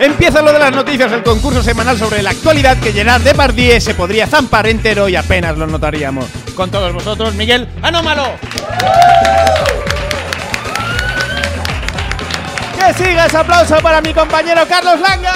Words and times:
Empieza 0.00 0.40
lo 0.40 0.50
de 0.50 0.58
las 0.58 0.72
noticias, 0.72 1.12
el 1.12 1.22
concurso 1.22 1.62
semanal 1.62 1.98
sobre 1.98 2.22
la 2.22 2.30
actualidad 2.30 2.78
que 2.78 2.90
Gerard 2.90 3.20
Depardieu 3.20 3.78
se 3.82 3.94
podría 3.94 4.26
zampar 4.26 4.66
entero 4.66 5.10
y 5.10 5.14
apenas 5.14 5.58
lo 5.58 5.66
notaríamos. 5.66 6.24
Con 6.54 6.70
todos 6.70 6.90
vosotros, 6.94 7.34
Miguel 7.34 7.68
Anómalo. 7.82 8.30
Que 12.78 12.94
siga 12.94 13.26
ese 13.26 13.36
aplauso 13.36 13.76
para 13.82 14.00
mi 14.00 14.14
compañero 14.14 14.62
Carlos 14.66 14.98
Langa. 15.00 15.34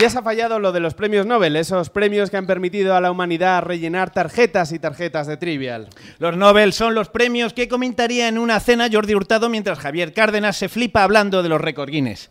Ya 0.00 0.08
se 0.08 0.18
ha 0.18 0.22
fallado 0.22 0.58
lo 0.58 0.72
de 0.72 0.80
los 0.80 0.94
premios 0.94 1.26
Nobel, 1.26 1.56
esos 1.56 1.90
premios 1.90 2.30
que 2.30 2.38
han 2.38 2.46
permitido 2.46 2.94
a 2.94 3.02
la 3.02 3.10
humanidad 3.10 3.62
rellenar 3.62 4.08
tarjetas 4.08 4.72
y 4.72 4.78
tarjetas 4.78 5.26
de 5.26 5.36
Trivial. 5.36 5.88
Los 6.18 6.38
Nobel 6.38 6.72
son 6.72 6.94
los 6.94 7.10
premios 7.10 7.52
que 7.52 7.68
comentaría 7.68 8.26
en 8.26 8.38
una 8.38 8.60
cena 8.60 8.88
Jordi 8.90 9.14
Hurtado 9.14 9.50
mientras 9.50 9.78
Javier 9.78 10.14
Cárdenas 10.14 10.56
se 10.56 10.70
flipa 10.70 11.02
hablando 11.02 11.42
de 11.42 11.50
los 11.50 11.60
récord 11.60 11.90
Guinness. 11.90 12.30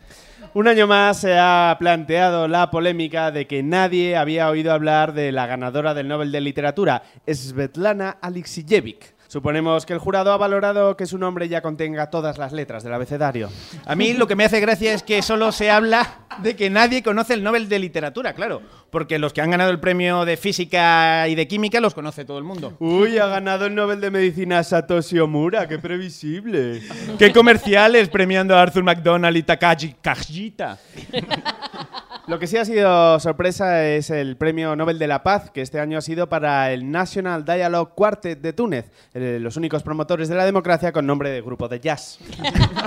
Un 0.55 0.67
año 0.67 0.87
más 0.87 1.21
se 1.21 1.37
ha 1.37 1.75
planteado 1.77 2.47
la 2.47 2.71
polémica 2.71 3.29
de 3.29 3.45
que 3.45 3.61
nadie 3.61 4.17
había 4.17 4.49
oído 4.49 4.73
hablar 4.73 5.13
de 5.13 5.31
la 5.31 5.45
ganadora 5.45 5.93
del 5.93 6.07
Nobel 6.07 6.31
de 6.31 6.41
Literatura, 6.41 7.03
Svetlana 7.31 8.17
Alexievich. 8.19 9.18
Suponemos 9.29 9.85
que 9.85 9.93
el 9.93 9.99
jurado 9.99 10.33
ha 10.33 10.37
valorado 10.37 10.97
que 10.97 11.05
su 11.05 11.19
nombre 11.19 11.47
ya 11.47 11.61
contenga 11.61 12.09
todas 12.09 12.39
las 12.39 12.51
letras 12.51 12.81
del 12.81 12.93
abecedario. 12.95 13.51
A 13.85 13.93
mí 13.93 14.13
lo 14.13 14.25
que 14.27 14.35
me 14.35 14.43
hace 14.43 14.59
gracia 14.59 14.91
es 14.91 15.03
que 15.03 15.21
solo 15.21 15.51
se 15.51 15.69
habla 15.69 16.21
de 16.41 16.55
que 16.55 16.71
nadie 16.71 17.03
conoce 17.03 17.35
el 17.35 17.43
Nobel 17.43 17.69
de 17.69 17.77
Literatura, 17.77 18.33
claro, 18.33 18.63
porque 18.89 19.19
los 19.19 19.31
que 19.31 19.41
han 19.41 19.51
ganado 19.51 19.69
el 19.69 19.79
premio 19.79 20.25
de 20.25 20.35
Física 20.35 21.27
y 21.27 21.35
de 21.35 21.47
Química 21.47 21.79
los 21.79 21.93
conoce 21.93 22.25
todo 22.25 22.39
el 22.39 22.43
mundo. 22.43 22.73
Uy, 22.79 23.19
ha 23.19 23.27
ganado 23.27 23.67
el 23.67 23.75
Nobel 23.75 24.01
de 24.01 24.09
Medicina 24.09 24.63
Satoshi 24.63 25.19
Omura, 25.19 25.67
qué 25.67 25.77
previsible. 25.77 26.81
Qué 27.19 27.31
comerciales 27.31 28.09
premiando 28.09 28.55
a 28.55 28.63
Arthur 28.63 28.81
McDonald 28.81 29.37
y 29.37 29.43
Takashi 29.43 29.95
Kajita. 30.01 30.79
Lo 32.29 32.37
que 32.37 32.45
sí 32.45 32.57
ha 32.57 32.65
sido 32.65 33.19
sorpresa 33.19 33.87
es 33.87 34.11
el 34.11 34.37
Premio 34.37 34.75
Nobel 34.75 34.99
de 34.99 35.07
la 35.07 35.23
Paz, 35.23 35.49
que 35.49 35.61
este 35.63 35.79
año 35.79 35.97
ha 35.97 36.01
sido 36.01 36.29
para 36.29 36.71
el 36.71 36.91
National 36.91 37.43
Dialogue 37.43 37.91
Quartet 37.95 38.39
de 38.39 38.53
Túnez, 38.53 38.85
los 39.15 39.57
únicos 39.57 39.81
promotores 39.81 40.29
de 40.29 40.35
la 40.35 40.45
democracia 40.45 40.91
con 40.91 41.07
nombre 41.07 41.31
de 41.31 41.41
grupo 41.41 41.67
de 41.67 41.79
jazz. 41.79 42.19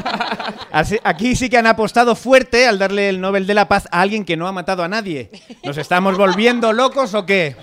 Así- 0.73 1.01
Aquí 1.03 1.35
sí 1.35 1.51
que 1.51 1.59
han 1.59 1.67
apostado 1.67 2.15
fuerte 2.15 2.69
al 2.69 2.79
darle 2.79 3.09
el 3.09 3.21
Nobel 3.21 3.49
de 3.49 3.55
la 3.55 3.67
Paz 3.67 3.89
a 3.91 4.01
alguien 4.03 4.25
que 4.25 4.37
no 4.37 4.47
ha 4.47 4.53
matado 4.53 4.85
a 4.85 4.89
nadie. 4.89 5.29
¿Nos 5.65 5.77
estamos 5.77 6.17
volviendo 6.17 6.73
locos 6.73 7.13
o 7.15 7.27
qué? 7.27 7.57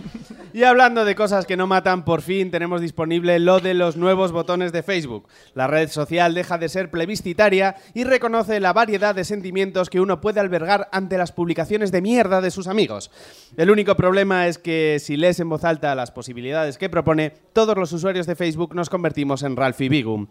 Y 0.52 0.64
hablando 0.64 1.06
de 1.06 1.16
cosas 1.16 1.46
que 1.46 1.58
no 1.58 1.68
matan, 1.68 2.04
por 2.04 2.22
fin 2.22 2.50
tenemos 2.50 2.82
disponible 2.82 3.38
lo 3.40 3.60
de 3.60 3.74
los 3.74 3.98
nuevos 3.98 4.32
botones 4.32 4.72
de 4.72 4.82
Facebook. 4.82 5.28
La 5.54 5.68
red 5.68 5.90
social 5.90 6.34
deja 6.34 6.58
de 6.58 6.70
ser 6.70 6.90
plebiscitaria 6.90 7.76
y 7.94 8.04
reconoce 8.04 8.60
la 8.60 8.74
variedad 8.74 9.14
de 9.14 9.24
sentimientos 9.24 9.90
que 9.90 10.00
uno 10.00 10.22
puede 10.22 10.40
albergar 10.40 10.90
ante 10.92 11.18
las 11.18 11.32
publicaciones 11.32 11.92
de 11.92 12.02
mierda 12.02 12.42
de 12.42 12.52
sus 12.52 12.68
amigos. 12.68 13.12
El 13.58 13.70
único 13.70 13.96
problema 13.96 14.48
es 14.48 14.58
que 14.58 14.98
si 15.00 15.18
lees 15.18 15.40
en 15.40 15.50
voz 15.50 15.64
alta 15.64 15.94
las 15.94 16.12
posibilidades 16.12 16.78
que 16.78 16.90
propone, 16.90 17.32
todos 17.54 17.78
los 17.78 17.92
usuarios 17.94 18.26
de 18.26 18.36
Facebook 18.36 18.74
nos 18.74 18.90
convertimos 18.90 19.44
en 19.44 19.56
Ralphie 19.56 19.90
Bigum. 19.90 20.28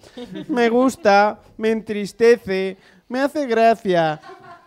Me 0.48 0.68
gusta, 0.68 1.40
me 1.58 1.70
entristece, 1.70 2.76
me 3.08 3.20
hace 3.20 3.46
gracia. 3.46 4.20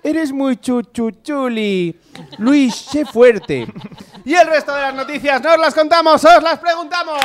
Eres 0.03 0.31
muy 0.31 0.57
chuchuchuli. 0.57 1.99
Luis, 2.39 2.75
sé 2.75 3.05
fuerte. 3.05 3.67
Y 4.25 4.33
el 4.33 4.47
resto 4.47 4.73
de 4.75 4.81
las 4.81 4.93
noticias 4.95 5.41
no 5.41 5.57
las 5.57 5.73
contamos, 5.73 6.23
os 6.23 6.43
las 6.43 6.59
preguntamos. 6.59 7.19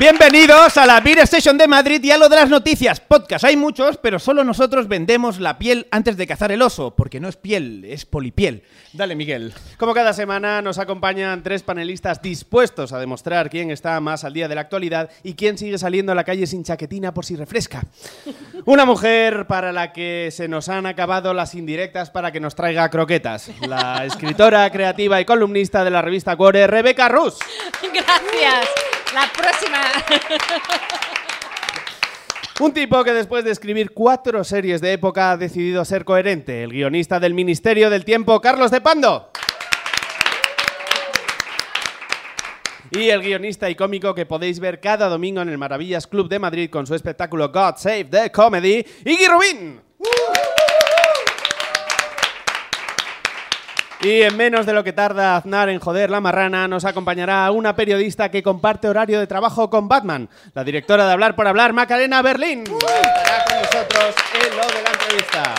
Bienvenidos 0.00 0.78
a 0.78 0.86
la 0.86 1.00
Beer 1.00 1.18
Station 1.18 1.58
de 1.58 1.68
Madrid 1.68 2.02
y 2.02 2.10
a 2.10 2.16
lo 2.16 2.30
de 2.30 2.36
las 2.36 2.48
noticias. 2.48 2.98
Podcast 2.98 3.44
hay 3.44 3.58
muchos, 3.58 3.98
pero 3.98 4.18
solo 4.18 4.42
nosotros 4.42 4.88
vendemos 4.88 5.38
la 5.38 5.58
piel 5.58 5.86
antes 5.90 6.16
de 6.16 6.26
cazar 6.26 6.50
el 6.50 6.62
oso, 6.62 6.96
porque 6.96 7.20
no 7.20 7.28
es 7.28 7.36
piel, 7.36 7.84
es 7.84 8.06
polipiel. 8.06 8.62
Dale, 8.94 9.14
Miguel. 9.14 9.52
Como 9.76 9.92
cada 9.92 10.14
semana 10.14 10.62
nos 10.62 10.78
acompañan 10.78 11.42
tres 11.42 11.62
panelistas 11.62 12.22
dispuestos 12.22 12.94
a 12.94 12.98
demostrar 12.98 13.50
quién 13.50 13.70
está 13.70 14.00
más 14.00 14.24
al 14.24 14.32
día 14.32 14.48
de 14.48 14.54
la 14.54 14.62
actualidad 14.62 15.10
y 15.22 15.34
quién 15.34 15.58
sigue 15.58 15.76
saliendo 15.76 16.12
a 16.12 16.14
la 16.14 16.24
calle 16.24 16.46
sin 16.46 16.64
chaquetina 16.64 17.12
por 17.12 17.26
si 17.26 17.36
refresca. 17.36 17.84
Una 18.64 18.86
mujer 18.86 19.46
para 19.46 19.72
la 19.72 19.92
que 19.92 20.30
se 20.32 20.48
nos 20.48 20.70
han 20.70 20.86
acabado 20.86 21.34
las 21.34 21.54
indirectas 21.54 22.10
para 22.10 22.32
que 22.32 22.40
nos 22.40 22.54
traiga 22.54 22.88
croquetas. 22.88 23.50
La 23.60 24.06
escritora, 24.06 24.70
creativa 24.70 25.20
y 25.20 25.26
columnista 25.26 25.84
de 25.84 25.90
la 25.90 26.00
revista 26.00 26.34
Cuore, 26.34 26.66
Rebeca 26.66 27.10
Rus. 27.10 27.36
Gracias. 27.82 29.01
La 29.14 29.30
próxima. 29.30 29.78
Un 32.60 32.72
tipo 32.72 33.02
que 33.04 33.12
después 33.12 33.44
de 33.44 33.50
escribir 33.50 33.92
cuatro 33.92 34.42
series 34.44 34.80
de 34.80 34.92
época 34.92 35.32
ha 35.32 35.36
decidido 35.36 35.84
ser 35.84 36.04
coherente. 36.04 36.62
El 36.62 36.70
guionista 36.70 37.20
del 37.20 37.34
Ministerio 37.34 37.90
del 37.90 38.04
Tiempo, 38.04 38.40
Carlos 38.40 38.70
de 38.70 38.80
Pando. 38.80 39.30
Y 42.90 43.08
el 43.08 43.22
guionista 43.22 43.68
y 43.70 43.74
cómico 43.74 44.14
que 44.14 44.26
podéis 44.26 44.60
ver 44.60 44.80
cada 44.80 45.08
domingo 45.08 45.40
en 45.40 45.48
el 45.48 45.58
Maravillas 45.58 46.06
Club 46.06 46.28
de 46.28 46.38
Madrid 46.38 46.70
con 46.70 46.86
su 46.86 46.94
espectáculo 46.94 47.50
God 47.50 47.76
Save 47.76 48.04
the 48.04 48.30
Comedy, 48.30 48.84
Iggy 49.04 49.26
Rubín. 49.28 49.91
Y 54.02 54.22
en 54.22 54.36
menos 54.36 54.66
de 54.66 54.72
lo 54.72 54.82
que 54.82 54.92
tarda 54.92 55.36
Aznar 55.36 55.68
en 55.68 55.78
joder 55.78 56.10
la 56.10 56.20
marrana, 56.20 56.66
nos 56.66 56.84
acompañará 56.84 57.48
una 57.52 57.76
periodista 57.76 58.32
que 58.32 58.42
comparte 58.42 58.88
horario 58.88 59.20
de 59.20 59.28
trabajo 59.28 59.70
con 59.70 59.86
Batman, 59.86 60.28
la 60.54 60.64
directora 60.64 61.06
de 61.06 61.12
Hablar 61.12 61.36
por 61.36 61.46
Hablar, 61.46 61.72
Macarena 61.72 62.20
Berlín. 62.20 62.64
Estará 62.64 63.44
con 63.44 63.56
nosotros 63.58 64.14
en 64.34 64.56
lo 64.56 64.66
de 64.66 64.82
la 64.82 64.90
entrevista. 64.90 65.54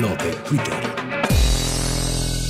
Lo 0.00 0.08
de 0.24 0.32
Twitter. 0.48 1.01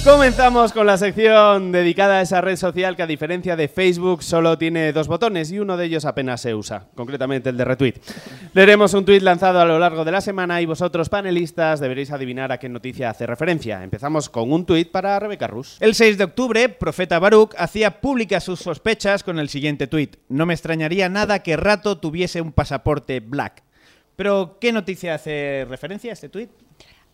Comenzamos 0.04 0.72
con 0.72 0.84
la 0.84 0.98
sección 0.98 1.70
dedicada 1.70 2.18
a 2.18 2.22
esa 2.22 2.40
red 2.40 2.56
social 2.56 2.96
que 2.96 3.04
a 3.04 3.06
diferencia 3.06 3.54
de 3.54 3.68
Facebook 3.68 4.24
solo 4.24 4.58
tiene 4.58 4.92
dos 4.92 5.06
botones 5.06 5.52
y 5.52 5.60
uno 5.60 5.76
de 5.76 5.84
ellos 5.84 6.04
apenas 6.04 6.40
se 6.40 6.56
usa, 6.56 6.88
concretamente 6.96 7.50
el 7.50 7.56
de 7.56 7.64
retweet. 7.64 7.94
Leeremos 8.52 8.94
un 8.94 9.04
tuit 9.04 9.22
lanzado 9.22 9.60
a 9.60 9.64
lo 9.64 9.78
largo 9.78 10.04
de 10.04 10.10
la 10.10 10.20
semana 10.20 10.60
y 10.60 10.66
vosotros 10.66 11.08
panelistas 11.08 11.78
deberéis 11.78 12.10
adivinar 12.10 12.50
a 12.50 12.58
qué 12.58 12.68
noticia 12.68 13.10
hace 13.10 13.28
referencia. 13.28 13.84
Empezamos 13.84 14.28
con 14.28 14.52
un 14.52 14.66
tuit 14.66 14.90
para 14.90 15.20
Rebeca 15.20 15.46
Rus. 15.46 15.76
El 15.78 15.94
6 15.94 16.18
de 16.18 16.24
octubre, 16.24 16.68
Profeta 16.68 17.20
Baruch 17.20 17.54
hacía 17.56 18.00
públicas 18.00 18.42
sus 18.42 18.58
sospechas 18.58 19.22
con 19.22 19.38
el 19.38 19.48
siguiente 19.48 19.86
tuit. 19.86 20.16
No 20.28 20.46
me 20.46 20.54
extrañaría 20.54 21.08
nada 21.10 21.44
que 21.44 21.56
Rato 21.56 21.98
tuviese 21.98 22.40
un 22.40 22.50
pasaporte 22.50 23.20
black. 23.20 23.62
Pero, 24.16 24.58
¿qué 24.60 24.72
noticia 24.72 25.14
hace 25.14 25.64
referencia 25.68 26.10
a 26.10 26.14
este 26.14 26.28
tuit? 26.28 26.50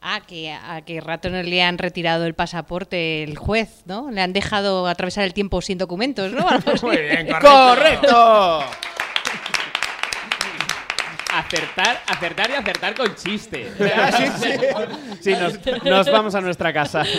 Ah, 0.01 0.21
que 0.27 0.53
a 0.53 0.81
que 0.83 1.01
rato 1.01 1.29
no 1.29 1.43
le 1.43 1.63
han 1.63 1.77
retirado 1.77 2.25
el 2.25 2.35
pasaporte 2.35 3.25
el 3.25 3.37
juez, 3.37 3.83
¿no? 3.85 4.11
Le 4.11 4.21
han 4.21 4.33
dejado 4.33 4.87
atravesar 4.87 5.25
el 5.25 5.35
tiempo 5.35 5.61
sin 5.61 5.77
documentos, 5.77 6.33
¿no? 6.33 6.49
Algo 6.49 6.71
así. 6.71 6.87
¡Correcto! 7.41 8.65
Acertar, 11.39 11.99
acertar 12.09 12.51
y 12.51 12.55
acertar 12.55 12.95
con 12.97 13.15
chiste. 13.15 13.71
Ah, 13.97 14.11
sí, 14.11 14.25
sí. 14.41 14.51
Sí, 15.21 15.33
nos, 15.33 15.85
nos 15.85 16.11
vamos 16.11 16.35
a 16.35 16.41
nuestra 16.41 16.73
casa. 16.73 17.05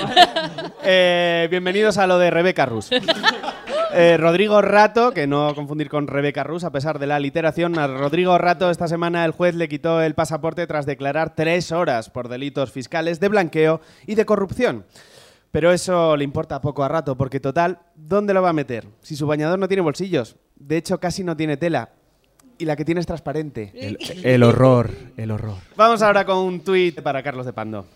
Eh, 0.92 1.48
bienvenidos 1.52 1.98
a 1.98 2.08
lo 2.08 2.18
de 2.18 2.32
Rebeca 2.32 2.66
Rus. 2.66 2.90
Eh, 3.94 4.18
Rodrigo 4.18 4.62
Rato, 4.62 5.12
que 5.12 5.28
no 5.28 5.54
confundir 5.54 5.90
con 5.90 6.08
Rebeca 6.08 6.44
Rus, 6.44 6.64
a 6.64 6.72
pesar 6.72 7.00
de 7.00 7.06
la 7.06 7.20
literación, 7.20 7.78
a 7.78 7.86
Rodrigo 7.86 8.38
Rato 8.38 8.72
esta 8.72 8.88
semana 8.88 9.24
el 9.26 9.32
juez 9.32 9.56
le 9.56 9.68
quitó 9.68 10.02
el 10.02 10.16
pasaporte 10.16 10.66
tras 10.68 10.86
declarar 10.86 11.36
tres 11.36 11.72
horas 11.72 12.10
por 12.10 12.28
delitos 12.30 12.72
fiscales 12.72 13.20
de 13.20 13.28
blanqueo 13.28 13.82
y 14.08 14.16
de 14.16 14.26
corrupción. 14.26 14.86
Pero 15.52 15.72
eso 15.72 16.16
le 16.16 16.24
importa 16.24 16.62
poco 16.62 16.84
a 16.84 16.88
Rato, 16.88 17.16
porque 17.18 17.40
total, 17.40 17.80
¿dónde 17.96 18.34
lo 18.34 18.42
va 18.42 18.50
a 18.50 18.54
meter? 18.54 18.88
Si 19.02 19.16
su 19.16 19.28
bañador 19.28 19.60
no 19.60 19.68
tiene 19.68 19.82
bolsillos, 19.82 20.38
de 20.56 20.78
hecho 20.78 21.00
casi 21.00 21.24
no 21.24 21.36
tiene 21.38 21.58
tela, 21.58 21.90
y 22.60 22.66
la 22.66 22.76
que 22.76 22.86
tiene 22.86 23.00
es 23.00 23.08
transparente. 23.08 23.72
El 23.74 24.44
horror, 24.44 24.92
el 25.18 25.32
horror. 25.32 25.58
Vamos 25.76 26.02
ahora 26.02 26.26
con 26.26 26.38
un 26.38 26.60
tuit 26.60 27.02
para 27.02 27.24
Carlos 27.24 27.46
de 27.46 27.54
Pando. 27.54 27.88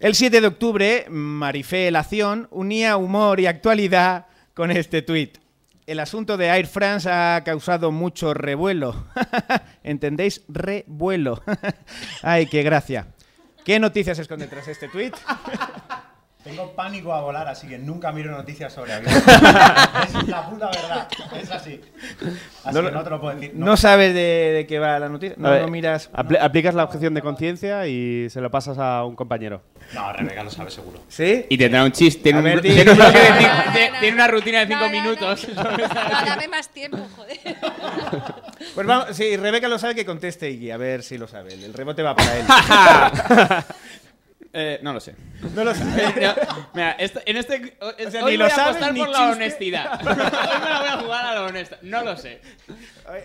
El 0.00 0.14
7 0.14 0.40
de 0.40 0.46
octubre, 0.46 1.06
Marifé 1.08 1.90
Lación 1.90 2.48
unía 2.50 2.96
humor 2.96 3.40
y 3.40 3.46
actualidad 3.46 4.26
con 4.54 4.70
este 4.70 5.02
tuit. 5.02 5.38
El 5.86 6.00
asunto 6.00 6.36
de 6.36 6.46
Air 6.48 6.66
France 6.66 7.08
ha 7.08 7.42
causado 7.44 7.90
mucho 7.90 8.34
revuelo. 8.34 9.06
¿Entendéis? 9.82 10.42
Revuelo. 10.48 11.42
Ay, 12.22 12.46
qué 12.46 12.62
gracia. 12.62 13.06
¿Qué 13.64 13.78
noticias 13.78 14.16
se 14.16 14.22
esconde 14.22 14.46
tras 14.48 14.68
este 14.68 14.88
tuit? 14.88 15.14
Tengo 16.44 16.70
pánico 16.72 17.12
a 17.12 17.20
volar, 17.20 17.48
así 17.48 17.66
que 17.66 17.78
nunca 17.78 18.12
miro 18.12 18.30
noticias 18.30 18.72
sobre 18.72 18.92
aviones. 18.94 19.16
es 19.26 20.28
la 20.28 20.48
puta 20.48 20.66
verdad. 20.70 21.08
Es 21.42 21.50
así. 21.50 21.80
Así 22.64 22.74
No 22.76 22.82
que 22.84 22.90
no 22.92 23.02
te 23.04 23.10
lo 23.10 23.20
puedo 23.20 23.34
decir. 23.34 23.52
¿No 23.54 23.76
sabes 23.76 24.14
de, 24.14 24.52
de 24.54 24.66
qué 24.66 24.78
va 24.78 24.98
la 25.00 25.08
noticia? 25.08 25.34
No, 25.36 25.50
ver, 25.50 25.62
no 25.62 25.68
miras. 25.68 26.10
apli- 26.12 26.38
aplicas 26.40 26.74
la 26.74 26.84
objeción 26.84 27.12
de 27.12 27.22
conciencia 27.22 27.86
y 27.88 28.30
se 28.30 28.40
lo 28.40 28.50
pasas 28.52 28.78
a 28.78 29.04
un 29.04 29.16
compañero. 29.16 29.62
No, 29.92 30.12
Rebeca 30.12 30.44
lo 30.44 30.50
sabe 30.50 30.70
seguro. 30.70 31.00
¿Sí? 31.08 31.44
Y 31.48 31.58
tendrá 31.58 31.82
un 31.84 31.90
chiste. 31.92 32.22
Tiene, 32.22 32.38
un, 32.38 32.46
un 32.46 32.52
bloque 32.62 32.68
de 32.70 33.90
de- 34.06 34.12
una 34.12 34.28
rutina 34.28 34.60
de 34.64 34.66
No, 34.66 34.80
cinco 34.80 34.86
no, 34.86 34.86
no. 34.86 35.02
minutos. 35.02 35.48
No, 35.58 36.26
dame 36.26 36.48
más 36.48 36.68
tiempo, 36.68 36.98
joder. 37.16 37.38
Pues 38.74 38.86
vamos, 38.86 39.16
si 39.16 39.36
Rebeca 39.36 39.68
lo 39.68 39.78
sabe, 39.78 39.94
que 39.96 40.06
conteste 40.06 40.48
Iggy, 40.50 40.70
a 40.70 40.76
ver 40.76 41.02
si 41.02 41.18
lo 41.18 41.26
sabe. 41.26 41.52
El 41.54 41.74
rebote 41.74 42.02
va 42.02 42.14
para 42.14 42.36
él. 42.38 42.46
Eh, 44.52 44.80
no 44.82 44.92
lo 44.94 45.00
sé. 45.00 45.14
no 45.54 45.62
lo 45.64 45.74
sabe. 45.74 46.14
No, 46.20 46.34
mira, 46.74 46.92
esto- 46.92 47.20
en 47.26 47.36
este. 47.36 47.76
O 47.80 48.10
sea, 48.10 48.24
hoy 48.24 48.32
ni 48.32 48.36
lo 48.38 48.44
voy 48.46 48.52
a 48.52 48.56
sabes, 48.56 48.76
apostar 48.76 48.92
ni 48.94 49.00
por 49.00 49.08
la 49.10 49.18
chiste. 49.18 49.32
honestidad. 49.32 50.00
hoy 50.00 50.06
me 50.16 50.70
la 50.70 50.78
voy 50.80 50.88
a 50.88 50.98
jugar 51.02 51.26
a 51.26 51.34
la 51.34 51.42
honesta. 51.44 51.78
No 51.82 52.02
lo 52.02 52.16
sé. 52.16 52.40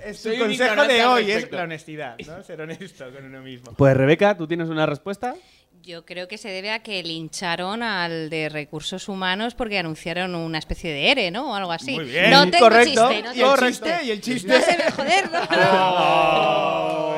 Es 0.05 0.19
Soy 0.19 0.37
tu 0.37 0.41
un 0.43 0.47
consejo 0.49 0.69
ignorante 0.71 0.93
de 0.93 1.01
al 1.01 1.07
hoy, 1.07 1.21
es 1.23 1.27
respecto. 1.35 1.55
la 1.57 1.63
honestidad, 1.63 2.15
¿no? 2.27 2.43
Ser 2.43 2.61
honesto 2.61 3.11
con 3.13 3.25
uno 3.25 3.41
mismo. 3.41 3.71
Pues 3.73 3.95
Rebeca, 3.95 4.35
¿tú 4.37 4.47
tienes 4.47 4.67
una 4.69 4.85
respuesta? 4.85 5.33
Yo 5.81 6.05
creo 6.05 6.27
que 6.29 6.37
se 6.37 6.47
debe 6.49 6.71
a 6.71 6.79
que 6.79 7.03
lincharon 7.03 7.83
al 7.83 8.29
de 8.29 8.47
recursos 8.47 9.09
humanos 9.09 9.53
porque 9.53 9.77
anunciaron 9.79 10.33
una 10.35 10.57
especie 10.57 10.93
de 10.93 11.11
ERE, 11.11 11.31
¿no? 11.31 11.51
O 11.51 11.55
algo 11.55 11.71
así. 11.73 11.95
Muy 11.95 12.05
bien, 12.05 12.29
no 12.31 12.49
tengo 12.49 12.65
correcto. 12.69 13.09
chiste, 13.09 13.23
no 13.23 13.33
y 13.33 13.37
tengo 13.37 13.53
el 13.55 13.59
chiste. 13.59 13.89
chiste, 13.89 14.05
y 14.05 14.11
el 14.11 14.21
chiste. 14.21 14.47
No 14.47 14.61
se 14.61 14.77
me 14.77 14.91
joder, 14.91 15.31
no. 15.31 15.47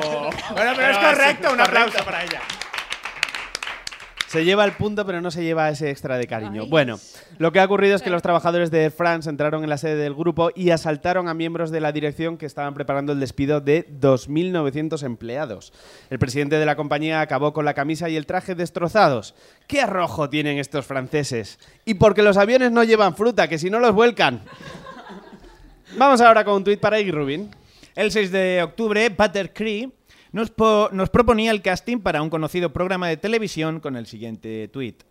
Bueno, 0.56 0.72
pero 0.76 0.90
es 0.90 0.98
correcto, 0.98 1.52
un 1.52 1.60
aplauso 1.60 2.04
para 2.04 2.24
ella. 2.24 2.40
Se 4.28 4.44
lleva 4.44 4.64
el 4.64 4.72
punto, 4.72 5.06
pero 5.06 5.20
no 5.20 5.30
se 5.30 5.44
lleva 5.44 5.68
ese 5.68 5.90
extra 5.90 6.18
de 6.18 6.26
cariño. 6.26 6.62
Ay. 6.62 6.68
Bueno, 6.68 6.98
lo 7.38 7.52
que 7.52 7.60
ha 7.60 7.64
ocurrido 7.64 7.94
es 7.94 8.02
que 8.02 8.10
los 8.10 8.22
trabajadores 8.22 8.72
de 8.72 8.84
Air 8.84 8.90
France 8.90 9.30
entraron 9.30 9.62
en 9.62 9.70
la 9.70 9.78
sede 9.78 9.96
del 9.96 10.14
grupo 10.14 10.50
y 10.54 10.70
asaltaron 10.70 11.28
a 11.28 11.34
miembros 11.34 11.70
de 11.70 11.80
la 11.80 11.92
dirección 11.92 12.36
que 12.36 12.46
estaban 12.46 12.74
preparando 12.74 13.12
el 13.12 13.20
despido 13.20 13.60
de 13.60 13.88
2.900 13.88 15.04
empleados. 15.04 15.72
El 16.10 16.18
presidente 16.18 16.58
de 16.58 16.66
la 16.66 16.74
compañía 16.74 17.20
acabó 17.20 17.52
con 17.52 17.64
la 17.64 17.74
camisa 17.74 18.08
y 18.08 18.16
el 18.16 18.26
traje 18.26 18.56
destrozados. 18.56 19.34
¿Qué 19.68 19.80
arrojo 19.80 20.28
tienen 20.28 20.58
estos 20.58 20.86
franceses? 20.86 21.60
Y 21.84 21.94
porque 21.94 22.22
los 22.22 22.36
aviones 22.36 22.72
no 22.72 22.82
llevan 22.82 23.14
fruta, 23.14 23.48
que 23.48 23.58
si 23.58 23.70
no 23.70 23.78
los 23.78 23.94
vuelcan. 23.94 24.42
Vamos 25.96 26.20
ahora 26.20 26.44
con 26.44 26.54
un 26.54 26.64
tuit 26.64 26.80
para 26.80 26.98
Iggy 26.98 27.12
Rubin. 27.12 27.50
El 27.94 28.10
6 28.10 28.32
de 28.32 28.62
octubre, 28.62 29.08
Butter 29.08 29.52
Cree 29.54 29.90
nos, 30.36 30.50
po- 30.50 30.90
nos 30.92 31.08
proponía 31.08 31.50
el 31.50 31.62
casting 31.62 31.98
para 32.00 32.20
un 32.20 32.28
conocido 32.28 32.70
programa 32.70 33.08
de 33.08 33.16
televisión 33.16 33.80
con 33.80 33.96
el 33.96 34.06
siguiente 34.06 34.68
tuit. 34.68 35.02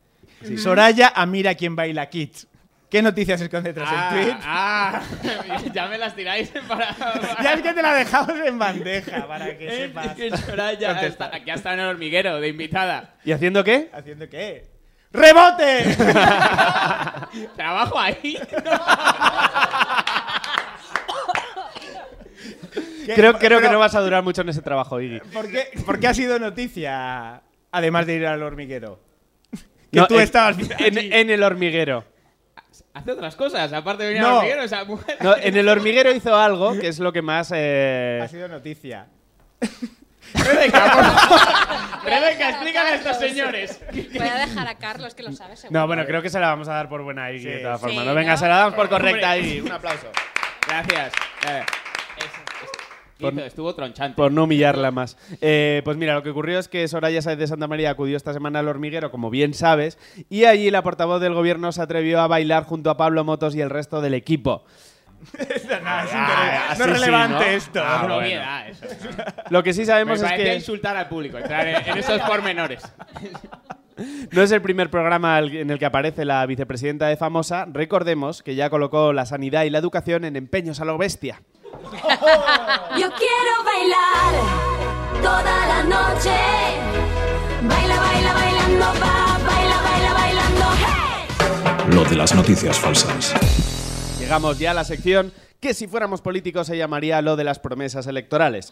Soraya 0.58 1.12
a 1.16 1.26
Mira 1.26 1.56
quién 1.56 1.76
baila 1.76 2.08
Kids. 2.10 2.48
¿Qué 2.92 3.02
noticias 3.02 3.42
esconde 3.42 3.74
tras 3.74 3.90
el 3.92 4.24
tuit? 4.26 4.38
ah, 4.44 5.02
ya 5.74 5.88
me 5.88 5.98
las 5.98 6.16
tiráis 6.16 6.52
para. 6.68 6.96
Ya 7.44 7.54
es 7.54 7.62
que 7.64 7.74
te 7.74 7.82
la 7.82 7.96
dejamos 7.96 8.36
en 8.46 8.60
bandeja 8.60 9.28
para 9.28 9.58
que 9.58 9.70
sepas. 9.72 10.16
que 10.16 10.38
Soraya 10.38 11.02
está, 11.02 11.36
aquí 11.36 11.50
está 11.50 11.74
en 11.74 11.80
el 11.80 11.88
hormiguero 11.88 12.40
de 12.40 12.48
invitada. 12.48 13.16
¿Y 13.26 13.32
haciendo 13.32 13.64
qué? 13.64 13.90
¿Haciendo 13.92 14.30
qué? 14.30 14.68
¡Rebote! 15.12 15.96
Trabajo 17.56 17.98
ahí. 18.00 18.38
Creo, 23.14 23.34
creo 23.38 23.60
que 23.60 23.66
Pero, 23.66 23.72
no 23.74 23.80
vas 23.80 23.96
a 23.96 24.02
durar 24.02 24.24
mucho 24.24 24.42
en 24.42 24.50
ese 24.50 24.62
trabajo, 24.62 25.00
Iggy. 25.00 25.20
¿por 25.32 25.50
qué, 25.50 25.68
por 25.86 26.00
qué 26.00 26.08
ha 26.08 26.14
sido 26.14 26.40
noticia, 26.40 27.42
además 27.72 28.06
de 28.08 28.16
ir 28.16 28.26
al 28.28 28.42
hormiguero? 28.44 29.00
Que 29.92 30.00
No, 30.00 30.08
tú 30.08 30.16
en- 30.16 30.22
estabas 30.22 30.58
en, 30.80 30.98
en 30.98 31.30
el 31.30 31.44
hormiguero. 31.44 32.04
Hace 32.94 33.12
otras 33.12 33.36
cosas, 33.36 33.72
aparte 33.74 34.04
de 34.04 34.10
venir 34.10 34.22
No. 34.24 34.30
al 34.30 34.36
hormiguero, 34.38 34.64
esa 34.64 34.84
mujer. 34.86 35.18
No, 35.22 35.36
en 35.38 35.56
el 35.58 35.68
hormiguero 35.70 36.12
hizo 36.14 36.36
algo 36.36 36.78
que 36.80 36.88
es 36.88 37.00
lo 37.00 37.12
que 37.14 37.22
más. 37.22 37.52
eh, 37.56 38.20
Ha 38.24 38.28
sido 38.28 38.48
noticia. 38.48 39.08
Rebeca, 40.34 40.92
por 40.92 41.04
favor. 41.04 41.40
Rebeca, 42.06 42.50
explícale 42.50 42.90
a 42.90 42.96
estos 42.96 43.18
señores. 43.18 43.80
Voy 43.92 44.28
a 44.28 44.36
dejar 44.48 44.68
a 44.68 44.76
Carlos 44.76 45.14
que 45.16 45.24
lo 45.24 45.32
sabe 45.32 45.56
seguro. 45.56 45.80
No, 45.80 45.88
bueno, 45.88 46.06
creo 46.06 46.22
que 46.22 46.30
se 46.30 46.40
la 46.40 46.48
vamos 46.48 46.68
a 46.68 46.74
dar 46.74 46.90
por 46.90 47.02
buena 47.04 47.32
Iggy 47.32 47.44
Sí. 47.44 47.50
de 47.50 47.60
todas 47.60 47.80
Sí, 47.80 47.86
formas. 47.88 48.06
No, 48.06 48.14
venga, 48.16 48.32
¿no? 48.34 48.38
se 48.38 48.48
la 48.48 48.58
damos 48.58 48.74
por 48.76 48.90
correcta 48.90 49.32
a 49.32 49.38
Iggy. 49.38 49.62
Un 49.62 49.72
aplauso. 49.72 50.08
Gracias. 50.68 51.14
Eh, 51.48 51.64
Por- 53.20 53.34
hizo- 53.34 53.46
estuvo 53.46 53.74
tronchante. 53.76 54.16
Por 54.18 54.32
no 54.32 54.44
humillarla 54.44 54.92
más. 54.92 55.18
Eh, 55.42 55.82
pues 55.86 55.96
mira, 55.98 56.14
lo 56.16 56.24
que 56.24 56.30
ocurrió 56.32 56.60
es 56.60 56.68
que 56.68 56.88
Soraya 56.88 57.22
Sáez 57.22 57.38
de 57.38 57.48
Santa 57.48 57.68
María 57.68 57.92
acudió 57.92 58.18
esta 58.18 58.34
semana 58.34 58.60
al 58.60 58.68
hormiguero, 58.68 59.12
como 59.12 59.30
bien 59.30 59.54
sabes, 59.54 59.98
y 60.30 60.46
allí 60.46 60.70
la 60.72 60.84
portavoz 60.84 61.22
del 61.22 61.34
gobierno 61.34 61.72
se 61.72 61.82
atrevió 61.82 62.20
a 62.22 62.28
bailar 62.28 62.64
junto 62.66 62.90
a 62.90 62.98
Pablo 62.98 63.24
Motos 63.24 63.56
y 63.56 63.62
el 63.62 63.70
resto 63.70 64.02
del 64.02 64.14
equipo. 64.14 64.66
No, 65.38 65.44
es 65.44 65.66
Ah, 65.84 66.76
no 66.78 66.86
sí, 66.86 66.92
relevante 66.92 67.34
¿no? 67.46 67.52
esto. 67.52 67.80
Ah, 67.84 67.96
Es 68.00 68.04
una 68.06 68.16
bueno. 68.16 68.18
obviedad 68.18 68.70
eso. 68.70 68.86
Lo 69.50 69.64
que 69.64 69.74
sí 69.74 69.80
Me 69.82 69.86
sabemos 69.86 70.22
es 70.22 70.32
que 70.34 70.56
insultar 70.56 70.96
al 70.98 71.08
público, 71.08 71.38
entrar 71.38 71.68
en, 71.68 71.76
en 71.90 71.98
esos 71.98 72.22
pormenores. 72.22 72.84
no 74.32 74.42
es 74.42 74.52
el 74.52 74.62
primer 74.62 74.90
programa 74.90 75.40
en 75.40 75.70
el 75.70 75.80
que 75.80 75.86
aparece 75.86 76.26
la 76.26 76.46
vicepresidenta 76.46 77.08
de 77.08 77.18
Famosa. 77.18 77.66
Recordemos 77.72 78.44
que 78.44 78.56
ya 78.56 78.70
colocó 78.70 79.14
la 79.14 79.26
sanidad 79.26 79.64
y 79.64 79.70
la 79.70 79.78
educación 79.80 80.26
en 80.26 80.36
empeños 80.36 80.80
a 80.82 80.86
lo 80.86 80.98
bestia. 80.98 81.42
Yo 83.00 83.10
quiero 83.12 83.64
bailar 83.64 84.34
toda 85.22 85.68
la 85.68 85.84
noche. 85.84 86.36
Baila, 87.62 88.00
baila, 88.00 88.34
bailando, 88.34 88.86
va, 88.86 89.40
baila, 89.46 89.82
baila, 89.82 90.14
bailando, 90.14 90.66
hey. 90.78 91.94
Lo 91.94 92.04
de 92.06 92.16
las 92.16 92.36
noticias 92.36 92.80
falsas. 92.80 93.34
Llegamos 94.20 94.60
ya 94.60 94.72
a 94.72 94.74
la 94.74 94.84
sección 94.84 95.32
que 95.60 95.74
si 95.74 95.88
fuéramos 95.88 96.22
políticos 96.22 96.68
se 96.68 96.78
llamaría 96.78 97.22
lo 97.22 97.36
de 97.36 97.44
las 97.44 97.60
promesas 97.60 98.08
electorales. 98.08 98.72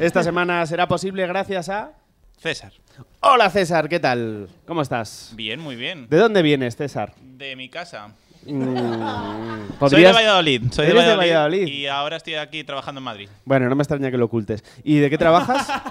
Esta 0.00 0.22
semana 0.22 0.64
será 0.66 0.86
posible 0.86 1.26
gracias 1.26 1.68
a... 1.68 1.92
César. 2.40 2.72
Hola 3.20 3.50
César, 3.50 3.88
¿qué 3.88 3.98
tal? 3.98 4.48
¿Cómo 4.64 4.82
estás? 4.82 5.32
Bien, 5.34 5.58
muy 5.58 5.74
bien. 5.74 6.08
¿De 6.08 6.16
dónde 6.16 6.42
vienes, 6.42 6.76
César? 6.76 7.14
De 7.20 7.56
mi 7.56 7.68
casa. 7.68 8.12
Mm, 8.46 8.64
Soy 8.64 8.72
de 8.72 9.78
¿podrías- 9.78 10.14
Valladolid. 10.14 10.62
Soy 10.72 10.86
de 10.86 10.92
¿Eres 10.92 11.06
de 11.06 11.16
Valladolid? 11.16 11.66
Y 11.66 11.86
ahora 11.86 12.16
estoy 12.16 12.34
aquí 12.36 12.64
trabajando 12.64 12.98
en 13.00 13.04
Madrid. 13.04 13.28
Bueno, 13.44 13.68
no 13.68 13.74
me 13.76 13.82
extraña 13.82 14.10
que 14.10 14.16
lo 14.18 14.24
ocultes. 14.26 14.64
¿Y 14.84 14.98
de 14.98 15.10
qué 15.10 15.18
trabajas? 15.18 15.68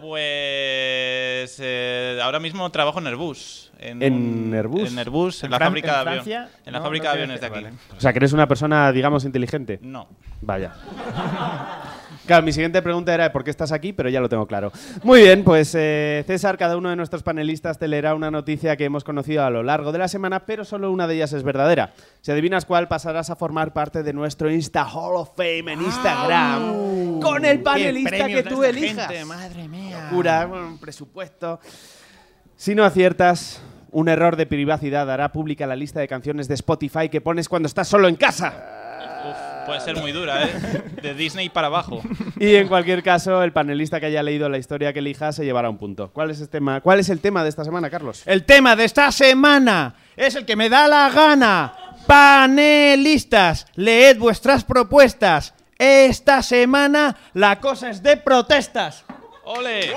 Pues 0.00 1.56
eh, 1.60 2.18
ahora 2.22 2.38
mismo 2.40 2.68
trabajo 2.70 2.98
en 3.00 3.06
Airbus. 3.08 3.70
En, 3.78 4.02
¿En 4.02 4.14
un- 4.48 4.54
Airbus? 4.54 4.90
En 4.90 4.98
Airbus, 4.98 5.42
en, 5.42 5.46
¿En 5.46 5.50
la 5.52 5.58
fábrica 5.58 5.98
de. 5.98 6.02
Francia? 6.04 6.48
En 6.64 6.72
la 6.72 6.78
No, 6.78 6.84
fábrica 6.84 7.04
no 7.08 7.10
de 7.10 7.22
aviones 7.22 7.40
de 7.40 7.46
aquí. 7.46 7.54
vale. 7.64 7.72
o 7.96 8.00
sea, 8.00 8.12
que 8.12 8.18
eres 8.18 8.32
una 8.32 8.46
persona, 8.48 8.92
digamos, 8.92 9.24
inteligente. 9.24 9.78
No. 9.82 10.08
Vaya. 10.40 10.72
Claro, 12.30 12.44
mi 12.44 12.52
siguiente 12.52 12.80
pregunta 12.80 13.12
era 13.12 13.32
¿por 13.32 13.42
qué 13.42 13.50
estás 13.50 13.72
aquí? 13.72 13.92
Pero 13.92 14.08
ya 14.08 14.20
lo 14.20 14.28
tengo 14.28 14.46
claro. 14.46 14.70
Muy 15.02 15.22
bien, 15.22 15.42
pues 15.42 15.74
eh, 15.76 16.22
César, 16.28 16.56
cada 16.56 16.76
uno 16.76 16.88
de 16.88 16.94
nuestros 16.94 17.24
panelistas 17.24 17.76
te 17.76 17.88
leerá 17.88 18.14
una 18.14 18.30
noticia 18.30 18.76
que 18.76 18.84
hemos 18.84 19.02
conocido 19.02 19.42
a 19.42 19.50
lo 19.50 19.64
largo 19.64 19.90
de 19.90 19.98
la 19.98 20.06
semana, 20.06 20.46
pero 20.46 20.64
solo 20.64 20.92
una 20.92 21.08
de 21.08 21.16
ellas 21.16 21.32
es 21.32 21.42
verdadera. 21.42 21.92
Si 22.20 22.30
adivinas 22.30 22.66
cuál, 22.66 22.86
pasarás 22.86 23.30
a 23.30 23.34
formar 23.34 23.72
parte 23.72 24.04
de 24.04 24.12
nuestro 24.12 24.48
Insta 24.48 24.84
Hall 24.84 25.16
of 25.16 25.30
Fame 25.36 25.72
en 25.72 25.82
Instagram 25.82 27.18
con 27.18 27.44
el 27.44 27.62
panelista 27.64 28.28
que 28.28 28.44
tú 28.44 28.62
elijas. 28.62 29.08
gente, 29.08 29.24
madre 29.24 29.66
mía. 29.66 30.04
Locura, 30.04 30.46
un 30.46 30.78
presupuesto. 30.78 31.58
Si 32.54 32.76
no 32.76 32.84
aciertas, 32.84 33.60
un 33.90 34.08
error 34.08 34.36
de 34.36 34.46
privacidad 34.46 35.10
hará 35.10 35.32
pública 35.32 35.66
la 35.66 35.74
lista 35.74 35.98
de 35.98 36.06
canciones 36.06 36.46
de 36.46 36.54
Spotify 36.54 37.08
que 37.08 37.20
pones 37.20 37.48
cuando 37.48 37.66
estás 37.66 37.88
solo 37.88 38.06
en 38.06 38.14
casa. 38.14 38.54
Uf, 39.28 39.49
puede 39.66 39.80
ser 39.80 39.96
muy 39.96 40.12
dura, 40.12 40.44
¿eh? 40.44 40.82
De 41.02 41.14
Disney 41.14 41.48
para 41.48 41.68
abajo. 41.68 42.02
Y 42.38 42.54
en 42.54 42.68
cualquier 42.68 43.02
caso, 43.02 43.42
el 43.42 43.52
panelista 43.52 44.00
que 44.00 44.06
haya 44.06 44.22
leído 44.22 44.48
la 44.48 44.58
historia 44.58 44.92
que 44.92 45.00
elija 45.00 45.32
se 45.32 45.44
llevará 45.44 45.68
un 45.68 45.78
punto. 45.78 46.10
¿Cuál 46.12 46.30
es, 46.30 46.40
el 46.40 46.48
tema? 46.48 46.80
¿Cuál 46.80 47.00
es 47.00 47.08
el 47.08 47.20
tema 47.20 47.42
de 47.42 47.48
esta 47.48 47.64
semana, 47.64 47.90
Carlos? 47.90 48.22
El 48.26 48.44
tema 48.44 48.76
de 48.76 48.84
esta 48.84 49.12
semana 49.12 49.94
es 50.16 50.34
el 50.34 50.44
que 50.44 50.56
me 50.56 50.68
da 50.68 50.88
la 50.88 51.10
gana. 51.10 51.74
Panelistas, 52.06 53.66
leed 53.74 54.18
vuestras 54.18 54.64
propuestas. 54.64 55.54
Esta 55.78 56.42
semana 56.42 57.16
la 57.34 57.60
cosa 57.60 57.90
es 57.90 58.02
de 58.02 58.16
protestas. 58.16 59.04
¡Ole! 59.44 59.92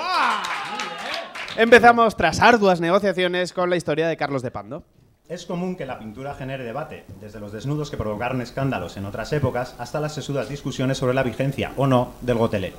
Empezamos 1.56 2.16
tras 2.16 2.40
arduas 2.40 2.80
negociaciones 2.80 3.54
con 3.54 3.70
la 3.70 3.76
historia 3.76 4.08
de 4.08 4.18
Carlos 4.18 4.42
de 4.42 4.52
Pando. 4.52 4.84
Es 5.30 5.46
común 5.46 5.78
que 5.78 5.86
la 5.86 6.00
pintura 6.00 6.34
genere 6.34 6.66
debate, 6.66 7.06
desde 7.22 7.40
los 7.40 7.54
desnudos 7.54 7.90
que 7.90 7.96
provocaron 7.96 8.42
escándalos 8.42 8.98
en 8.98 9.06
otras 9.06 9.32
épocas 9.32 9.74
hasta 9.78 10.02
las 10.02 10.14
sesudas 10.14 10.50
discusiones 10.50 10.98
sobre 10.98 11.14
la 11.14 11.24
vigencia 11.24 11.72
o 11.78 11.88
no 11.88 12.12
del 12.20 12.38
gotelé. 12.38 12.74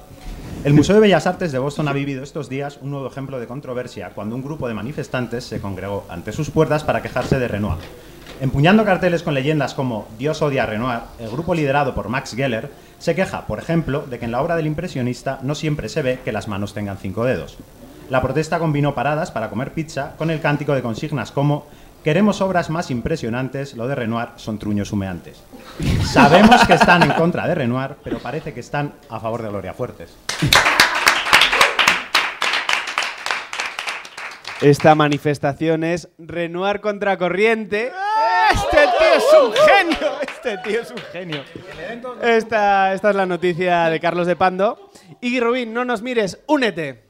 El 0.62 0.74
Museo 0.74 0.96
de 0.96 1.00
Bellas 1.00 1.26
Artes 1.26 1.52
de 1.52 1.58
Boston 1.58 1.88
ha 1.88 1.94
vivido 1.94 2.22
estos 2.22 2.50
días 2.50 2.78
un 2.82 2.90
nuevo 2.90 3.06
ejemplo 3.06 3.40
de 3.40 3.46
controversia 3.46 4.10
cuando 4.10 4.36
un 4.36 4.42
grupo 4.42 4.68
de 4.68 4.74
manifestantes 4.74 5.44
se 5.44 5.62
congregó 5.62 6.04
ante 6.10 6.32
sus 6.32 6.50
puertas 6.50 6.84
para 6.84 7.00
quejarse 7.00 7.38
de 7.38 7.48
Renoir. 7.48 7.78
Empuñando 8.42 8.84
carteles 8.84 9.22
con 9.22 9.32
leyendas 9.32 9.72
como 9.72 10.06
Dios 10.18 10.42
odia 10.42 10.64
a 10.64 10.66
Renoir, 10.66 11.00
el 11.20 11.30
grupo 11.30 11.54
liderado 11.54 11.94
por 11.94 12.10
Max 12.10 12.34
Geller 12.36 12.70
se 12.98 13.14
queja, 13.14 13.46
por 13.46 13.58
ejemplo, 13.58 14.02
de 14.02 14.18
que 14.18 14.26
en 14.26 14.32
la 14.32 14.42
obra 14.42 14.56
del 14.56 14.66
impresionista 14.66 15.38
no 15.40 15.54
siempre 15.54 15.88
se 15.88 16.02
ve 16.02 16.20
que 16.22 16.32
las 16.32 16.46
manos 16.46 16.74
tengan 16.74 16.98
cinco 16.98 17.24
dedos. 17.24 17.56
La 18.10 18.20
protesta 18.20 18.58
combinó 18.58 18.94
paradas 18.94 19.30
para 19.30 19.48
comer 19.48 19.72
pizza 19.72 20.12
con 20.18 20.30
el 20.30 20.42
cántico 20.42 20.74
de 20.74 20.82
consignas 20.82 21.32
como 21.32 21.66
Queremos 22.04 22.42
obras 22.42 22.68
más 22.68 22.90
impresionantes, 22.90 23.72
lo 23.72 23.88
de 23.88 23.94
Renoir 23.94 24.28
son 24.36 24.58
truños 24.58 24.92
humeantes. 24.92 25.42
Sabemos 26.04 26.62
que 26.66 26.74
están 26.74 27.02
en 27.02 27.12
contra 27.12 27.48
de 27.48 27.54
Renoir, 27.54 27.96
pero 28.04 28.18
parece 28.18 28.52
que 28.52 28.60
están 28.60 28.92
a 29.08 29.18
favor 29.18 29.40
de 29.40 29.48
Gloria 29.48 29.72
Fuertes. 29.72 30.14
Esta 34.60 34.94
manifestación 34.94 35.82
es 35.82 36.10
Renoir 36.18 36.82
contra 36.82 37.16
corriente. 37.16 37.90
Este 38.52 38.76
tío 38.76 39.16
es 39.16 39.24
un 39.42 39.52
genio. 39.66 40.12
Este 40.20 40.58
tío 40.58 40.82
es 40.82 40.90
un 40.90 40.98
genio. 41.10 41.42
Esta, 42.22 42.92
esta 42.92 43.10
es 43.10 43.16
la 43.16 43.24
noticia 43.24 43.88
de 43.88 43.98
Carlos 43.98 44.26
de 44.26 44.36
Pando. 44.36 44.90
Iggy 45.22 45.40
Rubín, 45.40 45.72
no 45.72 45.86
nos 45.86 46.02
mires, 46.02 46.38
únete. 46.48 47.03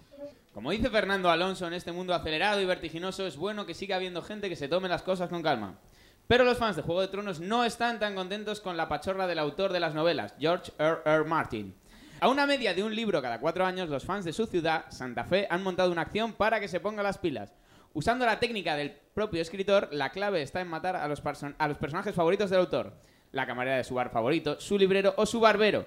Como 0.54 0.70
dice 0.70 0.88
Fernando 0.88 1.30
Alonso, 1.30 1.66
en 1.66 1.74
este 1.74 1.90
mundo 1.90 2.14
acelerado 2.14 2.60
y 2.60 2.64
vertiginoso 2.64 3.26
es 3.26 3.36
bueno 3.36 3.66
que 3.66 3.74
siga 3.74 3.96
habiendo 3.96 4.22
gente 4.22 4.48
que 4.48 4.54
se 4.54 4.68
tome 4.68 4.88
las 4.88 5.02
cosas 5.02 5.28
con 5.28 5.42
calma. 5.42 5.80
Pero 6.28 6.44
los 6.44 6.58
fans 6.58 6.76
de 6.76 6.82
Juego 6.82 7.00
de 7.00 7.08
Tronos 7.08 7.40
no 7.40 7.64
están 7.64 7.98
tan 7.98 8.14
contentos 8.14 8.60
con 8.60 8.76
la 8.76 8.88
pachorra 8.88 9.26
del 9.26 9.40
autor 9.40 9.72
de 9.72 9.80
las 9.80 9.96
novelas, 9.96 10.32
George 10.38 10.70
R. 10.78 10.98
R. 11.04 11.24
Martin. 11.24 11.74
A 12.20 12.28
una 12.28 12.46
media 12.46 12.72
de 12.72 12.84
un 12.84 12.94
libro 12.94 13.20
cada 13.20 13.40
cuatro 13.40 13.66
años, 13.66 13.88
los 13.88 14.04
fans 14.04 14.24
de 14.24 14.32
su 14.32 14.46
ciudad, 14.46 14.84
Santa 14.90 15.24
Fe, 15.24 15.48
han 15.50 15.64
montado 15.64 15.90
una 15.90 16.02
acción 16.02 16.32
para 16.32 16.60
que 16.60 16.68
se 16.68 16.78
ponga 16.78 17.02
las 17.02 17.18
pilas. 17.18 17.52
Usando 17.92 18.24
la 18.24 18.38
técnica 18.38 18.76
del 18.76 18.92
propio 19.12 19.42
escritor, 19.42 19.88
la 19.90 20.10
clave 20.10 20.40
está 20.40 20.60
en 20.60 20.68
matar 20.68 20.94
a 20.94 21.08
los, 21.08 21.20
personajes 21.20 22.14
favoritos 22.14 22.50
del 22.50 22.60
autor. 22.60 22.92
La 23.32 23.44
camarera 23.44 23.78
de 23.78 23.84
su 23.84 23.96
bar 23.96 24.10
favorito, 24.10 24.60
su 24.60 24.78
librero 24.78 25.14
o 25.16 25.26
su 25.26 25.40
barbero. 25.40 25.86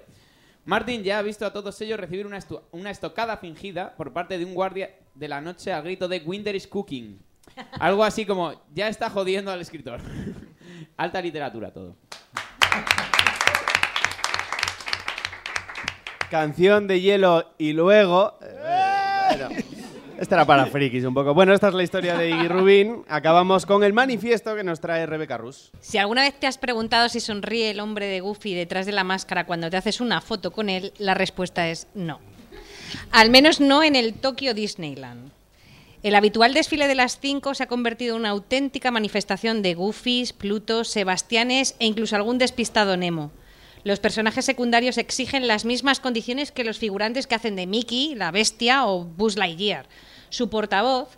Martin 0.68 1.02
ya 1.02 1.18
ha 1.18 1.22
visto 1.22 1.46
a 1.46 1.50
todos 1.54 1.80
ellos 1.80 1.98
recibir 1.98 2.26
una, 2.26 2.36
estu- 2.36 2.60
una 2.72 2.90
estocada 2.90 3.38
fingida 3.38 3.96
por 3.96 4.12
parte 4.12 4.36
de 4.36 4.44
un 4.44 4.52
guardia 4.52 4.90
de 5.14 5.26
la 5.26 5.40
noche 5.40 5.72
al 5.72 5.82
grito 5.82 6.08
de 6.08 6.18
Winter 6.22 6.54
is 6.54 6.66
cooking. 6.66 7.18
Algo 7.80 8.04
así 8.04 8.26
como, 8.26 8.52
ya 8.74 8.88
está 8.88 9.08
jodiendo 9.08 9.50
al 9.50 9.62
escritor. 9.62 9.98
Alta 10.98 11.22
literatura 11.22 11.72
todo. 11.72 11.96
Canción 16.30 16.86
de 16.86 17.00
hielo 17.00 17.54
y 17.56 17.72
luego. 17.72 18.38
eh, 18.42 19.36
bueno, 19.38 19.48
esta 20.18 20.34
era 20.34 20.44
para 20.44 20.66
frikis 20.66 21.04
un 21.04 21.14
poco. 21.14 21.32
Bueno, 21.32 21.54
esta 21.54 21.68
es 21.68 21.74
la 21.74 21.82
historia 21.84 22.16
de 22.16 22.30
Iggy 22.30 22.48
Rubin. 22.48 23.04
Acabamos 23.08 23.64
con 23.66 23.84
el 23.84 23.92
manifiesto 23.92 24.56
que 24.56 24.64
nos 24.64 24.80
trae 24.80 25.06
Rebeca 25.06 25.38
Rus. 25.38 25.70
Si 25.80 25.96
alguna 25.96 26.22
vez 26.22 26.34
te 26.34 26.48
has 26.48 26.58
preguntado 26.58 27.08
si 27.08 27.20
sonríe 27.20 27.70
el 27.70 27.78
hombre 27.78 28.06
de 28.06 28.20
Goofy 28.20 28.52
detrás 28.54 28.84
de 28.84 28.92
la 28.92 29.04
máscara 29.04 29.46
cuando 29.46 29.70
te 29.70 29.76
haces 29.76 30.00
una 30.00 30.20
foto 30.20 30.50
con 30.50 30.68
él, 30.68 30.92
la 30.98 31.14
respuesta 31.14 31.68
es 31.68 31.86
no. 31.94 32.18
Al 33.12 33.30
menos 33.30 33.60
no 33.60 33.84
en 33.84 33.94
el 33.94 34.14
Tokyo 34.14 34.54
Disneyland. 34.54 35.30
El 36.02 36.16
habitual 36.16 36.52
desfile 36.52 36.88
de 36.88 36.96
las 36.96 37.20
cinco 37.20 37.54
se 37.54 37.62
ha 37.62 37.66
convertido 37.68 38.16
en 38.16 38.22
una 38.22 38.30
auténtica 38.30 38.90
manifestación 38.90 39.62
de 39.62 39.74
Goofys, 39.74 40.32
Plutos, 40.32 40.88
Sebastianes 40.88 41.76
e 41.78 41.86
incluso 41.86 42.16
algún 42.16 42.38
despistado 42.38 42.96
Nemo. 42.96 43.30
Los 43.88 44.00
personajes 44.00 44.44
secundarios 44.44 44.98
exigen 44.98 45.48
las 45.48 45.64
mismas 45.64 45.98
condiciones 45.98 46.52
que 46.52 46.62
los 46.62 46.78
figurantes 46.78 47.26
que 47.26 47.34
hacen 47.34 47.56
de 47.56 47.66
Mickey, 47.66 48.14
la 48.14 48.30
bestia 48.30 48.84
o 48.86 49.06
Buzz 49.06 49.38
Lightyear. 49.38 49.88
Su 50.28 50.50
portavoz, 50.50 51.16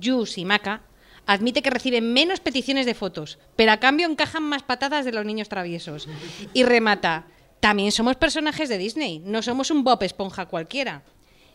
Yu 0.00 0.24
Shimaka, 0.24 0.82
admite 1.26 1.62
que 1.62 1.70
reciben 1.70 2.12
menos 2.12 2.40
peticiones 2.40 2.86
de 2.86 2.94
fotos, 2.94 3.38
pero 3.54 3.70
a 3.70 3.76
cambio 3.76 4.08
encajan 4.08 4.42
más 4.42 4.64
patadas 4.64 5.04
de 5.04 5.12
los 5.12 5.24
niños 5.24 5.48
traviesos. 5.48 6.08
Y 6.54 6.64
remata, 6.64 7.26
también 7.60 7.92
somos 7.92 8.16
personajes 8.16 8.68
de 8.68 8.78
Disney, 8.78 9.20
no 9.20 9.40
somos 9.40 9.70
un 9.70 9.84
Bob 9.84 10.02
Esponja 10.02 10.46
cualquiera. 10.46 11.04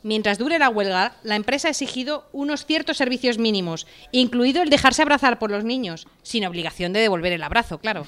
Mientras 0.02 0.38
dure 0.38 0.60
la 0.60 0.70
huelga, 0.70 1.18
la 1.24 1.36
empresa 1.36 1.68
ha 1.68 1.72
exigido 1.72 2.30
unos 2.32 2.66
ciertos 2.66 2.96
servicios 2.96 3.38
mínimos, 3.38 3.86
incluido 4.14 4.62
el 4.62 4.70
dejarse 4.70 5.02
abrazar 5.02 5.40
por 5.40 5.52
los 5.52 5.66
niños, 5.66 6.08
sin 6.22 6.46
obligación 6.46 6.94
de 6.94 7.02
devolver 7.02 7.34
el 7.34 7.44
abrazo, 7.44 7.80
claro. 7.80 8.06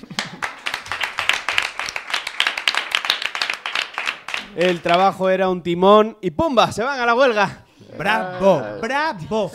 El 4.56 4.80
trabajo 4.82 5.30
era 5.30 5.50
un 5.50 5.62
timón 5.62 6.18
y 6.22 6.32
¡pumba! 6.32 6.72
Se 6.72 6.82
van 6.82 6.98
a 6.98 7.06
la 7.06 7.14
huelga. 7.14 7.66
Bravo, 7.98 8.64
bravo. 8.82 9.52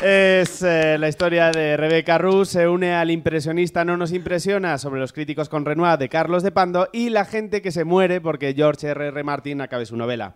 Es 0.00 0.62
eh, 0.62 0.96
la 0.98 1.08
historia 1.08 1.52
de 1.52 1.76
Rebeca 1.76 2.18
Rus, 2.18 2.48
se 2.48 2.66
une 2.66 2.92
al 2.92 3.12
impresionista 3.12 3.84
No 3.84 3.96
nos 3.96 4.12
impresiona 4.12 4.76
sobre 4.78 5.00
los 5.00 5.12
críticos 5.12 5.48
con 5.48 5.64
Renoir 5.64 5.98
de 5.98 6.08
Carlos 6.08 6.42
de 6.42 6.50
Pando 6.50 6.88
y 6.92 7.10
la 7.10 7.24
gente 7.24 7.62
que 7.62 7.70
se 7.70 7.84
muere 7.84 8.20
porque 8.20 8.52
George 8.54 8.88
R. 8.88 9.06
R. 9.06 9.22
Martin 9.22 9.60
acabe 9.60 9.86
su 9.86 9.96
novela. 9.96 10.34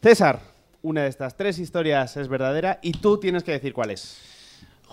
César, 0.00 0.38
una 0.82 1.02
de 1.02 1.08
estas 1.08 1.36
tres 1.36 1.58
historias 1.58 2.16
es 2.16 2.28
verdadera 2.28 2.78
y 2.80 2.92
tú 2.92 3.18
tienes 3.18 3.42
que 3.42 3.52
decir 3.52 3.72
cuál 3.72 3.90
es. 3.90 4.29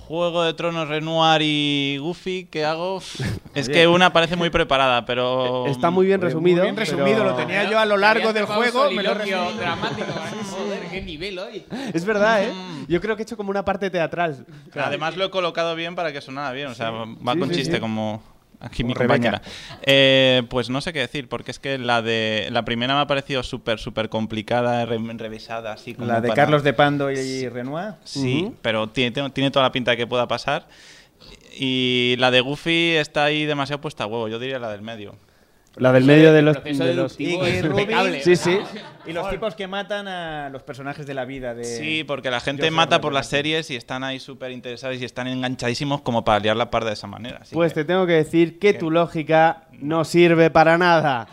Juego 0.08 0.44
de 0.44 0.54
Tronos, 0.54 0.88
Renoir 0.88 1.42
y 1.42 1.98
Goofy, 2.00 2.48
¿qué 2.50 2.64
hago? 2.64 3.02
Es 3.54 3.68
que 3.68 3.88
una 3.88 4.14
parece 4.14 4.36
muy 4.36 4.50
preparada, 4.50 5.06
pero... 5.06 5.66
Está 5.68 5.90
muy 5.90 6.06
bien 6.06 6.22
resumido. 6.22 6.62
Bien 6.64 6.78
resumido, 6.78 7.18
pero- 7.18 7.32
lo 7.32 7.36
tenía 7.36 7.70
yo 7.70 7.78
a 7.80 7.86
lo 7.86 7.98
largo 7.98 8.32
del 8.32 8.46
juego. 8.46 8.90
Me 8.92 9.02
lo 9.04 9.12
he 9.12 9.14
resumido. 9.16 9.52
dramático. 9.58 10.08
Joder, 10.52 10.80
qué 10.92 11.02
nivel 11.02 11.40
hoy. 11.40 11.66
Es 11.94 12.06
verdad, 12.06 12.44
¿eh? 12.44 12.54
Mm. 12.54 12.86
Yo 12.88 13.02
creo 13.02 13.16
que 13.16 13.24
he 13.24 13.26
hecho 13.26 13.36
como 13.36 13.50
una 13.50 13.66
parte 13.66 13.90
teatral. 13.90 14.46
Además 14.76 15.18
lo 15.18 15.26
he 15.26 15.30
colocado 15.32 15.76
bien 15.76 15.96
para 15.96 16.14
que 16.14 16.22
sonara 16.22 16.52
bien, 16.52 16.68
o 16.68 16.76
sea, 16.76 16.92
va 16.92 17.34
Sí, 17.34 17.40
con 17.40 17.50
sí, 17.50 17.56
chiste 17.56 17.76
sí. 17.76 17.80
como 17.82 18.22
aquí 18.60 18.84
mi 18.84 18.94
compañera. 18.96 19.42
Eh, 19.84 20.44
pues 20.50 20.70
no 20.70 20.82
sé 20.82 20.94
qué 20.94 21.00
decir, 21.00 21.28
porque 21.30 21.52
es 21.52 21.60
que 21.60 21.78
la 21.78 22.02
de 22.02 22.48
la 22.52 22.64
primera 22.66 22.96
me 22.96 23.02
ha 23.02 23.08
parecido 23.08 23.44
súper, 23.44 23.80
súper 23.80 24.10
complicada, 24.10 24.86
re- 24.86 24.98
revisada, 25.18 25.74
así 25.74 25.94
como 25.94 26.08
La 26.08 26.22
de 26.22 26.30
para- 26.30 26.44
Carlos 26.44 26.64
de 26.64 26.74
Pando 26.74 27.12
y 27.12 27.48
Renoir. 27.50 27.94
Sí, 28.04 28.52
pero 28.62 28.88
tiene, 28.90 29.12
tiene- 29.12 29.30
tiene 29.30 29.52
toda 29.52 29.64
la 29.66 29.72
pinta 29.72 29.92
de 29.92 29.98
que 29.98 30.08
pueda 30.08 30.28
pasar. 30.28 30.68
Y 31.60 32.16
la 32.20 32.30
de 32.30 32.42
Goofy 32.42 32.96
está 32.98 33.24
ahí 33.26 33.46
demasiado 33.46 33.82
puesta 33.82 34.04
a 34.04 34.08
huevo, 34.08 34.28
yo 34.28 34.38
diría 34.40 34.60
la 34.60 34.70
del 34.72 34.82
medio. 34.84 35.16
La 35.78 35.92
del 35.92 36.04
medio 36.06 36.34
de 36.34 36.42
los... 36.42 36.64
De 36.64 36.94
los- 36.94 37.20
es 37.20 37.64
Rubin. 37.66 37.80
impecable. 37.82 38.22
Sí, 38.24 38.36
sí. 38.36 38.60
Y 39.06 39.14
los 39.14 39.30
tipos 39.30 39.54
que 39.56 39.68
matan 39.68 40.08
a 40.08 40.50
los 40.50 40.64
personajes 40.64 41.06
de 41.06 41.14
la 41.14 41.24
vida 41.26 41.54
de... 41.54 41.64
Sí, 41.64 42.04
porque 42.04 42.30
la 42.32 42.40
gente 42.40 42.70
mata 42.72 43.00
por 43.02 43.14
las 43.14 43.28
series 43.28 43.70
y 43.72 43.76
están 43.76 44.04
ahí 44.04 44.20
súper 44.20 44.52
interesados 44.52 44.98
y 45.00 45.06
están 45.06 45.28
enganchadísimos 45.28 46.02
como 46.02 46.24
para 46.26 46.40
liar 46.40 46.56
la 46.58 46.70
parda 46.72 46.88
de 46.88 46.94
esa 46.96 47.08
manera. 47.08 47.40
así 47.42 47.54
Pues 47.56 47.74
que- 47.74 47.82
te 47.82 47.86
tengo 47.86 48.06
que 48.06 48.14
decir 48.14 48.60
que 48.60 48.74
tu 48.74 48.90
lógica 48.92 49.64
no 49.80 50.04
sirve 50.04 50.50
para 50.50 50.78
nada. 50.78 51.28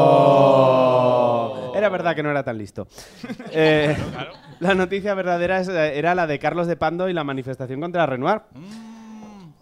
Oh. 0.00 1.72
Era 1.74 1.88
verdad 1.88 2.14
que 2.14 2.22
no 2.22 2.30
era 2.30 2.42
tan 2.44 2.58
listo. 2.58 2.86
Eh, 3.52 3.96
La 4.60 4.74
noticia 4.74 5.14
verdadera 5.14 5.60
es- 5.60 5.68
era 5.68 6.14
la 6.14 6.26
de 6.26 6.38
Carlos 6.38 6.66
de 6.66 6.76
Pando 6.76 7.08
y 7.08 7.12
la 7.12 7.24
manifestación 7.24 7.80
contra 7.80 8.04
Renoir. 8.06 8.42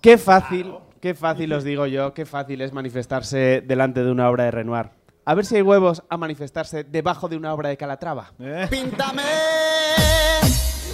Qué 0.01 0.19
fácil, 0.19 0.73
qué 1.01 1.15
fácil 1.15 1.53
os 1.53 1.65
digo 1.65 1.87
yo, 1.87 2.15
qué 2.15 2.27
fácil 2.27 2.61
es 2.61 2.73
manifestarse 2.73 3.63
delante 3.67 4.03
de 4.03 4.11
una 4.11 4.29
obra 4.29 4.45
de 4.45 4.51
Renoir. 4.51 4.91
A 5.25 5.35
ver 5.35 5.45
si 5.45 5.57
hay 5.57 5.63
huevos 5.63 6.03
a 6.09 6.17
manifestarse 6.17 6.85
debajo 6.85 7.29
de 7.29 7.37
una 7.37 7.53
obra 7.53 7.69
de 7.69 7.77
Calatrava. 7.77 8.33
Píntame. 8.71 9.23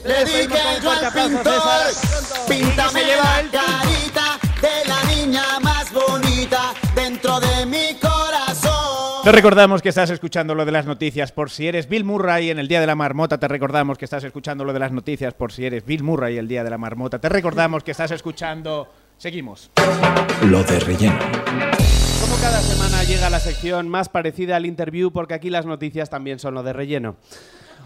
Le 0.05 0.25
dije 0.25 0.49
yo 0.83 0.91
al 0.91 1.13
pintor, 1.13 1.53
píntame 2.47 3.03
la 3.17 3.43
carita 3.51 4.39
de 4.61 4.89
la 4.89 5.03
niña 5.05 5.43
más 5.63 5.91
bonita 5.91 6.75
dentro 6.95 7.41
de 7.41 7.65
mi 7.65 7.95
corazón. 7.95 9.23
Te 9.25 9.33
recordamos 9.33 9.81
que 9.81 9.89
estás 9.89 10.11
escuchando 10.11 10.55
lo 10.55 10.67
de 10.67 10.73
las 10.73 10.85
noticias 10.85 11.33
por 11.33 11.49
si 11.49 11.69
eres 11.69 11.89
Bill 11.89 12.05
Murray 12.05 12.51
en 12.51 12.59
el 12.59 12.69
Día 12.69 12.81
de 12.81 12.87
la 12.87 12.95
Marmota. 12.95 13.39
Te 13.39 13.49
recordamos 13.49 13.97
que 13.97 14.05
estás 14.05 14.25
escuchando 14.25 14.63
lo 14.65 14.75
de 14.75 14.81
las 14.81 14.93
noticias 14.93 15.33
por 15.33 15.53
si 15.53 15.65
eres 15.65 15.87
Bill 15.87 16.03
Murray 16.03 16.37
el 16.37 16.49
Día 16.49 16.63
de 16.63 16.69
la 16.69 16.77
Marmota. 16.77 17.19
Te 17.19 17.31
recordamos 17.31 17.83
que 17.83 17.93
estás 17.93 18.11
escuchando... 18.11 18.89
Seguimos. 19.25 19.71
Lo 20.43 20.63
de 20.65 20.79
relleno. 20.81 21.19
Como 22.21 22.37
cada 22.43 22.61
semana 22.61 23.05
llega 23.05 23.31
la 23.31 23.41
sección 23.41 23.89
más 23.89 24.11
parecida 24.11 24.57
al 24.57 24.67
interview 24.67 25.13
porque 25.13 25.33
aquí 25.33 25.49
las 25.49 25.65
noticias 25.65 26.11
también 26.11 26.39
son 26.39 26.53
lo 26.53 26.63
de 26.63 26.75
relleno. 26.75 27.17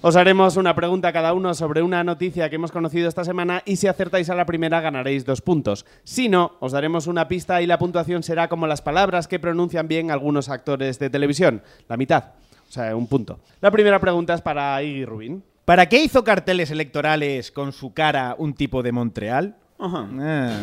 Os 0.00 0.16
haremos 0.16 0.56
una 0.56 0.74
pregunta 0.74 1.12
cada 1.12 1.32
uno 1.34 1.54
sobre 1.54 1.80
una 1.80 2.02
noticia 2.02 2.50
que 2.50 2.56
hemos 2.56 2.72
conocido 2.72 3.08
esta 3.08 3.22
semana 3.22 3.62
y 3.64 3.76
si 3.76 3.86
acertáis 3.86 4.30
a 4.30 4.34
la 4.34 4.46
primera 4.46 4.80
ganaréis 4.80 5.24
dos 5.24 5.40
puntos. 5.40 5.86
Si 6.02 6.28
no, 6.28 6.56
os 6.58 6.72
daremos 6.72 7.06
una 7.06 7.28
pista 7.28 7.62
y 7.62 7.68
la 7.68 7.78
puntuación 7.78 8.24
será 8.24 8.48
como 8.48 8.66
las 8.66 8.82
palabras 8.82 9.28
que 9.28 9.38
pronuncian 9.38 9.86
bien 9.86 10.10
algunos 10.10 10.48
actores 10.48 10.98
de 10.98 11.08
televisión, 11.08 11.62
la 11.88 11.96
mitad, 11.96 12.32
o 12.68 12.72
sea, 12.72 12.96
un 12.96 13.06
punto. 13.06 13.38
La 13.60 13.70
primera 13.70 14.00
pregunta 14.00 14.34
es 14.34 14.40
para 14.40 14.82
Iggy 14.82 15.04
Rubin. 15.04 15.44
¿Para 15.64 15.88
qué 15.88 16.02
hizo 16.02 16.24
carteles 16.24 16.72
electorales 16.72 17.52
con 17.52 17.70
su 17.70 17.94
cara 17.94 18.34
un 18.38 18.54
tipo 18.54 18.82
de 18.82 18.90
Montreal? 18.90 19.54
Ah. 19.80 20.06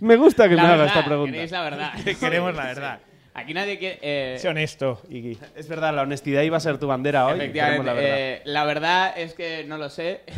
Me 0.00 0.16
gusta 0.16 0.48
que 0.48 0.56
La 0.56 0.62
me 0.64 0.68
haga 0.72 0.86
esta 0.86 1.04
pregunta. 1.04 1.32
queréis 1.32 1.50
la 1.52 1.62
verdad. 1.62 1.92
Queremos 2.20 2.54
la 2.54 2.64
verdad. 2.64 2.98
Aquí 3.34 3.52
nadie 3.52 3.78
quiere... 3.78 3.98
eh, 4.00 4.36
Sé 4.40 4.48
honesto, 4.48 5.02
Iggy. 5.10 5.38
Es 5.54 5.68
verdad, 5.68 5.94
la 5.94 6.02
honestidad 6.02 6.40
iba 6.42 6.56
a 6.56 6.60
ser 6.60 6.78
tu 6.78 6.86
bandera 6.86 7.26
hoy. 7.26 7.34
Efectivamente. 7.38 7.84
la 7.84 7.92
verdad. 7.92 8.16
eh, 8.18 8.42
la 8.46 8.64
verdad 8.64 9.12
es 9.18 9.34
que 9.34 9.64
no 9.64 9.78
lo 9.78 9.88
sé. 9.90 10.22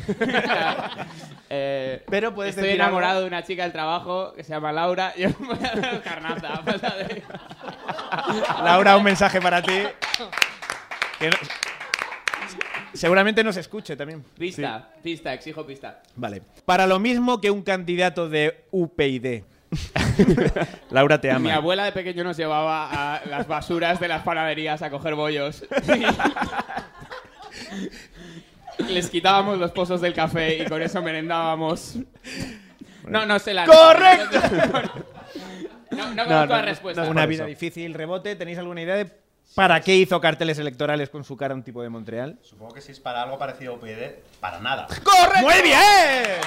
Eh, 1.50 2.02
Pero 2.10 2.34
puedes 2.34 2.50
Estoy 2.50 2.64
decir 2.68 2.78
enamorado 2.82 3.12
algo. 3.12 3.20
de 3.22 3.26
una 3.28 3.42
chica 3.42 3.62
del 3.62 3.72
trabajo 3.72 4.34
que 4.34 4.44
se 4.44 4.50
llama 4.52 4.70
Laura. 4.70 5.14
Yo 5.16 5.30
voy 5.38 5.56
a 5.56 5.80
dar 5.80 6.02
carnaza. 6.02 6.60
Laura, 8.62 8.98
un 8.98 9.04
mensaje 9.04 9.40
para 9.40 9.62
ti. 9.62 9.72
Que 11.18 11.30
no- 11.30 11.36
Seguramente 12.92 13.42
nos 13.44 13.56
escuche 13.56 13.96
también. 13.96 14.24
Pista, 14.38 14.90
pista, 15.02 15.32
exijo 15.34 15.64
pista. 15.66 16.02
Vale. 16.16 16.42
Para 16.64 16.86
lo 16.86 16.98
mismo 16.98 17.40
que 17.40 17.50
un 17.50 17.62
candidato 17.62 18.28
de 18.28 18.64
UPyD. 18.70 19.42
Laura 20.90 21.20
te 21.20 21.28
Mi 21.28 21.34
ama. 21.50 21.54
abuela 21.56 21.84
de 21.84 21.92
pequeño 21.92 22.24
nos 22.24 22.36
llevaba 22.36 23.16
a 23.16 23.26
las 23.26 23.46
basuras 23.46 24.00
de 24.00 24.08
las 24.08 24.22
panaderías 24.22 24.80
a 24.82 24.90
coger 24.90 25.14
bollos. 25.14 25.64
Les 28.88 29.10
quitábamos 29.10 29.58
los 29.58 29.72
pozos 29.72 30.00
del 30.00 30.14
café 30.14 30.62
y 30.62 30.66
con 30.66 30.80
eso 30.80 31.02
merendábamos. 31.02 31.96
No, 33.06 33.26
no 33.26 33.38
sé 33.38 33.52
la. 33.54 33.66
¡Correcto! 33.66 34.40
No, 35.90 36.10
no 36.10 36.14
No, 36.14 36.24
conozco 36.24 36.46
no, 36.46 36.46
la 36.46 36.62
respuesta. 36.62 37.02
Una 37.04 37.26
vida 37.26 37.44
difícil, 37.44 37.92
rebote. 37.94 38.36
¿Tenéis 38.36 38.58
alguna 38.58 38.82
idea 38.82 38.94
de 38.96 39.10
para 39.54 39.80
qué 39.80 39.96
hizo 39.96 40.20
carteles 40.20 40.58
electorales 40.58 41.10
con 41.10 41.24
su 41.24 41.36
cara 41.36 41.54
un 41.54 41.62
tipo 41.62 41.82
de 41.82 41.88
Montreal? 41.88 42.38
Supongo 42.42 42.74
que 42.74 42.80
si 42.80 42.92
es 42.92 43.00
para 43.00 43.22
algo 43.22 43.38
parecido 43.38 43.72
a 43.72 43.76
UPyD, 43.76 44.10
para 44.40 44.60
nada. 44.60 44.86
¡Correcto! 44.86 45.40
¡Muy 45.42 45.62
bien! 45.62 46.40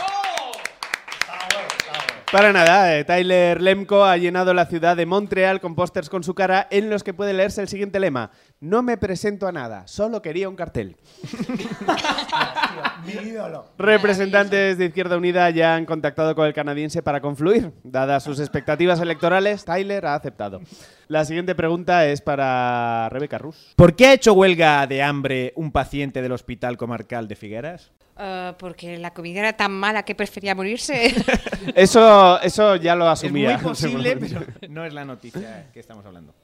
Para 2.31 2.53
nada, 2.53 2.97
eh, 2.97 3.03
Tyler 3.03 3.61
Lemko 3.61 4.05
ha 4.05 4.15
llenado 4.15 4.53
la 4.53 4.65
ciudad 4.65 4.95
de 4.95 5.05
Montreal 5.05 5.59
con 5.59 5.75
pósters 5.75 6.09
con 6.09 6.23
su 6.23 6.33
cara 6.33 6.65
en 6.71 6.89
los 6.89 7.03
que 7.03 7.13
puede 7.13 7.33
leerse 7.33 7.61
el 7.61 7.67
siguiente 7.67 7.99
lema. 7.99 8.31
No 8.61 8.83
me 8.83 8.95
presento 8.95 9.47
a 9.47 9.51
nada, 9.51 9.87
solo 9.87 10.21
quería 10.21 10.47
un 10.47 10.55
cartel. 10.55 10.95
Mi 13.07 13.13
ídolo. 13.29 13.65
Representantes 13.79 14.77
de 14.77 14.85
Izquierda 14.85 15.17
Unida 15.17 15.49
ya 15.49 15.73
han 15.73 15.87
contactado 15.87 16.35
con 16.35 16.45
el 16.45 16.53
canadiense 16.53 17.01
para 17.01 17.21
confluir. 17.21 17.73
Dadas 17.83 18.23
sus 18.23 18.39
expectativas 18.39 18.99
electorales, 18.99 19.65
Tyler 19.65 20.05
ha 20.05 20.13
aceptado. 20.13 20.61
La 21.07 21.25
siguiente 21.25 21.55
pregunta 21.55 22.05
es 22.05 22.21
para 22.21 23.09
Rebeca 23.09 23.39
Rus. 23.39 23.73
¿Por 23.75 23.95
qué 23.95 24.05
ha 24.05 24.13
hecho 24.13 24.33
huelga 24.33 24.85
de 24.85 25.01
hambre 25.01 25.53
un 25.55 25.71
paciente 25.71 26.21
del 26.21 26.31
Hospital 26.31 26.77
Comarcal 26.77 27.27
de 27.27 27.35
Figueras? 27.35 27.91
Ah, 28.15 28.55
porque 28.59 28.99
la 28.99 29.11
comida 29.11 29.39
era 29.39 29.53
tan 29.53 29.71
mala 29.71 30.03
que 30.03 30.13
prefería 30.13 30.53
morirse. 30.53 31.11
Eso, 31.75 32.39
eso 32.41 32.75
ya 32.75 32.95
lo 32.95 33.11
Es 33.11 33.23
muy 33.31 33.45
asumía. 33.47 33.57
posible, 33.63 34.17
pero 34.17 34.45
no 34.69 34.85
es 34.85 34.93
la 34.93 35.03
noticia 35.03 35.71
que 35.73 35.79
estamos 35.79 36.05
hablando. 36.05 36.35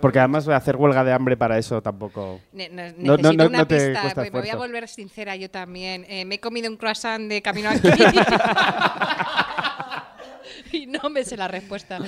Porque 0.00 0.18
además 0.18 0.46
hacer 0.48 0.76
huelga 0.76 1.04
de 1.04 1.12
hambre 1.12 1.36
para 1.36 1.58
eso 1.58 1.80
tampoco... 1.82 2.40
Ne- 2.52 2.68
ne- 2.68 2.94
No, 2.98 3.16
necesito 3.16 3.32
no, 3.32 3.32
no, 3.32 3.46
una 3.48 3.58
no 3.58 3.66
te 3.66 3.76
pista, 3.76 4.00
cuesta 4.02 4.20
pues 4.22 4.32
me 4.32 4.40
voy 4.40 4.48
a 4.50 4.56
volver 4.56 4.88
sincera 4.88 5.36
yo 5.36 5.50
también. 5.50 6.04
Eh, 6.08 6.24
me 6.24 6.36
he 6.36 6.40
comido 6.40 6.70
un 6.70 6.76
croissant 6.76 7.28
de 7.28 7.42
camino 7.42 7.70
aquí. 7.70 7.88
y 10.72 10.86
no 10.86 11.08
me 11.10 11.24
sé 11.24 11.36
la 11.36 11.48
respuesta. 11.48 11.98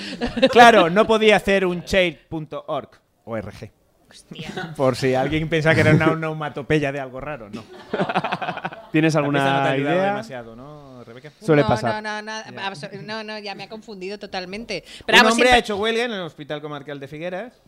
Claro, 0.50 0.90
no 0.90 1.06
podía 1.06 1.36
hacer 1.36 1.66
un 1.66 1.84
change.org. 1.84 2.88
ORG. 3.24 3.70
Hostia. 4.08 4.72
Por 4.76 4.94
si 4.94 5.14
alguien 5.14 5.48
pensaba 5.48 5.74
que 5.74 5.80
era 5.80 5.90
una 5.92 6.12
onomatopeya 6.12 6.92
de 6.92 7.00
algo 7.00 7.20
raro, 7.20 7.50
no. 7.50 7.64
¿Tienes 8.92 9.14
no 9.14 9.20
te 9.20 9.24
alguna 9.24 9.70
ayudado 9.70 9.96
idea? 9.96 10.06
demasiado, 10.12 10.54
¿no, 10.56 11.02
Rebeca? 11.04 11.32
Suele 11.40 11.62
no, 11.62 11.68
pasar. 11.68 12.02
No, 12.02 12.22
no, 12.22 12.32
no, 12.32 13.02
no, 13.02 13.24
no, 13.24 13.38
ya 13.40 13.54
me 13.56 13.64
ha 13.64 13.68
confundido 13.68 14.16
totalmente. 14.18 14.84
Pero 15.04 15.18
un 15.18 15.24
vamos, 15.24 15.32
hombre 15.32 15.48
siempre- 15.48 15.56
ha 15.56 15.58
hecho 15.58 15.76
huelga 15.76 16.04
en 16.04 16.12
el 16.12 16.20
Hospital 16.20 16.60
Comarcal 16.62 17.00
de 17.00 17.08
Figueras. 17.08 17.60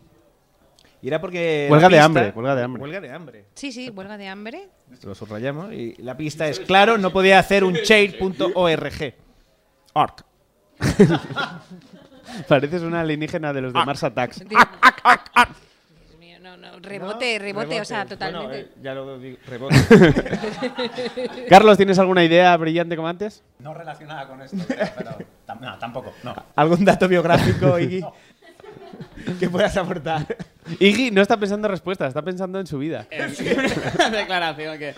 Y 1.00 1.08
era 1.08 1.20
porque. 1.20 1.68
Huelga 1.70 1.88
de 1.88 2.00
hambre, 2.00 2.32
huelga 2.34 2.54
de 2.54 2.62
hambre. 2.62 2.82
Huelga 2.82 3.00
de 3.00 3.10
hambre. 3.10 3.44
Sí, 3.54 3.70
sí, 3.72 3.90
huelga 3.90 4.16
de 4.16 4.28
hambre. 4.28 4.68
Lo 5.04 5.14
subrayamos. 5.14 5.72
Y 5.72 5.94
la 6.02 6.16
pista 6.16 6.48
es 6.48 6.60
claro, 6.60 6.98
no 6.98 7.12
podía 7.12 7.38
hacer 7.38 7.62
un 7.64 7.74
change.org. 7.74 9.14
Org. 9.94 10.14
Pareces 12.48 12.82
una 12.82 13.00
alienígena 13.00 13.52
de 13.52 13.60
los 13.62 13.72
de 13.72 13.84
Mars 13.84 14.04
Attacks. 14.04 14.40
Dios 14.48 16.18
mío, 16.18 16.38
no, 16.40 16.56
no, 16.56 16.78
rebote, 16.80 17.38
rebote, 17.38 17.80
o 17.80 17.84
sea, 17.84 18.04
totalmente. 18.06 18.46
Bueno, 18.46 18.68
eh, 18.68 18.72
ya 18.82 18.94
lo 18.94 19.18
digo, 19.18 19.38
rebote. 19.46 19.74
Carlos, 21.48 21.76
¿tienes 21.76 21.98
alguna 21.98 22.22
idea 22.24 22.56
brillante 22.56 22.96
como 22.96 23.08
antes? 23.08 23.42
No 23.60 23.72
relacionada 23.74 24.28
con 24.28 24.42
esto, 24.42 24.56
pero 24.68 25.16
tam- 25.46 25.60
no, 25.60 25.78
tampoco. 25.78 26.12
No. 26.22 26.34
¿Algún 26.54 26.84
dato 26.84 27.08
biográfico, 27.08 27.78
Iggy? 27.80 28.04
Que 29.38 29.48
puedas 29.48 29.76
aportar. 29.76 30.26
Iggy 30.78 31.10
no 31.10 31.22
está 31.22 31.36
pensando 31.36 31.66
en 31.66 31.72
respuestas, 31.72 32.08
está 32.08 32.22
pensando 32.22 32.60
en 32.60 32.66
su 32.66 32.78
vida. 32.78 33.06
Una 33.94 34.10
declaración 34.10 34.78
que. 34.78 34.94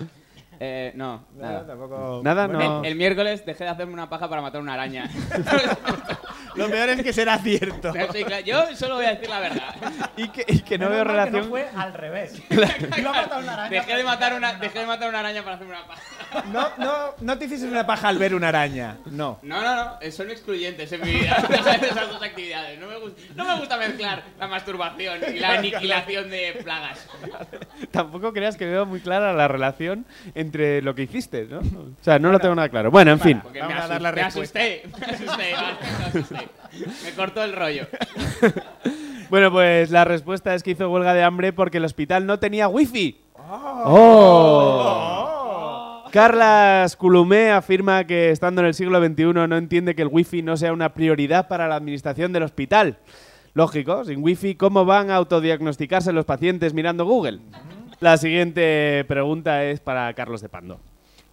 Eh, 0.62 0.93
no, 0.95 1.25
nada. 1.39 1.67
tampoco. 1.67 2.21
Nada, 2.23 2.47
Bueno, 2.47 2.62
no. 2.62 2.81
El, 2.81 2.93
el 2.93 2.99
miércoles 2.99 3.47
dejé 3.47 3.65
de 3.65 3.71
hacerme 3.71 3.95
una 3.95 4.11
paja 4.11 4.29
para 4.29 4.43
matar 4.43 4.61
una 4.61 4.75
araña. 4.75 5.09
Lo 6.57 6.69
peor 6.69 6.89
es 6.91 7.03
que 7.03 7.13
será 7.13 7.39
cierto. 7.39 7.93
Sí, 8.13 8.25
claro, 8.25 8.45
Yo 8.45 8.76
solo 8.76 8.97
voy 8.97 9.05
a 9.07 9.11
decir 9.11 9.29
la 9.29 9.41
verdad. 9.41 9.75
Y 10.17 10.29
que, 10.29 10.45
y 10.49 10.61
que 10.61 10.79
no 10.79 10.89
veo 10.89 11.05
mal 11.05 11.07
que 11.07 11.13
relación. 11.13 11.43
no 11.45 11.49
fue 11.50 11.69
al 11.76 11.93
revés. 11.95 12.43
Lo 12.50 13.11
ha 13.11 13.13
matado 13.13 13.41
una 13.41 13.53
araña. 13.55 13.71
Dejé 13.71 13.97
de 13.97 14.05
matar 14.05 14.35
una, 14.35 14.53
dejé 14.55 14.79
de 14.81 14.87
matar 14.87 15.09
una 15.09 15.21
araña 15.21 15.43
para 15.43 15.57
hacerme 15.57 15.75
una 15.75 15.87
paja. 15.87 16.03
No, 16.53 16.69
no, 16.79 17.15
no 17.21 17.39
te 17.39 17.45
hiciste 17.47 17.67
una 17.67 17.87
paja 17.87 18.09
al 18.09 18.19
ver 18.19 18.35
una 18.35 18.49
araña. 18.49 18.97
No. 19.07 19.39
No, 19.43 19.61
no, 19.63 19.75
no, 19.76 19.99
eh, 20.00 20.11
son 20.13 20.31
excluyentes 20.31 20.91
en 20.93 21.00
mi 21.03 21.11
vida 21.13 21.37
esas 21.83 22.09
dos 22.11 22.23
actividades. 22.23 22.79
No 22.79 22.87
me, 22.89 22.99
gusta, 22.99 23.21
no 23.35 23.45
me 23.45 23.57
gusta 23.59 23.76
mezclar 23.76 24.23
la 24.39 24.47
masturbación 24.49 25.19
y 25.35 25.39
la 25.39 25.53
aniquilación 25.55 26.31
de 26.31 26.61
plagas. 26.63 27.07
Tampoco 27.91 28.33
creas 28.33 28.57
que 28.57 28.67
veo 28.67 28.87
muy 28.87 29.00
clara 29.00 29.33
la 29.33 29.49
relación 29.49 30.05
entre 30.35 30.83
lo 30.83 30.95
que 30.95 31.03
hiciste, 31.03 31.47
¿no? 31.47 31.59
O 31.61 32.05
sea, 32.05 32.19
no 32.19 32.31
lo 32.31 32.39
tengo 32.39 32.55
nada 32.55 32.69
claro. 32.69 32.91
Bueno, 32.91 33.13
en 33.13 33.21
fin. 33.21 33.41
Porque 33.43 33.61
Vamos 33.61 33.75
me, 33.76 33.81
a 33.83 33.87
dar 33.89 33.99
asus- 33.99 34.03
la 34.03 34.13
me 34.13 34.23
respuesta. 34.25 34.59
asusté, 34.61 34.83
me 34.99 35.07
asusté, 35.07 35.53
vale, 35.55 35.79
asusté. 36.09 36.29
Me 36.30 37.12
cortó 37.16 37.43
el 37.45 37.54
rollo. 37.54 37.86
Bueno, 39.30 39.52
pues 39.52 39.90
la 39.93 40.04
respuesta 40.04 40.54
es 40.56 40.64
que 40.64 40.73
hizo 40.73 40.90
huelga 40.90 41.14
de 41.14 41.23
hambre 41.23 41.52
porque 41.52 41.76
el 41.78 41.84
hospital 41.84 42.26
no 42.26 42.40
tenía 42.40 42.66
wifi. 42.66 43.21
¡Oh! 43.84 45.21
Carlas 46.10 46.97
Culumé 46.97 47.52
afirma 47.52 48.02
que 48.08 48.30
estando 48.30 48.60
en 48.60 48.66
el 48.66 48.75
siglo 48.75 49.00
XXI 49.00 49.25
no 49.32 49.56
entiende 49.56 49.95
que 49.95 50.02
el 50.02 50.08
wifi 50.08 50.43
no 50.43 50.56
sea 50.56 50.73
una 50.73 50.95
prioridad 50.95 51.47
para 51.47 51.69
la 51.69 51.76
administración 51.76 52.32
del 52.32 52.43
hospital. 52.43 52.99
Lógico, 53.54 54.04
sin 54.04 54.21
wifi, 54.21 54.56
¿cómo 54.56 54.84
van 54.84 55.12
a 55.12 55.16
autodiagnosticarse 55.16 56.12
los 56.12 56.25
pacientes 56.25 56.75
mirando 56.75 57.04
Google? 57.04 57.38
La 58.00 58.16
siguiente 58.16 59.04
pregunta 59.06 59.62
es 59.64 59.78
para 59.78 60.12
Carlos 60.14 60.40
de 60.40 60.49
Pando. 60.49 60.80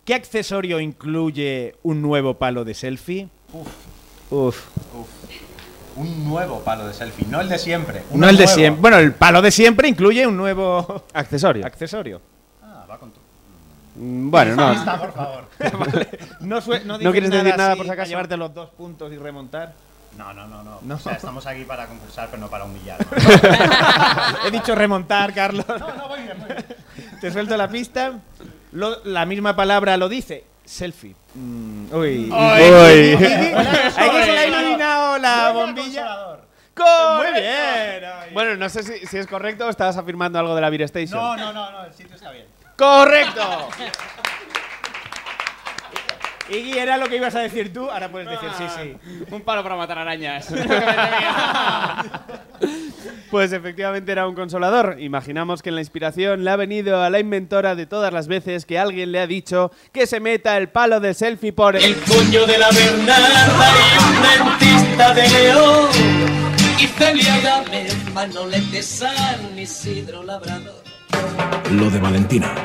¿Qué 0.05 0.13
accesorio 0.13 0.79
incluye 0.79 1.73
un 1.81 2.03
nuevo 2.03 2.35
palo 2.35 2.63
de 2.63 2.75
selfie? 2.75 3.27
Uf. 3.53 3.96
Un 5.95 6.25
nuevo 6.29 6.59
palo 6.61 6.87
de 6.87 6.93
selfie, 6.93 7.25
no 7.27 7.41
el 7.41 7.49
de 7.49 7.57
siempre. 7.57 8.03
No 8.13 8.29
el 8.29 8.37
de 8.37 8.47
siempre. 8.47 8.81
Bueno, 8.81 8.97
el 8.97 9.13
palo 9.13 9.41
de 9.41 9.49
siempre 9.51 9.87
incluye 9.87 10.27
un 10.27 10.37
nuevo 10.37 11.05
Accesorio. 11.13 11.65
accesorio. 11.65 12.21
Ah, 12.61 12.85
va 12.89 12.97
con 12.99 13.11
tu. 13.11 13.19
Mm, 13.95 14.29
Bueno, 14.29 14.55
no. 14.55 14.73
Lista, 14.73 14.99
por 14.99 15.13
favor. 15.13 15.47
No, 16.41 16.61
sue- 16.61 16.81
no, 16.85 16.93
¿No 16.93 16.97
dices 16.99 17.11
quieres 17.11 17.31
decir 17.31 17.57
nada 17.57 17.75
por 17.75 17.85
si 17.85 17.91
acaso? 17.91 18.09
llevarte 18.09 18.37
los 18.37 18.53
dos 18.53 18.69
puntos 18.69 19.11
y 19.11 19.17
remontar. 19.17 19.73
No, 20.17 20.33
no, 20.33 20.47
no, 20.47 20.63
no. 20.63 20.79
No. 20.83 20.95
O 20.95 20.99
sea, 20.99 21.13
estamos 21.13 21.45
aquí 21.47 21.63
para 21.63 21.85
concursar, 21.87 22.27
pero 22.29 22.41
no 22.41 22.47
para 22.49 22.65
humillar. 22.65 22.97
¿no? 22.99 23.17
He 24.47 24.51
dicho 24.51 24.75
remontar, 24.75 25.33
Carlos. 25.33 25.65
no, 25.67 25.77
no, 25.77 26.07
voy 26.09 26.21
bien, 26.21 26.37
voy 26.39 26.47
bien. 26.47 26.65
Te 27.21 27.31
suelto 27.31 27.57
la 27.57 27.67
pista. 27.69 28.13
Lo- 28.71 29.03
la 29.05 29.25
misma 29.25 29.55
palabra 29.55 29.97
lo 29.97 30.09
dice. 30.09 30.43
Selfie. 30.67 31.15
Mm, 31.33 31.93
uy. 31.93 32.29
Uy. 32.29 32.33
Ahí 32.33 34.09
que 34.11 34.23
se 34.25 34.31
le 34.31 34.37
ha 34.37 34.47
iluminado 34.47 35.17
la 35.17 35.51
bombilla. 35.51 36.37
Muy 36.77 37.41
bien. 37.41 38.33
Bueno, 38.33 38.55
no 38.55 38.69
sé 38.69 38.83
si, 38.83 39.05
si 39.07 39.17
es 39.17 39.25
correcto 39.25 39.65
o 39.65 39.69
estabas 39.69 39.97
afirmando 39.97 40.37
algo 40.37 40.53
de 40.53 40.61
la 40.61 40.69
Beer 40.69 40.83
Station. 40.83 41.19
No, 41.19 41.35
no, 41.37 41.53
no, 41.53 41.71
no, 41.71 41.85
el 41.85 41.93
sitio 41.93 42.15
está 42.15 42.31
bien. 42.31 42.45
¡Correcto! 42.75 43.69
Iggy, 46.49 46.77
era 46.77 46.97
lo 46.97 47.07
que 47.07 47.17
ibas 47.17 47.35
a 47.35 47.39
decir 47.39 47.73
tú, 47.73 47.89
ahora 47.89 48.09
puedes 48.09 48.29
decir 48.29 48.49
sí, 48.57 48.63
sí. 48.75 48.95
Un 49.31 49.41
palo 49.41 49.63
para 49.63 49.75
matar 49.75 49.99
arañas. 49.99 50.47
Pues 53.29 53.51
efectivamente 53.51 54.11
era 54.11 54.27
un 54.27 54.35
consolador. 54.35 54.97
Imaginamos 54.99 55.61
que 55.61 55.69
en 55.69 55.75
la 55.75 55.81
inspiración 55.81 56.45
le 56.45 56.49
ha 56.49 56.55
venido 56.55 57.01
a 57.03 57.09
la 57.09 57.19
inventora 57.19 57.75
de 57.75 57.85
todas 57.85 58.13
las 58.13 58.27
veces 58.27 58.65
que 58.65 58.79
alguien 58.79 59.11
le 59.11 59.19
ha 59.19 59.27
dicho 59.27 59.71
que 59.91 60.07
se 60.07 60.21
meta 60.21 60.57
el 60.57 60.69
palo 60.69 61.01
de 61.01 61.13
selfie 61.13 61.51
por 61.51 61.75
el... 61.75 61.93
puño 61.95 62.45
de 62.45 62.57
la 62.57 62.69
Bernarda 62.71 63.69
y 63.75 64.45
un 64.45 64.55
dentista 64.55 65.13
de 65.13 65.29
León. 65.29 65.89
Y 66.79 66.87
Celia 66.87 67.39
Gámez, 67.41 67.95
Manolete 68.13 68.81
San 68.81 69.59
Isidro 69.59 70.23
Labrador. 70.23 70.83
Lo 71.71 71.89
de 71.89 71.99
Valentina. 71.99 72.55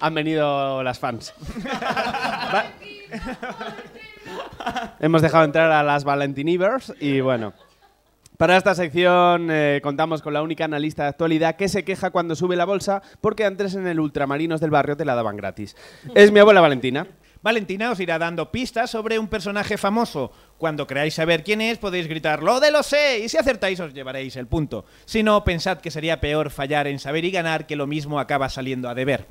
Han 0.00 0.14
venido 0.14 0.82
las 0.82 0.98
fans. 0.98 1.34
Hemos 5.00 5.22
dejado 5.22 5.44
entrar 5.44 5.70
a 5.70 5.82
las 5.82 6.04
Valentinivers 6.04 6.94
y 7.00 7.20
bueno. 7.20 7.52
Para 8.36 8.56
esta 8.56 8.74
sección 8.74 9.48
eh, 9.50 9.80
contamos 9.80 10.20
con 10.20 10.32
la 10.32 10.42
única 10.42 10.64
analista 10.64 11.04
de 11.04 11.10
actualidad 11.10 11.54
que 11.54 11.68
se 11.68 11.84
queja 11.84 12.10
cuando 12.10 12.34
sube 12.34 12.56
la 12.56 12.64
bolsa 12.64 13.00
porque 13.20 13.44
antes 13.44 13.76
en 13.76 13.86
el 13.86 14.00
Ultramarinos 14.00 14.60
del 14.60 14.70
barrio 14.70 14.96
te 14.96 15.04
la 15.04 15.14
daban 15.14 15.36
gratis. 15.36 15.76
Es 16.16 16.32
mi 16.32 16.40
abuela 16.40 16.60
Valentina. 16.60 17.06
Valentina 17.42 17.92
os 17.92 18.00
irá 18.00 18.18
dando 18.18 18.50
pistas 18.50 18.90
sobre 18.90 19.18
un 19.18 19.28
personaje 19.28 19.76
famoso. 19.76 20.32
Cuando 20.56 20.86
creáis 20.86 21.12
saber 21.12 21.44
quién 21.44 21.60
es, 21.60 21.76
podéis 21.76 22.08
gritar 22.08 22.42
¡Lo 22.42 22.58
de 22.58 22.70
lo 22.70 22.82
sé! 22.82 23.18
Y 23.18 23.28
si 23.28 23.36
acertáis, 23.36 23.78
os 23.80 23.92
llevaréis 23.92 24.34
el 24.36 24.46
punto. 24.46 24.86
Si 25.04 25.22
no, 25.22 25.44
pensad 25.44 25.78
que 25.78 25.90
sería 25.90 26.20
peor 26.20 26.50
fallar 26.50 26.86
en 26.86 26.98
saber 26.98 27.24
y 27.26 27.30
ganar 27.30 27.66
que 27.66 27.76
lo 27.76 27.86
mismo 27.86 28.18
acaba 28.18 28.48
saliendo 28.48 28.88
a 28.88 28.94
deber. 28.94 29.26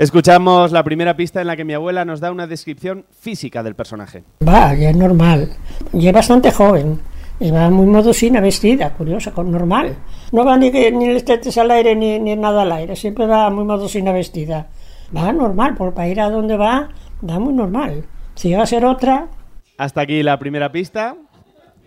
Escuchamos 0.00 0.72
la 0.72 0.82
primera 0.82 1.14
pista 1.14 1.42
en 1.42 1.46
la 1.46 1.56
que 1.56 1.64
mi 1.66 1.74
abuela 1.74 2.06
nos 2.06 2.20
da 2.20 2.30
una 2.30 2.46
descripción 2.46 3.04
física 3.10 3.62
del 3.62 3.74
personaje. 3.74 4.24
Va, 4.48 4.72
ya 4.72 4.88
es 4.88 4.96
normal. 4.96 5.50
Y 5.92 6.06
es 6.06 6.12
bastante 6.14 6.50
joven. 6.52 6.98
Y 7.38 7.50
va 7.50 7.68
muy 7.68 7.84
modosina 7.84 8.40
vestida, 8.40 8.94
curiosa, 8.94 9.30
normal. 9.36 9.94
No 10.32 10.42
va 10.42 10.56
ni, 10.56 10.70
ni 10.70 11.04
el 11.04 11.16
estetes 11.16 11.58
al 11.58 11.70
aire 11.70 11.94
ni, 11.94 12.18
ni 12.18 12.34
nada 12.34 12.62
al 12.62 12.72
aire. 12.72 12.96
Siempre 12.96 13.26
va 13.26 13.50
muy 13.50 13.66
modosina 13.66 14.10
vestida. 14.10 14.68
Va 15.14 15.34
normal, 15.34 15.74
por 15.74 15.92
para 15.92 16.08
ir 16.08 16.18
a 16.22 16.30
donde 16.30 16.56
va, 16.56 16.88
va 17.28 17.38
muy 17.38 17.52
normal. 17.52 18.02
Si 18.36 18.48
llega 18.48 18.62
a 18.62 18.66
ser 18.66 18.86
otra, 18.86 19.28
Hasta 19.76 20.00
aquí 20.00 20.22
la 20.22 20.38
primera 20.38 20.72
pista. 20.72 21.14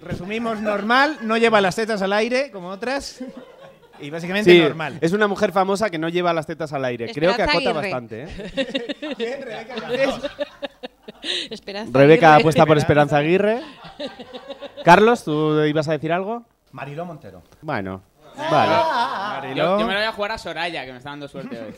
Resumimos 0.03 0.61
normal, 0.61 1.17
no 1.23 1.35
lleva 1.37 1.61
las 1.61 1.77
tetas 1.77 2.03
al 2.03 2.13
aire 2.13 2.51
como 2.51 2.67
otras. 2.67 3.23
Y 4.03 4.09
básicamente 4.09 4.51
Sí, 4.51 4.59
normal. 4.59 4.97
es 5.01 5.13
una 5.13 5.27
mujer 5.27 5.51
famosa 5.51 5.89
que 5.89 5.97
no 5.97 6.09
lleva 6.09 6.33
las 6.33 6.45
tetas 6.45 6.73
al 6.73 6.85
aire. 6.85 7.11
Creo 7.13 7.35
que 7.35 7.43
acota 7.43 7.57
Aguirre. 7.57 7.73
bastante. 7.73 8.23
¿eh? 8.23 8.27
Esperanza 11.49 11.97
Rebeca 11.97 12.27
Aguirre. 12.27 12.41
apuesta 12.41 12.65
por 12.65 12.77
Esperanza 12.77 13.17
Aguirre. 13.17 13.61
Carlos, 14.83 15.23
¿tú 15.23 15.61
ibas 15.61 15.87
a 15.87 15.93
decir 15.93 16.11
algo? 16.11 16.43
Mariló 16.71 17.05
Montero. 17.05 17.41
Bueno, 17.61 18.01
vale. 18.51 19.55
Yo, 19.55 19.79
yo 19.79 19.87
me 19.87 19.93
lo 19.93 19.99
voy 19.99 20.07
a 20.07 20.11
jugar 20.11 20.31
a 20.33 20.37
Soraya, 20.37 20.85
que 20.85 20.91
me 20.91 20.97
está 20.97 21.11
dando 21.11 21.27
suerte 21.27 21.57
hoy. 21.59 21.73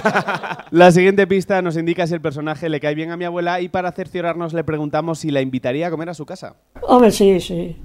La 0.70 0.90
siguiente 0.90 1.26
pista 1.26 1.62
nos 1.62 1.76
indica 1.76 2.06
si 2.06 2.14
el 2.14 2.20
personaje 2.20 2.68
le 2.68 2.80
cae 2.80 2.94
bien 2.94 3.10
a 3.10 3.16
mi 3.16 3.24
abuela 3.24 3.60
y 3.60 3.68
para 3.68 3.92
cerciorarnos 3.92 4.52
le 4.54 4.64
preguntamos 4.64 5.18
si 5.20 5.30
la 5.30 5.40
invitaría 5.40 5.86
a 5.86 5.90
comer 5.90 6.08
a 6.08 6.14
su 6.14 6.26
casa. 6.26 6.56
hombre, 6.82 7.10
sí, 7.10 7.38
sí. 7.40 7.76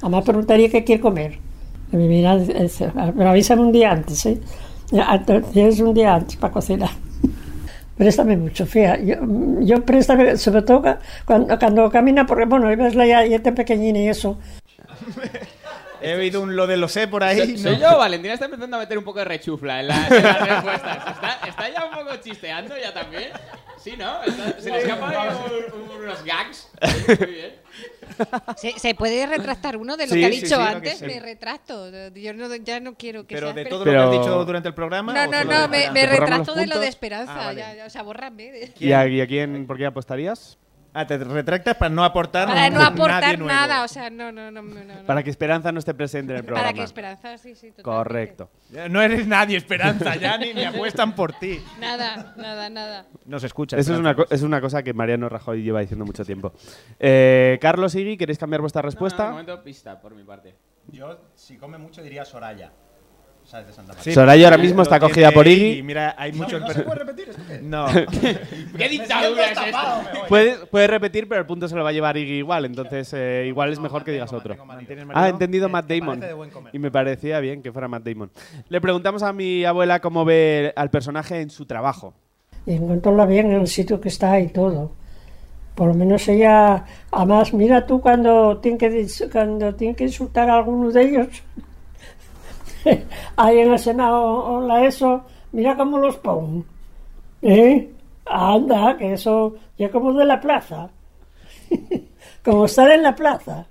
Además 0.00 0.24
preguntaría 0.24 0.68
qué 0.70 0.82
quiere 0.82 1.00
comer. 1.00 1.38
Me 1.92 2.06
mira, 2.06 2.36
dice, 2.36 2.90
pero 3.16 3.30
avísame 3.30 3.62
un 3.62 3.72
día 3.72 3.92
antes, 3.92 4.26
¿eh? 4.26 4.40
Ya, 4.90 5.22
Tienes 5.52 5.80
un 5.80 5.94
día 5.94 6.14
antes 6.14 6.36
para 6.36 6.52
cocinar. 6.52 6.90
Préstame 7.96 8.36
mucho, 8.36 8.66
fía. 8.66 8.98
Yo, 9.02 9.16
yo 9.60 9.84
préstame, 9.84 10.36
sobre 10.36 10.62
todo 10.62 10.82
cuando, 11.24 11.58
cuando 11.58 11.90
camina, 11.90 12.26
porque 12.26 12.44
bueno, 12.44 12.66
ves 12.76 12.94
la 12.94 13.06
ya, 13.06 13.24
ya 13.26 13.42
tan 13.42 13.54
pequeñina 13.54 13.98
y 14.00 14.08
eso. 14.08 14.38
He 16.02 16.14
oído 16.14 16.42
un 16.42 16.54
lo 16.56 16.66
de 16.66 16.76
lo 16.76 16.88
sé 16.88 17.08
por 17.08 17.24
ahí. 17.24 17.38
Soy, 17.38 17.52
¿no? 17.54 17.58
soy 17.58 17.78
yo, 17.78 17.96
Valentina 17.98 18.34
está 18.34 18.44
empezando 18.44 18.76
a 18.76 18.80
meter 18.80 18.98
un 18.98 19.04
poco 19.04 19.18
de 19.20 19.24
rechufla 19.24 19.80
en, 19.80 19.88
la- 19.88 20.06
en 20.08 20.22
las 20.22 20.48
respuestas. 20.48 20.96
Está, 21.14 21.38
está 21.48 21.70
ya 21.70 21.84
un 21.86 21.94
poco 22.04 22.16
chisteando 22.22 22.74
ya 22.76 22.92
también. 22.92 23.30
Sí, 23.82 23.94
¿no? 23.98 24.22
Está- 24.22 24.60
se 24.60 24.70
le 24.70 24.78
escapan 24.78 25.14
unos 26.02 26.22
gags. 26.24 26.68
Muy 27.18 27.26
bien. 27.28 27.52
¿Se, 28.56 28.78
se 28.78 28.94
puede 28.94 29.26
retractar 29.26 29.76
uno 29.76 29.96
de 29.96 30.06
lo 30.06 30.12
Sí, 30.14 30.20
que 30.20 30.26
ha 30.26 30.30
dicho 30.30 30.46
sí, 30.46 30.54
antes? 30.54 31.02
Me 31.02 31.20
retracto. 31.20 31.90
Yo 32.14 32.32
no, 32.34 32.54
ya 32.56 32.80
no 32.80 32.94
quiero 32.94 33.26
que 33.26 33.34
Pero 33.34 33.48
sea 33.48 33.54
de 33.56 33.64
todo 33.66 33.84
Pero- 33.84 34.04
lo 34.04 34.10
que 34.10 34.16
has 34.16 34.22
dicho 34.24 34.44
durante 34.44 34.68
el 34.68 34.74
programa. 34.74 35.12
No, 35.12 35.22
¿o 35.22 35.26
no, 35.26 35.44
no, 35.44 35.68
me, 35.68 35.90
me 35.90 36.00
¿Te 36.00 36.06
borramos 36.06 36.20
retracto 36.20 36.54
de 36.54 36.66
lo 36.66 36.78
de? 36.78 36.88
Esperanza. 36.88 37.32
Ah, 37.34 37.46
vale. 37.46 37.60
ya, 37.60 37.74
ya, 37.74 37.86
o 37.86 37.90
sea, 37.90 38.02
bórrame. 38.02 38.72
¿Y 38.78 38.92
a, 38.92 39.06
y 39.06 39.20
a 39.20 39.26
quién, 39.26 39.66
por 39.66 39.76
qué 39.76 39.86
apostarías? 39.86 40.58
Ah, 40.98 41.06
te 41.06 41.18
retractas 41.18 41.76
para 41.76 41.90
no 41.94 42.02
aportar 42.02 42.48
Para 42.48 42.70
no 42.70 42.78
nadie 42.78 42.86
aportar 42.94 43.38
nuevo. 43.38 43.52
nada, 43.52 43.84
o 43.84 43.88
sea, 43.88 44.08
no, 44.08 44.32
no, 44.32 44.50
no. 44.50 44.62
no, 44.62 44.84
no. 44.84 44.94
Para 45.06 45.22
que 45.22 45.28
Esperanza 45.30 45.70
no 45.72 45.78
esté 45.78 45.92
presente 45.92 46.32
en 46.32 46.38
el 46.38 46.44
programa. 46.44 46.68
Para 46.68 46.74
que 46.78 46.82
Esperanza, 46.84 47.36
sí, 47.36 47.54
sí, 47.54 47.70
totalmente. 47.70 47.82
Correcto. 47.82 48.50
No 48.90 49.02
eres 49.02 49.26
nadie, 49.26 49.58
Esperanza, 49.58 50.16
ya 50.16 50.38
ni, 50.38 50.54
ni 50.54 50.64
apuestan 50.64 51.14
por 51.14 51.32
ti. 51.34 51.60
Nada, 51.78 52.32
nada, 52.38 52.70
nada. 52.70 53.06
No 53.26 53.38
se 53.38 53.46
escucha. 53.46 53.76
Eso 53.76 53.92
es 53.92 53.98
una, 53.98 54.14
co- 54.14 54.26
es 54.30 54.40
una 54.42 54.60
cosa 54.60 54.82
que 54.82 54.94
Mariano 54.94 55.28
Rajoy 55.28 55.62
lleva 55.62 55.80
diciendo 55.80 56.04
mucho 56.06 56.24
tiempo. 56.24 56.52
Eh, 56.98 57.58
Carlos 57.60 57.94
Iggy, 57.94 58.16
¿queréis 58.16 58.38
cambiar 58.38 58.60
vuestra 58.62 58.80
No, 58.80 58.86
respuesta? 58.86 59.24
no, 59.26 59.30
momento 59.32 59.62
pista, 59.62 60.00
por 60.00 60.14
mi 60.14 60.24
parte. 60.24 60.54
Yo, 60.88 61.18
si 61.34 61.56
come 61.58 61.76
mucho, 61.78 62.02
diría 62.02 62.24
Soraya. 62.24 62.72
¿Sabes 63.46 63.68
de 63.68 63.72
Santa 63.74 63.92
María? 63.92 64.02
Sí, 64.02 64.12
Soraya 64.12 64.46
ahora 64.48 64.58
mismo 64.58 64.82
está 64.82 64.98
cogida 64.98 65.30
por 65.30 65.46
Iggy. 65.46 65.78
Y 65.78 65.82
mira, 65.82 66.14
hay 66.18 66.32
mucho. 66.32 66.58
¿No 66.58 66.68
se 66.72 66.82
puede 66.82 66.98
repetir 66.98 67.28
esto 67.28 67.42
qué? 67.48 67.60
No. 67.62 67.86
¿Qué 68.76 68.88
dictadura 68.88 69.44
es 69.52 69.58
esta? 69.66 70.02
Puedes, 70.28 70.58
puedes 70.70 70.90
repetir, 70.90 71.28
pero 71.28 71.40
el 71.42 71.46
punto 71.46 71.68
se 71.68 71.76
lo 71.76 71.84
va 71.84 71.90
a 71.90 71.92
llevar 71.92 72.16
Iggy 72.16 72.38
igual. 72.38 72.64
Entonces, 72.64 73.12
eh, 73.14 73.44
igual 73.46 73.72
es 73.72 73.78
mejor 73.78 74.02
que 74.04 74.10
digas 74.10 74.32
otro. 74.32 74.56
¿Mantienes 74.64 75.06
Ah, 75.14 75.26
he 75.28 75.30
entendido 75.30 75.68
Que- 75.68 75.72
Matt 75.72 75.86
Damon. 75.88 76.20
Y 76.72 76.78
me 76.80 76.90
parecía 76.90 77.38
bien 77.40 77.62
que 77.62 77.70
fuera 77.72 77.86
Matt 77.88 78.02
Damon. 78.04 78.30
Le 78.68 78.80
preguntamos 78.80 79.22
a 79.22 79.32
mi 79.32 79.64
abuela 79.64 80.00
cómo 80.00 80.24
ve 80.24 80.72
al 80.74 80.90
personaje 80.90 81.40
en 81.40 81.50
su 81.50 81.66
trabajo. 81.66 82.14
Y 82.66 82.72
encontrarla 82.74 83.26
bien 83.26 83.46
en 83.52 83.60
el 83.60 83.68
sitio 83.68 84.00
que 84.00 84.08
está 84.08 84.40
y 84.40 84.48
todo. 84.48 84.90
Por 85.76 85.88
lo 85.88 85.94
menos 85.94 86.26
ella, 86.26 86.84
además, 87.12 87.52
mira 87.52 87.86
tú 87.86 88.00
cuando 88.00 88.58
tiene 88.58 88.78
que, 88.78 89.06
cuando 89.30 89.74
tiene 89.74 89.94
que 89.94 90.04
insultar 90.04 90.48
a 90.50 90.56
alguno 90.56 90.90
de 90.90 91.02
ellos, 91.02 91.26
ahí 93.36 93.58
en 93.58 93.72
el 93.72 93.78
Senado 93.78 94.22
o 94.22 94.60
la 94.60 94.84
ESO, 94.84 95.24
mira 95.52 95.76
cómo 95.76 95.98
los 95.98 96.16
ponen. 96.16 96.64
¿Eh? 97.42 97.90
Anda, 98.26 98.96
que 98.96 99.12
eso 99.12 99.54
ya 99.78 99.90
como 99.90 100.12
de 100.12 100.24
la 100.24 100.40
plaza. 100.40 100.90
como 102.44 102.64
estar 102.64 102.90
en 102.90 103.02
la 103.02 103.14
plaza. 103.14 103.66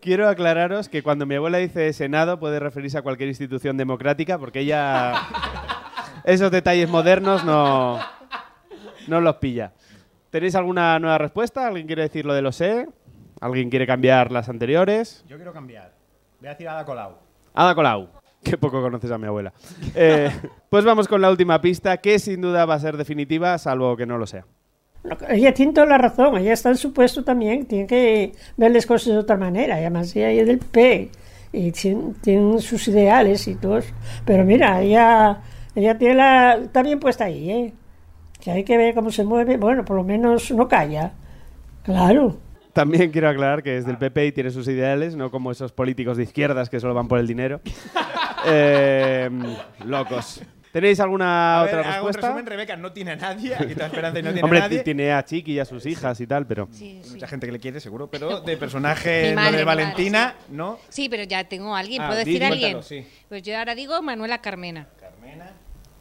Quiero 0.00 0.28
aclararos 0.28 0.88
que 0.88 1.02
cuando 1.02 1.26
mi 1.26 1.34
abuela 1.34 1.58
dice 1.58 1.92
Senado 1.92 2.38
puede 2.38 2.60
referirse 2.60 2.98
a 2.98 3.02
cualquier 3.02 3.28
institución 3.28 3.76
democrática 3.76 4.38
porque 4.38 4.60
ella 4.60 5.14
esos 6.24 6.50
detalles 6.50 6.88
modernos 6.88 7.44
no, 7.44 7.98
no 9.08 9.20
los 9.20 9.36
pilla. 9.36 9.72
¿Tenéis 10.30 10.54
alguna 10.54 10.98
nueva 10.98 11.18
respuesta? 11.18 11.66
¿Alguien 11.66 11.86
quiere 11.86 12.02
decir 12.02 12.24
lo 12.24 12.34
de 12.34 12.42
lo 12.42 12.52
sé? 12.52 12.86
¿Alguien 13.40 13.70
quiere 13.70 13.86
cambiar 13.86 14.30
las 14.30 14.48
anteriores? 14.48 15.24
Yo 15.26 15.36
quiero 15.36 15.52
cambiar. 15.52 15.94
Voy 16.38 16.48
a 16.48 16.50
decir 16.50 16.68
Ada 16.68 16.84
Colau. 16.84 17.18
Ada 17.54 17.74
Colau. 17.74 18.17
Qué 18.42 18.56
poco 18.56 18.80
conoces 18.80 19.10
a 19.10 19.18
mi 19.18 19.26
abuela. 19.26 19.52
Eh, 19.94 20.30
pues 20.68 20.84
vamos 20.84 21.08
con 21.08 21.20
la 21.20 21.30
última 21.30 21.60
pista, 21.60 21.96
que 21.98 22.18
sin 22.18 22.40
duda 22.40 22.64
va 22.64 22.74
a 22.74 22.80
ser 22.80 22.96
definitiva, 22.96 23.58
salvo 23.58 23.96
que 23.96 24.06
no 24.06 24.18
lo 24.18 24.26
sea. 24.26 24.44
Ella 25.28 25.54
tiene 25.54 25.72
toda 25.72 25.86
la 25.86 25.98
razón, 25.98 26.36
ella 26.36 26.52
está 26.52 26.70
en 26.70 26.76
su 26.76 26.92
puesto 26.92 27.24
también, 27.24 27.66
tiene 27.66 27.86
que 27.86 28.32
ver 28.56 28.72
las 28.72 28.84
cosas 28.84 29.14
de 29.14 29.18
otra 29.18 29.36
manera, 29.36 29.76
y 29.76 29.82
además 29.82 30.14
ella 30.14 30.30
es 30.30 30.46
del 30.46 30.58
P, 30.58 31.10
y 31.52 31.72
tiene, 31.72 32.14
tiene 32.20 32.60
sus 32.60 32.88
ideales 32.88 33.46
y 33.48 33.54
todo. 33.54 33.80
Pero 34.24 34.44
mira, 34.44 34.82
ella, 34.82 35.40
ella 35.74 35.96
tiene 35.96 36.16
la, 36.16 36.56
está 36.56 36.82
bien 36.82 37.00
puesta 37.00 37.24
ahí, 37.24 37.50
¿eh? 37.50 37.72
que 38.40 38.50
hay 38.50 38.64
que 38.64 38.76
ver 38.76 38.94
cómo 38.94 39.10
se 39.10 39.24
mueve, 39.24 39.56
bueno, 39.56 39.84
por 39.84 39.96
lo 39.96 40.04
menos 40.04 40.50
no 40.50 40.68
calla, 40.68 41.12
claro. 41.82 42.36
También 42.72 43.10
quiero 43.10 43.28
aclarar 43.28 43.62
que 43.62 43.76
es 43.76 43.86
del 43.86 43.98
PP 43.98 44.26
y 44.26 44.32
tiene 44.32 44.50
sus 44.50 44.68
ideales, 44.68 45.16
no 45.16 45.30
como 45.30 45.50
esos 45.50 45.72
políticos 45.72 46.16
de 46.16 46.24
izquierdas 46.24 46.68
que 46.68 46.78
solo 46.80 46.94
van 46.94 47.08
por 47.08 47.18
el 47.18 47.26
dinero. 47.26 47.60
Eh, 48.46 49.30
locos. 49.84 50.40
¿Tenéis 50.72 51.00
alguna 51.00 51.60
A 51.60 51.64
ver, 51.64 51.74
otra 51.78 51.80
hago 51.94 52.06
un 52.06 52.12
respuesta? 52.12 52.26
resumen, 52.28 52.46
Rebeca 52.46 52.76
no 52.76 52.92
tiene 52.92 53.12
a 53.12 53.16
nadie. 53.16 53.54
Aquí 53.54 53.72
está 53.72 53.86
Esperanza 53.86 54.18
y 54.18 54.22
no 54.22 54.28
tiene 54.32 54.44
Hombre, 54.44 54.58
a 54.58 54.62
nadie. 54.62 54.78
ti- 54.78 54.84
tiene 54.84 55.12
a 55.12 55.24
Chiqui 55.24 55.52
y 55.54 55.58
a 55.58 55.64
sus 55.64 55.86
hijas 55.86 56.20
y 56.20 56.26
tal, 56.26 56.46
pero... 56.46 56.68
Sí, 56.70 57.00
sí. 57.02 57.12
Mucha 57.12 57.26
gente 57.26 57.46
que 57.46 57.52
le 57.52 57.58
quiere, 57.58 57.80
seguro, 57.80 58.08
pero 58.10 58.40
de 58.42 58.56
personaje 58.58 59.34
madre, 59.34 59.56
de 59.58 59.64
madre, 59.64 59.64
Valentina, 59.64 60.34
¿no? 60.50 60.78
Sí, 60.90 61.08
pero 61.08 61.22
ya 61.24 61.42
tengo 61.44 61.74
a 61.74 61.78
alguien. 61.78 62.02
Ah, 62.02 62.08
¿Puedo 62.08 62.18
decir 62.18 62.44
a 62.44 62.48
alguien? 62.48 62.80
Pues 63.30 63.42
yo 63.42 63.58
ahora 63.58 63.74
digo 63.74 64.00
Manuela 64.02 64.38
Carmena. 64.42 64.86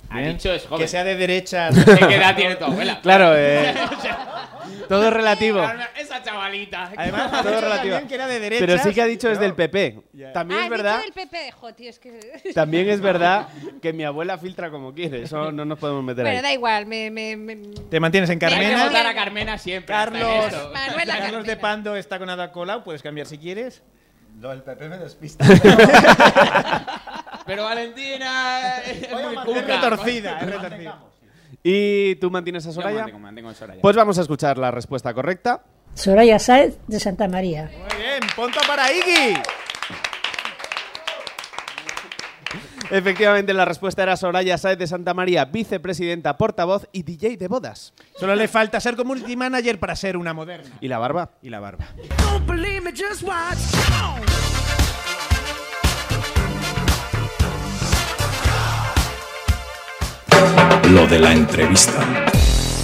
Ha 0.10 0.20
dicho 0.22 0.54
es 0.54 0.66
joven. 0.66 0.82
Que 0.84 0.88
sea 0.88 1.04
de 1.04 1.16
derechas. 1.16 1.76
¿Qué 2.08 2.16
edad 2.16 2.36
tiene 2.36 2.56
tu 2.56 2.66
abuela? 2.66 3.00
Claro, 3.02 3.34
eh, 3.36 3.74
todo 4.90 5.08
es 5.08 5.14
relativo. 5.14 5.62
Esa 5.98 6.22
chavalita. 6.24 6.92
Además, 6.96 7.32
Todo 7.44 7.62
relativo. 7.62 7.98
que 8.08 8.16
era 8.16 8.28
de 8.28 8.40
derechas. 8.40 8.66
Pero 8.68 8.84
sí 8.84 8.94
que 8.94 9.02
ha 9.02 9.06
dicho 9.06 9.28
es 9.30 9.38
pero- 9.38 9.54
del 9.56 9.70
PP. 9.70 10.02
También 10.34 10.60
ah, 10.62 10.64
es 10.66 10.70
verdad, 10.70 11.02
del 11.02 11.14
PP. 11.14 11.52
Jo, 11.52 11.74
tío, 11.74 11.90
es 11.90 12.00
que... 12.00 12.20
también 12.56 12.90
es 12.90 13.02
verdad 13.02 13.48
que 13.82 13.94
mi 13.94 14.04
abuela 14.04 14.38
filtra 14.38 14.70
como 14.72 14.94
quiere. 14.94 15.24
Eso 15.24 15.52
no 15.52 15.66
nos 15.66 15.78
podemos 15.80 16.04
meter 16.04 16.24
Bueno, 16.24 16.38
ahí. 16.38 16.44
da 16.44 16.54
igual, 16.54 16.86
me... 16.86 17.10
me, 17.12 17.36
me- 17.38 17.56
Te 17.90 18.00
mantienes 18.00 18.30
en 18.30 18.36
Hay 18.36 18.40
que 18.40 18.46
Carmena. 18.48 18.86
votar 18.86 19.06
a 19.08 19.14
Carmena 19.16 19.58
siempre. 19.58 19.94
Carlos. 19.94 20.22
Manuela 20.74 21.14
Carlos 21.14 21.22
Carmena. 21.32 21.44
de 21.44 21.58
Pando 21.58 21.96
está 21.96 22.20
con 22.20 22.30
Ada 22.30 22.52
Colau, 22.52 22.84
puedes 22.84 23.02
cambiar 23.02 23.28
si 23.28 23.38
quieres. 23.38 23.82
Lo 24.40 24.50
del 24.50 24.62
PP 24.62 24.88
me 24.90 24.98
despista. 25.00 25.46
Pero 27.46 27.64
Valentina 27.64 28.78
es 28.86 29.10
muy 29.12 29.36
cuca. 29.38 29.62
retorcida, 29.62 30.40
es 30.42 30.48
retorcida. 30.52 31.00
¿Y 31.70 32.16
tú 32.16 32.32
mantienes 32.32 32.66
a 32.66 32.70
Yo 32.70 32.76
Soraya? 32.76 33.00
mantengo, 33.00 33.20
mantengo 33.20 33.50
en 33.50 33.56
Soraya. 33.56 33.82
Pues 33.82 33.94
vamos 33.94 34.18
a 34.18 34.22
escuchar 34.22 34.58
la 34.58 34.72
respuesta 34.72 35.14
correcta. 35.14 35.64
Soraya 35.96 36.40
Sáez 36.40 36.78
de 36.88 36.98
Santa 36.98 37.28
María. 37.28 37.64
Muy 37.78 37.98
bien, 38.02 38.20
punto 38.38 38.58
para 38.66 38.90
Iggy. 38.90 39.38
Efectivamente, 42.90 43.54
la 43.54 43.66
respuesta 43.66 44.02
era 44.04 44.16
Soraya 44.16 44.58
Sáez 44.58 44.78
de 44.78 44.88
Santa 44.88 45.14
María, 45.14 45.44
vicepresidenta, 45.44 46.38
portavoz 46.38 46.88
y 46.94 47.04
DJ 47.04 47.36
de 47.36 47.50
bodas. 47.50 47.94
Solo 48.16 48.34
le 48.38 48.48
falta 48.48 48.80
ser 48.80 48.96
community 48.96 49.36
manager 49.36 49.78
para 49.78 49.94
ser 49.98 50.16
una 50.16 50.34
moderna. 50.34 50.74
¿Y 50.80 50.88
la 50.88 51.00
barba? 51.00 51.32
Y 51.42 51.50
la 51.50 51.60
barba. 51.60 51.86
Lo 60.92 61.08
de 61.08 61.20
la 61.20 61.34
entrevista. 61.34 62.28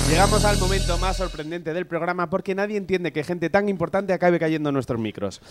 Llegamos 0.10 0.46
al 0.46 0.58
momento 0.60 0.98
más 1.00 1.18
sorprendente 1.18 1.74
del 1.74 1.88
programa 1.88 2.30
porque 2.30 2.54
nadie 2.54 2.78
entiende 2.78 3.12
que 3.12 3.24
gente 3.24 3.50
tan 3.50 3.68
importante 3.68 4.14
acabe 4.14 4.38
cayendo 4.38 4.70
en 4.70 4.74
nuestros 4.74 5.00
micros. 5.00 5.42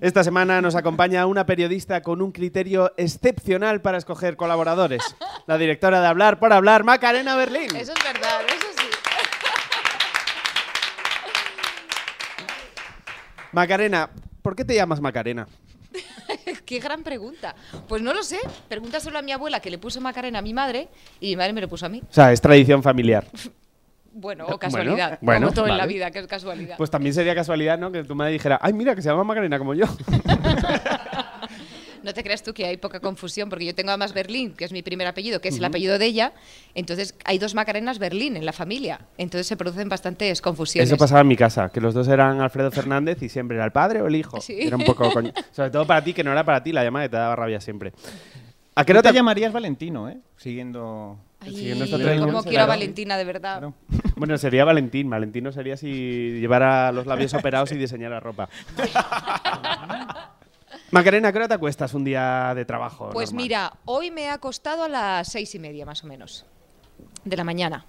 Esta 0.00 0.22
semana 0.22 0.60
nos 0.60 0.74
acompaña 0.74 1.24
una 1.24 1.46
periodista 1.46 2.02
con 2.02 2.20
un 2.20 2.30
criterio 2.30 2.92
excepcional 2.98 3.80
para 3.80 3.96
escoger 3.96 4.36
colaboradores. 4.36 5.02
La 5.46 5.56
directora 5.56 6.00
de 6.00 6.06
Hablar 6.06 6.38
por 6.38 6.52
Hablar, 6.52 6.84
Macarena 6.84 7.34
Berlín. 7.34 7.74
Eso 7.74 7.92
es 7.92 8.04
verdad, 8.04 8.42
eso 8.46 8.66
sí. 8.76 8.86
Macarena, 13.52 14.10
¿por 14.42 14.54
qué 14.54 14.64
te 14.64 14.74
llamas 14.74 15.00
Macarena? 15.00 15.46
Qué 16.70 16.78
gran 16.78 17.02
pregunta. 17.02 17.56
Pues 17.88 18.00
no 18.00 18.14
lo 18.14 18.22
sé. 18.22 18.38
Pregúntaselo 18.68 19.18
a 19.18 19.22
mi 19.22 19.32
abuela 19.32 19.58
que 19.58 19.70
le 19.70 19.78
puso 19.78 20.00
Macarena 20.00 20.38
a 20.38 20.42
mi 20.42 20.54
madre 20.54 20.86
y 21.18 21.30
mi 21.30 21.36
madre 21.36 21.52
me 21.52 21.60
lo 21.60 21.66
puso 21.68 21.86
a 21.86 21.88
mí. 21.88 22.00
O 22.08 22.12
sea, 22.12 22.30
es 22.30 22.40
tradición 22.40 22.80
familiar. 22.80 23.26
Bueno, 23.32 23.50
Bueno, 24.12 24.46
o 24.46 24.58
casualidad. 24.58 25.18
bueno, 25.20 25.48
como 25.48 25.54
todo 25.54 25.66
en 25.66 25.76
la 25.76 25.86
vida, 25.86 26.12
que 26.12 26.20
es 26.20 26.28
casualidad. 26.28 26.76
Pues 26.76 26.88
también 26.88 27.12
sería 27.12 27.34
casualidad, 27.34 27.76
¿no? 27.76 27.90
Que 27.90 28.04
tu 28.04 28.14
madre 28.14 28.32
dijera, 28.34 28.58
ay, 28.62 28.72
mira, 28.72 28.94
que 28.94 29.02
se 29.02 29.08
llama 29.08 29.24
Macarena 29.24 29.58
como 29.58 29.74
yo. 29.74 29.86
No 32.02 32.14
te 32.14 32.22
creas 32.22 32.42
tú 32.42 32.54
que 32.54 32.66
hay 32.66 32.76
poca 32.76 33.00
confusión, 33.00 33.48
porque 33.48 33.66
yo 33.66 33.74
tengo 33.74 33.90
además 33.90 34.12
Berlín, 34.12 34.54
que 34.54 34.64
es 34.64 34.72
mi 34.72 34.82
primer 34.82 35.06
apellido, 35.06 35.40
que 35.40 35.48
es 35.48 35.58
el 35.58 35.64
apellido 35.64 35.98
de 35.98 36.06
ella. 36.06 36.32
Entonces 36.74 37.14
hay 37.24 37.38
dos 37.38 37.54
Macarenas 37.54 37.98
Berlín 37.98 38.36
en 38.36 38.46
la 38.46 38.52
familia. 38.52 39.00
Entonces 39.18 39.46
se 39.46 39.56
producen 39.56 39.88
bastantes 39.88 40.40
confusiones. 40.40 40.88
Eso 40.88 40.96
pasaba 40.96 41.20
en 41.20 41.28
mi 41.28 41.36
casa, 41.36 41.70
que 41.70 41.80
los 41.80 41.94
dos 41.94 42.08
eran 42.08 42.40
Alfredo 42.40 42.70
Fernández 42.70 43.22
y 43.22 43.28
siempre 43.28 43.56
era 43.56 43.64
el 43.64 43.72
padre 43.72 44.02
o 44.02 44.06
el 44.06 44.16
hijo. 44.16 44.40
Sí. 44.40 44.56
Era 44.58 44.76
un 44.76 44.84
poco 44.84 45.10
coño. 45.12 45.32
Sobre 45.52 45.70
todo 45.70 45.86
para 45.86 46.02
ti, 46.02 46.12
que 46.12 46.24
no 46.24 46.32
era 46.32 46.44
para 46.44 46.62
ti 46.62 46.72
la 46.72 46.84
llamada 46.84 47.08
te 47.08 47.16
daba 47.16 47.36
rabia 47.36 47.60
siempre. 47.60 47.92
¿A 48.74 48.84
qué 48.84 48.86
¿Qué 48.86 48.94
no 48.94 49.02
te 49.02 49.08
te 49.08 49.14
llamarías 49.14 49.52
Valentino, 49.52 50.08
eh? 50.08 50.18
Siguiendo... 50.36 51.18
Ay, 51.40 51.54
siguiendo 51.54 51.84
esta 51.84 51.96
como 52.18 52.42
quiero 52.42 52.64
a. 52.64 52.66
Valentina, 52.66 53.16
de 53.16 53.24
verdad. 53.24 53.58
Claro. 53.58 53.74
Bueno, 54.16 54.36
sería 54.36 54.66
Valentín. 54.66 55.08
Valentino 55.08 55.50
sería 55.50 55.78
si 55.78 56.40
llevara 56.40 56.92
los 56.92 57.06
labios 57.06 57.32
operados 57.32 57.72
y 57.72 57.76
diseñara 57.78 58.20
ropa. 58.20 58.50
Macarena, 60.92 61.28
¿a 61.28 61.32
¿qué 61.32 61.38
hora 61.38 61.48
te 61.48 61.54
acuestas 61.54 61.94
un 61.94 62.04
día 62.04 62.52
de 62.54 62.64
trabajo? 62.64 63.10
Pues 63.12 63.30
normal? 63.30 63.42
mira, 63.44 63.72
hoy 63.84 64.10
me 64.10 64.28
ha 64.28 64.34
acostado 64.34 64.84
a 64.84 64.88
las 64.88 65.28
seis 65.28 65.54
y 65.54 65.58
media 65.58 65.86
más 65.86 66.02
o 66.02 66.06
menos 66.06 66.46
de 67.24 67.36
la 67.36 67.44
mañana. 67.44 67.86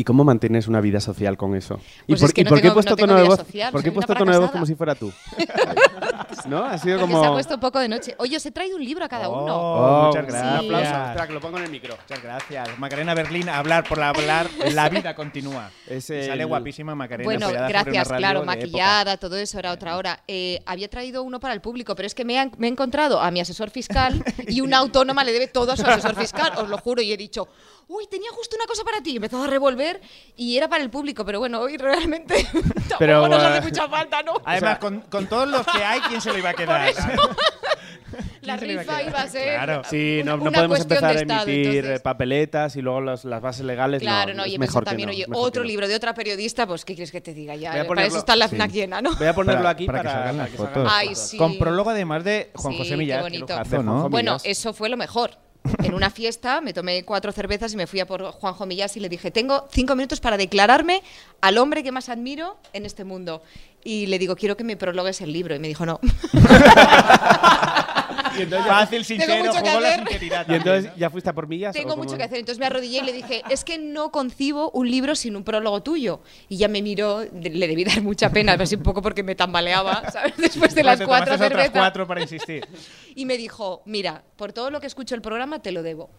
¿Y 0.00 0.04
cómo 0.04 0.22
mantienes 0.22 0.68
una 0.68 0.80
vida 0.80 1.00
social 1.00 1.36
con 1.36 1.56
eso? 1.56 1.80
¿Y 2.06 2.12
Pues 2.12 2.20
por, 2.20 2.28
es 2.30 2.32
que 2.34 2.40
y 2.42 2.44
no 2.44 2.50
por 2.50 2.60
qué 2.60 2.68
he 2.68 2.70
puesto 2.70 2.92
no 2.92 2.96
tono 2.96 3.14
de 3.16 3.24
voz? 3.24 3.38
social, 3.40 3.72
¿Por 3.72 3.82
qué 3.82 3.88
he 3.88 3.92
puesto 3.92 4.14
tono 4.14 4.30
de 4.32 4.38
voz 4.38 4.50
como 4.52 4.64
si 4.64 4.76
fuera 4.76 4.94
tú? 4.94 5.12
¿No? 6.46 6.64
Ha 6.64 6.78
sido 6.78 6.98
Porque 7.00 7.12
como... 7.12 7.22
se 7.24 7.28
ha 7.28 7.32
puesto 7.32 7.54
un 7.54 7.60
poco 7.60 7.78
de 7.80 7.88
noche. 7.88 8.14
Oye, 8.18 8.36
os 8.36 8.46
he 8.46 8.52
traído 8.52 8.76
un 8.76 8.84
libro 8.84 9.04
a 9.04 9.08
cada 9.08 9.28
uno. 9.28 9.56
Oh, 9.56 10.06
muchas 10.06 10.22
un 10.22 10.28
gracias. 10.30 10.54
aplauso. 10.64 10.84
Espera, 11.08 11.26
que 11.26 11.32
lo 11.32 11.40
pongo 11.40 11.58
en 11.58 11.64
el 11.64 11.70
micro. 11.70 11.96
Muchas 12.00 12.22
gracias. 12.22 12.78
Macarena 12.78 13.14
Berlín, 13.14 13.48
hablar 13.48 13.84
por 13.88 14.00
hablar, 14.00 14.48
la 14.72 14.88
vida 14.88 15.14
continúa. 15.16 15.70
Es 15.86 16.04
Sale 16.06 16.44
guapísima 16.44 16.94
Macarena. 16.94 17.24
Bueno, 17.24 17.48
gracias, 17.50 18.08
claro, 18.08 18.44
maquillada, 18.44 19.16
todo 19.16 19.36
eso 19.36 19.58
era 19.58 19.72
otra 19.72 19.96
hora. 19.96 20.20
Eh, 20.28 20.60
había 20.64 20.88
traído 20.88 21.22
uno 21.24 21.40
para 21.40 21.54
el 21.54 21.60
público, 21.60 21.94
pero 21.96 22.06
es 22.06 22.14
que 22.14 22.24
me, 22.24 22.38
han- 22.38 22.52
me 22.56 22.68
he 22.68 22.70
encontrado 22.70 23.20
a 23.20 23.30
mi 23.32 23.40
asesor 23.40 23.70
fiscal 23.70 24.22
y 24.46 24.60
una 24.60 24.78
autónoma 24.78 25.24
le 25.24 25.32
debe 25.32 25.48
todo 25.48 25.72
a 25.72 25.76
su 25.76 25.84
asesor 25.84 26.14
fiscal, 26.14 26.52
os 26.56 26.68
lo 26.68 26.78
juro, 26.78 27.02
y 27.02 27.12
he 27.12 27.16
dicho, 27.16 27.48
uy, 27.88 28.06
tenía 28.10 28.30
justo 28.32 28.54
una 28.56 28.66
cosa 28.66 28.84
para 28.84 29.02
ti, 29.02 29.12
y 29.12 29.16
empezó 29.16 29.42
a 29.42 29.46
revolver 29.46 30.00
y 30.36 30.56
era 30.56 30.68
para 30.68 30.82
el 30.84 30.90
público, 30.90 31.24
pero 31.24 31.38
bueno, 31.40 31.60
hoy 31.60 31.76
realmente 31.78 32.44
tampoco 32.52 32.96
Pero, 32.98 33.26
nos 33.28 33.42
eh, 33.42 33.46
hace 33.46 33.62
mucha 33.62 33.88
falta, 33.88 34.22
¿no? 34.22 34.34
Además, 34.44 34.78
con, 34.78 35.00
con 35.02 35.26
todos 35.26 35.48
los 35.48 35.66
que 35.66 35.82
hay, 35.82 36.00
¿quién 36.02 36.20
se 36.20 36.32
lo 36.32 36.38
iba 36.38 36.50
a 36.50 36.54
quedar? 36.54 36.92
La 38.42 38.56
rifa 38.56 39.02
iba 39.02 39.20
a 39.20 39.28
ser 39.28 39.54
Claro. 39.56 39.82
Sí, 39.88 40.22
no, 40.24 40.34
una- 40.36 40.44
no 40.44 40.52
podemos 40.52 40.80
empezar 40.80 41.04
a 41.16 41.20
emitir 41.20 41.66
entonces. 41.76 41.96
eh, 41.96 42.00
papeletas 42.00 42.76
y 42.76 42.80
luego 42.82 43.00
los- 43.02 43.24
las 43.24 43.42
bases 43.42 43.64
legales. 43.66 44.00
Claro, 44.00 44.32
no, 44.32 44.42
no, 44.42 44.46
y 44.46 44.58
mejor 44.58 44.84
que 44.84 44.90
también, 44.90 45.08
no, 45.08 45.12
oye, 45.14 45.26
mejor 45.28 45.42
que 45.44 45.48
otro 45.48 45.62
no. 45.62 45.68
libro 45.68 45.88
de 45.88 45.94
otra 45.94 46.14
periodista, 46.14 46.66
pues 46.66 46.84
¿qué 46.86 46.94
quieres 46.94 47.10
que 47.12 47.20
te 47.20 47.34
diga 47.34 47.56
ya? 47.56 47.70
Voy 47.72 47.80
a 47.80 47.82
Para 47.82 47.88
ponerlo- 47.88 48.08
eso 48.08 48.18
está 48.18 48.36
la 48.36 48.48
sí. 48.48 48.54
FNAC 48.56 48.70
llena, 48.70 49.02
¿no? 49.02 49.14
Voy 49.16 49.26
a 49.26 49.34
ponerlo 49.34 49.60
Para- 49.60 49.70
aquí 49.70 49.86
para 49.86 49.98
para, 49.98 50.10
que 50.10 50.16
salgan 50.16 50.36
las 50.38 50.48
que 50.50 50.56
fotos. 50.56 50.84
las 50.84 50.92
Ay, 50.94 51.14
sí. 51.14 51.36
Con 51.36 51.58
prólogo 51.58 51.90
además 51.90 52.24
de 52.24 52.50
Juan 52.54 52.72
Sí, 52.72 52.78
José 52.78 52.90
qué 52.90 52.96
Millán. 52.96 53.20
bonito. 53.22 53.46
qué 53.46 53.52
lujazo, 53.52 53.82
¿no? 53.82 54.08
Bueno, 54.08 54.36
eso 54.44 54.72
fue 54.72 54.88
lo 54.88 54.96
mejor. 54.96 55.32
En 55.82 55.94
una 55.94 56.10
fiesta 56.10 56.60
me 56.60 56.72
tomé 56.72 57.04
cuatro 57.04 57.32
cervezas 57.32 57.72
y 57.72 57.76
me 57.76 57.86
fui 57.86 58.00
a 58.00 58.06
por 58.06 58.32
Juanjo 58.32 58.66
Millás 58.66 58.96
y 58.96 59.00
le 59.00 59.08
dije, 59.08 59.30
tengo 59.30 59.68
cinco 59.70 59.94
minutos 59.94 60.20
para 60.20 60.36
declararme 60.36 61.02
al 61.40 61.58
hombre 61.58 61.82
que 61.82 61.92
más 61.92 62.08
admiro 62.08 62.56
en 62.72 62.86
este 62.86 63.04
mundo. 63.04 63.42
Y 63.88 64.04
le 64.04 64.18
digo, 64.18 64.36
quiero 64.36 64.54
que 64.54 64.64
me 64.64 64.76
prologues 64.76 65.22
el 65.22 65.32
libro. 65.32 65.54
Y 65.54 65.58
me 65.60 65.68
dijo, 65.68 65.86
no. 65.86 65.98
Fácil, 68.66 69.02
sincero, 69.02 69.42
mucho 69.42 69.62
que 69.62 69.70
jugó 69.70 69.80
la 69.80 69.96
sinceridad. 69.96 70.46
Y 70.46 70.54
entonces, 70.56 70.92
¿no? 70.92 70.98
¿ya 70.98 71.08
fuiste 71.08 71.30
a 71.30 71.32
por 71.32 71.48
millas? 71.48 71.72
Tengo 71.74 71.96
mucho 71.96 72.18
que 72.18 72.22
hacer. 72.24 72.38
Entonces 72.38 72.60
me 72.60 72.66
arrodillé 72.66 72.98
y 72.98 73.04
le 73.06 73.14
dije, 73.14 73.42
es 73.48 73.64
que 73.64 73.78
no 73.78 74.12
concibo 74.12 74.70
un 74.72 74.90
libro 74.90 75.14
sin 75.14 75.36
un 75.36 75.42
prólogo 75.42 75.82
tuyo. 75.82 76.20
Y 76.50 76.58
ya 76.58 76.68
me 76.68 76.82
miró, 76.82 77.22
le 77.32 77.66
debí 77.66 77.82
dar 77.82 78.02
mucha 78.02 78.28
pena, 78.28 78.58
pero 78.58 78.66
sí 78.66 78.74
un 78.74 78.82
poco 78.82 79.00
porque 79.00 79.22
me 79.22 79.34
tambaleaba, 79.34 80.10
¿sabes? 80.12 80.36
Después 80.36 80.74
de 80.74 80.82
las 80.84 81.00
cuatro 81.00 81.38
cervezas. 81.38 81.70
cuatro 81.70 82.06
para 82.06 82.20
insistir. 82.20 82.68
Y 83.14 83.24
me 83.24 83.38
dijo, 83.38 83.80
mira, 83.86 84.22
por 84.36 84.52
todo 84.52 84.70
lo 84.70 84.82
que 84.82 84.86
escucho 84.86 85.14
el 85.14 85.22
programa 85.22 85.62
te 85.62 85.72
lo 85.72 85.82
debo. 85.82 86.10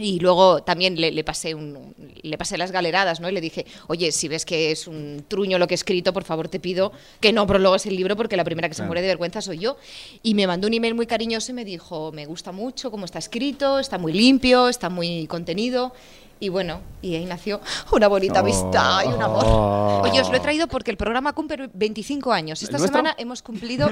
Y 0.00 0.20
luego 0.20 0.62
también 0.62 1.00
le, 1.00 1.10
le 1.10 1.24
pasé 1.24 1.54
un, 1.56 1.92
le 2.22 2.38
pasé 2.38 2.56
las 2.56 2.70
galeradas, 2.70 3.18
¿no? 3.20 3.28
Y 3.28 3.32
le 3.32 3.40
dije, 3.40 3.66
oye, 3.88 4.12
si 4.12 4.28
ves 4.28 4.44
que 4.44 4.70
es 4.70 4.86
un 4.86 5.24
truño 5.26 5.58
lo 5.58 5.66
que 5.66 5.74
he 5.74 5.76
escrito, 5.76 6.12
por 6.12 6.22
favor 6.22 6.48
te 6.48 6.60
pido 6.60 6.92
que 7.20 7.32
no 7.32 7.46
prologues 7.48 7.84
el 7.86 7.96
libro 7.96 8.14
porque 8.16 8.36
la 8.36 8.44
primera 8.44 8.68
que 8.68 8.74
se 8.74 8.78
Claro. 8.78 8.88
muere 8.90 9.02
de 9.02 9.08
vergüenza 9.08 9.42
soy 9.42 9.58
yo. 9.58 9.76
Y 10.22 10.34
me 10.34 10.46
mandó 10.46 10.68
un 10.68 10.74
email 10.74 10.94
muy 10.94 11.06
cariñoso 11.06 11.50
y 11.50 11.54
me 11.54 11.64
dijo, 11.64 12.12
me 12.12 12.26
gusta 12.26 12.52
mucho 12.52 12.90
cómo 12.92 13.06
está 13.06 13.18
escrito, 13.18 13.80
está 13.80 13.98
muy 13.98 14.12
limpio, 14.12 14.68
está 14.68 14.88
muy 14.88 15.26
contenido. 15.26 15.92
Y 16.40 16.48
bueno, 16.48 16.80
y 17.02 17.16
ahí 17.16 17.24
nació 17.24 17.60
una 17.92 18.08
bonita 18.08 18.40
amistad 18.40 19.04
y 19.04 19.08
un 19.08 19.22
amor. 19.22 19.44
Oh. 19.44 20.02
Oye, 20.04 20.20
os 20.20 20.30
lo 20.30 20.36
he 20.36 20.40
traído 20.40 20.68
porque 20.68 20.90
el 20.90 20.96
programa 20.96 21.32
cumple 21.32 21.68
25 21.72 22.32
años. 22.32 22.62
Esta 22.62 22.78
semana 22.78 23.14
hemos 23.18 23.42
cumplido 23.42 23.88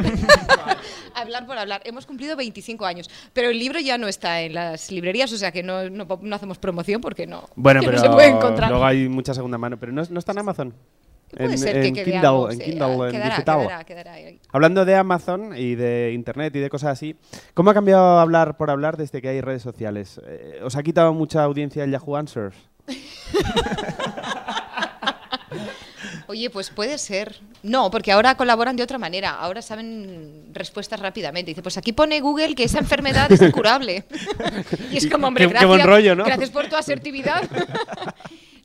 hablar 1.15 1.47
por 1.47 1.59
hablar. 1.59 1.83
Hemos 1.85 2.07
cumplido 2.07 2.37
25 2.37 2.87
años, 2.87 3.11
pero 3.33 3.51
el 3.51 3.59
libro 3.59 3.81
ya 3.81 3.99
no 3.99 4.09
está 4.09 4.41
en 4.43 4.55
las 4.55 4.91
librerías, 4.91 5.33
o 5.33 5.39
sea 5.39 5.51
que 5.51 5.63
no, 5.63 5.89
no, 5.91 6.07
no 6.21 6.37
hacemos 6.37 6.59
promoción 6.59 7.01
porque 7.01 7.27
no, 7.27 7.49
Bueno, 7.57 7.81
pero 7.81 7.93
no 7.93 8.03
se 8.03 8.09
puede 8.09 8.29
encontrar. 8.29 8.71
luego 8.71 8.85
hay 8.85 9.09
mucha 9.09 9.35
segunda 9.35 9.59
mano. 9.59 9.77
Pero 9.79 9.93
no, 9.93 10.03
no 10.09 10.19
está 10.19 10.33
en 10.33 10.39
Amazon. 10.39 10.75
Puede 11.37 11.53
en, 11.53 11.59
ser 11.59 11.81
que 11.81 11.89
en 11.89 11.95
quede 11.95 12.05
Kindle, 12.05 12.27
algo, 12.29 12.51
en 12.51 12.59
Kindle, 12.59 12.85
ah, 12.85 12.93
en 13.07 13.11
quedará, 13.13 13.29
digital. 13.31 13.59
quedará, 13.61 13.85
quedará 13.85 14.13
ahí. 14.13 14.41
Hablando 14.53 14.85
de 14.85 14.95
Amazon 14.95 15.57
y 15.57 15.75
de 15.75 16.13
Internet 16.15 16.55
y 16.57 16.61
de 16.61 16.71
cosas 16.71 16.91
así, 16.93 17.17
¿cómo 17.55 17.71
ha 17.71 17.75
cambiado 17.75 18.19
hablar 18.21 18.57
por 18.57 18.71
hablar 18.71 18.97
desde 18.97 19.21
que 19.21 19.29
hay 19.29 19.41
redes 19.41 19.63
sociales? 19.63 20.21
Eh, 20.27 20.61
¿Os 20.63 20.77
ha 20.77 20.83
quitado 20.83 21.13
mucha 21.13 21.43
audiencia 21.43 21.85
el 21.85 21.91
Yahoo 21.91 22.17
Answers? 22.17 22.57
Oye, 26.29 26.51
pues 26.51 26.71
puede 26.71 26.99
ser. 26.99 27.37
No, 27.63 27.91
porque 27.91 28.11
ahora 28.13 28.35
colaboran 28.37 28.77
de 28.77 28.83
otra 28.83 28.99
manera. 28.99 29.31
Ahora 29.31 29.63
saben 29.63 30.47
respuestas 30.53 30.99
rápidamente. 31.01 31.51
Dice, 31.53 31.63
pues 31.63 31.77
aquí 31.77 31.93
pone 31.93 32.21
Google 32.21 32.55
que 32.55 32.65
esa 32.65 32.79
enfermedad 32.79 33.31
es 33.31 33.41
incurable. 33.43 34.05
y 34.91 34.97
es 34.97 35.07
como, 35.07 35.29
hombre, 35.29 35.45
Qué- 35.45 35.49
qué 35.49 35.53
gracias, 35.53 35.69
buen 35.71 35.87
rollo, 35.87 36.17
¿no? 36.17 36.25
gracias 36.25 36.51
por 36.51 36.69
tu 36.69 36.77
asertividad. 36.77 37.49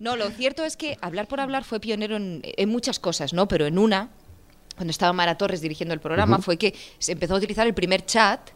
No, 0.02 0.16
lo 0.16 0.30
cierto 0.32 0.66
es 0.66 0.76
que 0.76 0.98
hablar 1.00 1.28
por 1.28 1.40
hablar 1.40 1.64
fue 1.64 1.80
pionero 1.80 2.16
en, 2.16 2.42
en 2.44 2.70
muchas 2.70 3.00
cosas, 3.00 3.34
¿no? 3.34 3.48
Pero 3.48 3.68
en 3.68 3.78
una, 3.78 4.10
cuando 4.76 4.90
estaba 4.90 5.14
Mara 5.14 5.38
Torres 5.38 5.62
dirigiendo 5.62 5.94
el 5.94 6.00
programa, 6.00 6.40
fue 6.40 6.58
que 6.58 6.74
se 6.98 7.12
empezó 7.12 7.36
a 7.36 7.38
utilizar 7.38 7.68
el 7.68 7.76
primer 7.76 8.04
chat 8.04 8.50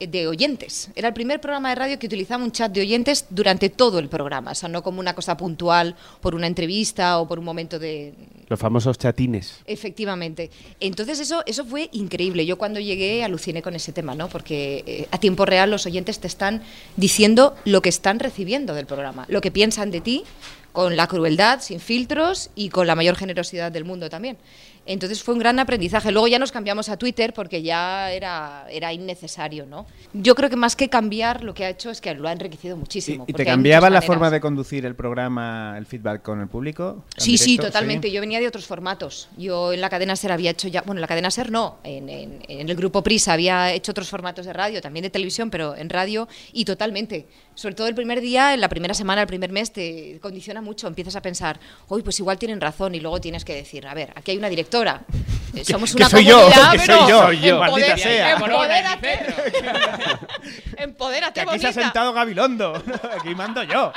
eh, 0.00 0.08
de 0.08 0.26
oyentes. 0.26 0.90
Era 0.96 1.08
el 1.08 1.14
primer 1.14 1.40
programa 1.40 1.68
de 1.68 1.76
radio 1.76 1.98
que 2.00 2.06
utilizaba 2.06 2.42
un 2.42 2.50
chat 2.50 2.72
de 2.72 2.80
oyentes 2.80 3.26
durante 3.30 3.70
todo 3.70 4.00
el 4.00 4.08
programa, 4.08 4.50
o 4.50 4.54
sea, 4.56 4.68
no 4.68 4.82
como 4.82 4.98
una 4.98 5.14
cosa 5.14 5.36
puntual 5.36 5.94
por 6.20 6.34
una 6.34 6.48
entrevista 6.48 7.20
o 7.20 7.28
por 7.28 7.38
un 7.38 7.44
momento 7.44 7.78
de, 7.78 8.12
Los 8.48 8.58
famosos 8.58 8.98
chatines. 8.98 9.60
Efectivamente. 9.66 10.50
Entonces 10.80 11.20
eso, 11.20 11.44
eso 11.46 11.64
fue 11.64 11.88
increíble. 11.92 12.44
Yo 12.44 12.58
cuando 12.58 12.80
llegué 12.80 13.22
aluciné 13.22 13.62
con 13.62 13.76
ese 13.76 13.92
tema, 13.92 14.16
¿no? 14.16 14.28
Porque 14.28 14.82
eh, 14.84 15.08
a 15.12 15.18
tiempo 15.18 15.46
real 15.46 15.70
los 15.70 15.86
oyentes 15.86 16.18
te 16.18 16.26
están 16.26 16.62
diciendo 16.96 17.54
lo 17.64 17.82
que 17.82 17.88
están 17.88 18.18
recibiendo 18.18 18.74
del 18.74 18.86
programa, 18.86 19.26
lo 19.28 19.40
que 19.40 19.52
piensan 19.52 19.92
de 19.92 20.00
ti, 20.00 20.24
con 20.72 20.96
la 20.96 21.06
crueldad, 21.06 21.60
sin 21.60 21.80
filtros 21.80 22.50
y 22.54 22.70
con 22.70 22.86
la 22.86 22.94
mayor 22.94 23.16
generosidad 23.16 23.70
del 23.70 23.84
mundo 23.84 24.08
también. 24.08 24.38
Entonces 24.84 25.22
fue 25.22 25.34
un 25.34 25.40
gran 25.40 25.58
aprendizaje. 25.58 26.10
Luego 26.10 26.26
ya 26.28 26.38
nos 26.38 26.50
cambiamos 26.50 26.88
a 26.88 26.96
Twitter 26.96 27.32
porque 27.32 27.62
ya 27.62 28.10
era, 28.12 28.66
era 28.70 28.92
innecesario, 28.92 29.64
¿no? 29.64 29.86
Yo 30.12 30.34
creo 30.34 30.50
que 30.50 30.56
más 30.56 30.74
que 30.74 30.88
cambiar, 30.88 31.44
lo 31.44 31.54
que 31.54 31.64
ha 31.64 31.68
hecho 31.68 31.90
es 31.90 32.00
que 32.00 32.12
lo 32.14 32.28
ha 32.28 32.32
enriquecido 32.32 32.76
muchísimo. 32.76 33.24
¿Y 33.28 33.32
te 33.32 33.44
cambiaba 33.44 33.88
la 33.88 33.96
maneras. 34.00 34.06
forma 34.06 34.30
de 34.30 34.40
conducir 34.40 34.84
el 34.84 34.96
programa, 34.96 35.76
el 35.78 35.86
feedback 35.86 36.22
con 36.22 36.40
el 36.40 36.48
público? 36.48 37.04
¿En 37.16 37.20
Sí, 37.22 37.38
sí, 37.38 37.56
totalmente. 37.58 38.10
Yo 38.10 38.20
venía 38.20 38.40
de 38.40 38.48
otros 38.48 38.66
formatos. 38.66 39.28
Yo 39.36 39.72
en 39.72 39.80
la 39.80 39.88
cadena 39.88 40.16
Ser 40.16 40.32
había 40.32 40.50
hecho 40.50 40.66
ya, 40.66 40.82
bueno, 40.82 40.98
en 40.98 41.02
la 41.02 41.06
cadena 41.08 41.30
Ser 41.30 41.52
no, 41.52 41.78
en, 41.84 42.08
en- 42.08 42.42
en 42.48 42.68
el 42.68 42.74
grupo 42.76 43.02
Prisa 43.02 43.34
había 43.34 43.72
hecho 43.72 43.92
otros 43.92 44.08
formatos 44.08 44.46
de 44.46 44.52
radio, 44.52 44.80
también 44.80 45.02
de 45.04 45.10
televisión, 45.10 45.48
pero 45.50 45.76
en 45.76 45.90
radio 45.90 46.26
y 46.52 46.64
totalmente. 46.64 47.26
Sobre 47.54 47.74
todo 47.74 47.86
el 47.86 47.94
primer 47.94 48.20
día, 48.20 48.54
en 48.54 48.60
la 48.60 48.68
primera 48.68 48.94
semana, 48.94 49.20
el 49.20 49.26
primer 49.28 49.52
mes, 49.52 49.72
te 49.72 50.18
condiciona 50.20 50.60
mucho. 50.60 50.88
Empiezas 50.88 51.14
a 51.16 51.22
pensar, 51.22 51.60
uy, 51.88 52.02
pues 52.02 52.18
igual 52.18 52.38
tienen 52.38 52.60
razón 52.60 52.94
y 52.94 53.00
luego 53.00 53.20
tienes 53.20 53.44
que 53.44 53.54
decir, 53.54 53.86
a 53.86 53.94
ver, 53.94 54.10
aquí 54.16 54.30
hay 54.32 54.38
una 54.38 54.48
directora 54.48 54.71
directora. 54.72 55.02
Eh, 55.54 55.66
Somos 55.66 55.90
Que 55.94 55.98
una 55.98 56.08
soy 56.08 56.24
yo, 56.24 56.38
comunidad, 56.40 56.70
pero 56.70 56.84
soy 56.98 57.10
yo, 57.10 57.22
soy 57.24 57.40
yo, 57.40 57.56
empoder- 57.62 57.70
maldita 57.72 57.96
sea. 57.98 58.32
empodérate. 58.32 59.18
empodérate, 60.78 61.34
Que 61.34 61.40
aquí 61.42 61.58
se 61.58 61.66
ha 61.66 61.70
bonita. 61.70 61.72
sentado 61.82 62.12
Gabilondo. 62.14 62.82
Aquí 63.20 63.34
mando 63.34 63.62
yo. 63.62 63.92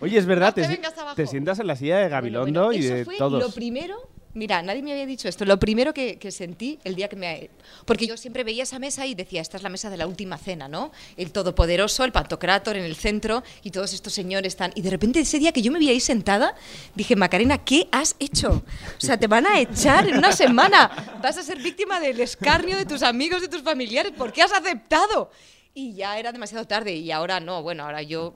Oye, 0.00 0.18
es 0.18 0.26
verdad, 0.26 0.48
No 0.48 0.54
te 0.54 0.76
te, 0.76 1.14
te 1.14 1.26
sientas 1.28 1.60
en 1.60 1.68
la 1.68 1.76
silla 1.76 1.98
de 1.98 2.08
Gabilondo 2.08 2.64
Bueno, 2.64 2.72
y 2.82 2.84
eso 2.84 2.94
de 2.94 3.04
fue 3.04 3.16
todos. 3.16 3.40
lo 3.40 3.50
primero. 3.52 3.96
Mira, 4.38 4.62
nadie 4.62 4.82
me 4.82 4.92
había 4.92 5.04
dicho 5.04 5.28
esto. 5.28 5.44
Lo 5.44 5.58
primero 5.58 5.92
que, 5.92 6.16
sentí 6.30 6.78
el 6.84 6.94
día 6.94 7.08
que 7.08 7.16
me. 7.16 7.50
Porque 7.84 8.06
yo 8.06 8.16
siempre 8.16 8.44
veía 8.44 8.62
esa 8.62 8.78
mesa 8.78 9.04
y 9.04 9.16
decía, 9.16 9.40
esta 9.40 9.56
es 9.56 9.64
la 9.64 9.68
mesa 9.68 9.90
de 9.90 9.96
la 9.96 10.06
última 10.06 10.38
cena, 10.38 10.68
¿no? 10.68 10.92
El 11.16 11.32
todopoderoso, 11.32 12.04
el 12.04 12.12
pantocrátor 12.12 12.76
en 12.76 12.84
el 12.84 12.94
centro 12.94 13.42
y 13.64 13.72
todos 13.72 13.92
estos 13.92 14.12
señores 14.12 14.52
están. 14.52 14.70
Y 14.76 14.82
de 14.82 14.90
repente 14.90 15.18
ese 15.18 15.40
día 15.40 15.50
que 15.50 15.60
yo 15.60 15.72
me 15.72 15.80
vi 15.80 15.88
ahí 15.88 15.98
sentada, 15.98 16.54
dije, 16.94 17.16
Macarena, 17.16 17.58
¿qué 17.58 17.88
has 17.90 18.14
hecho? 18.20 18.62
O 18.96 19.00
sea, 19.00 19.18
te 19.18 19.26
van 19.26 19.44
a 19.44 19.58
echar 19.58 20.08
en 20.08 20.18
una 20.18 20.30
semana. 20.30 21.18
Vas 21.20 21.36
a 21.36 21.42
ser 21.42 21.58
víctima 21.58 21.98
del 21.98 22.20
escarnio 22.20 22.76
de 22.76 22.86
tus 22.86 23.02
amigos, 23.02 23.40
de 23.40 23.48
tus 23.48 23.62
familiares. 23.62 24.12
¿Por 24.16 24.32
qué 24.32 24.42
has 24.42 24.52
aceptado? 24.52 25.32
Y 25.74 25.94
ya 25.94 26.16
era 26.16 26.30
demasiado 26.30 26.64
tarde 26.64 26.94
y 26.94 27.10
ahora 27.10 27.40
no. 27.40 27.60
Bueno, 27.64 27.84
ahora 27.84 28.02
yo. 28.02 28.34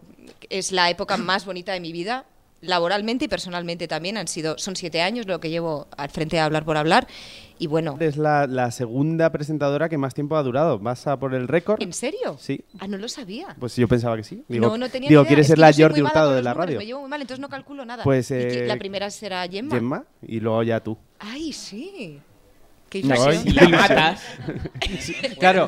Es 0.51 0.73
la 0.73 0.91
época 0.91 1.17
más 1.17 1.45
bonita 1.45 1.73
de 1.73 1.81
mi 1.81 1.93
vida 1.93 2.27
laboralmente 2.63 3.27
y 3.27 3.29
personalmente 3.29 3.87
también 3.89 4.17
han 4.17 4.27
sido 4.29 4.57
son 4.57 4.75
siete 4.77 5.03
años 5.03 5.27
lo 5.27 5.39
que 5.41 5.51
llevo 5.51 5.89
al 5.97 6.09
frente 6.11 6.37
de 6.37 6.41
hablar 6.43 6.65
por 6.65 6.77
hablar 6.77 7.07
y 7.59 7.67
bueno 7.67 7.97
Es 8.01 8.17
la, 8.17 8.47
la 8.47 8.71
segunda 8.71 9.31
presentadora 9.31 9.89
que 9.89 9.99
más 9.99 10.15
tiempo 10.15 10.37
ha 10.37 10.43
durado. 10.43 10.79
¿Vas 10.79 11.07
a 11.07 11.19
por 11.19 11.35
el 11.35 11.47
récord? 11.49 11.81
¿en 11.83 11.93
serio? 11.93 12.37
Sí. 12.41 12.65
ah 12.81 12.87
no 12.89 12.97
lo 12.99 13.09
sabía 13.09 13.55
Pues 13.61 13.77
yo 13.77 13.87
pensaba 13.87 14.17
que 14.17 14.25
sí. 14.25 14.45
Digo, 14.49 14.67
no 14.69 14.79
no 14.79 14.89
tenía 14.89 15.09
digo. 15.11 15.25
¿quieres 15.27 15.45
Es 15.45 15.49
ser 15.49 15.57
que 15.57 15.61
la 15.61 15.73
Jordi 15.89 16.03
Hurtado 16.03 16.33
de 16.35 16.43
la 16.43 16.51
números, 16.51 16.67
radio? 16.67 16.79
me 16.79 16.87
llevo 16.87 17.01
muy 17.01 17.11
mal 17.11 17.21
entonces 17.21 17.41
no 17.41 17.49
calculo 17.49 17.85
nada 17.85 18.05
Pues, 18.05 18.31
¿Y 18.31 18.35
quién- 18.35 18.65
eh, 18.65 18.67
la 18.67 18.77
primera 18.79 19.11
será 19.11 19.47
Gemma 19.49 19.75
Gemma 19.75 20.05
y 20.27 20.41
luego 20.41 20.63
ya 20.63 20.81
tú. 20.81 20.97
ay 21.19 21.53
sí 21.53 22.19
qué 22.89 23.03
No, 23.05 23.15
y 23.33 23.51
la 23.53 23.69
matas. 23.71 24.23
Sí, 25.01 25.15
claro, 25.41 25.67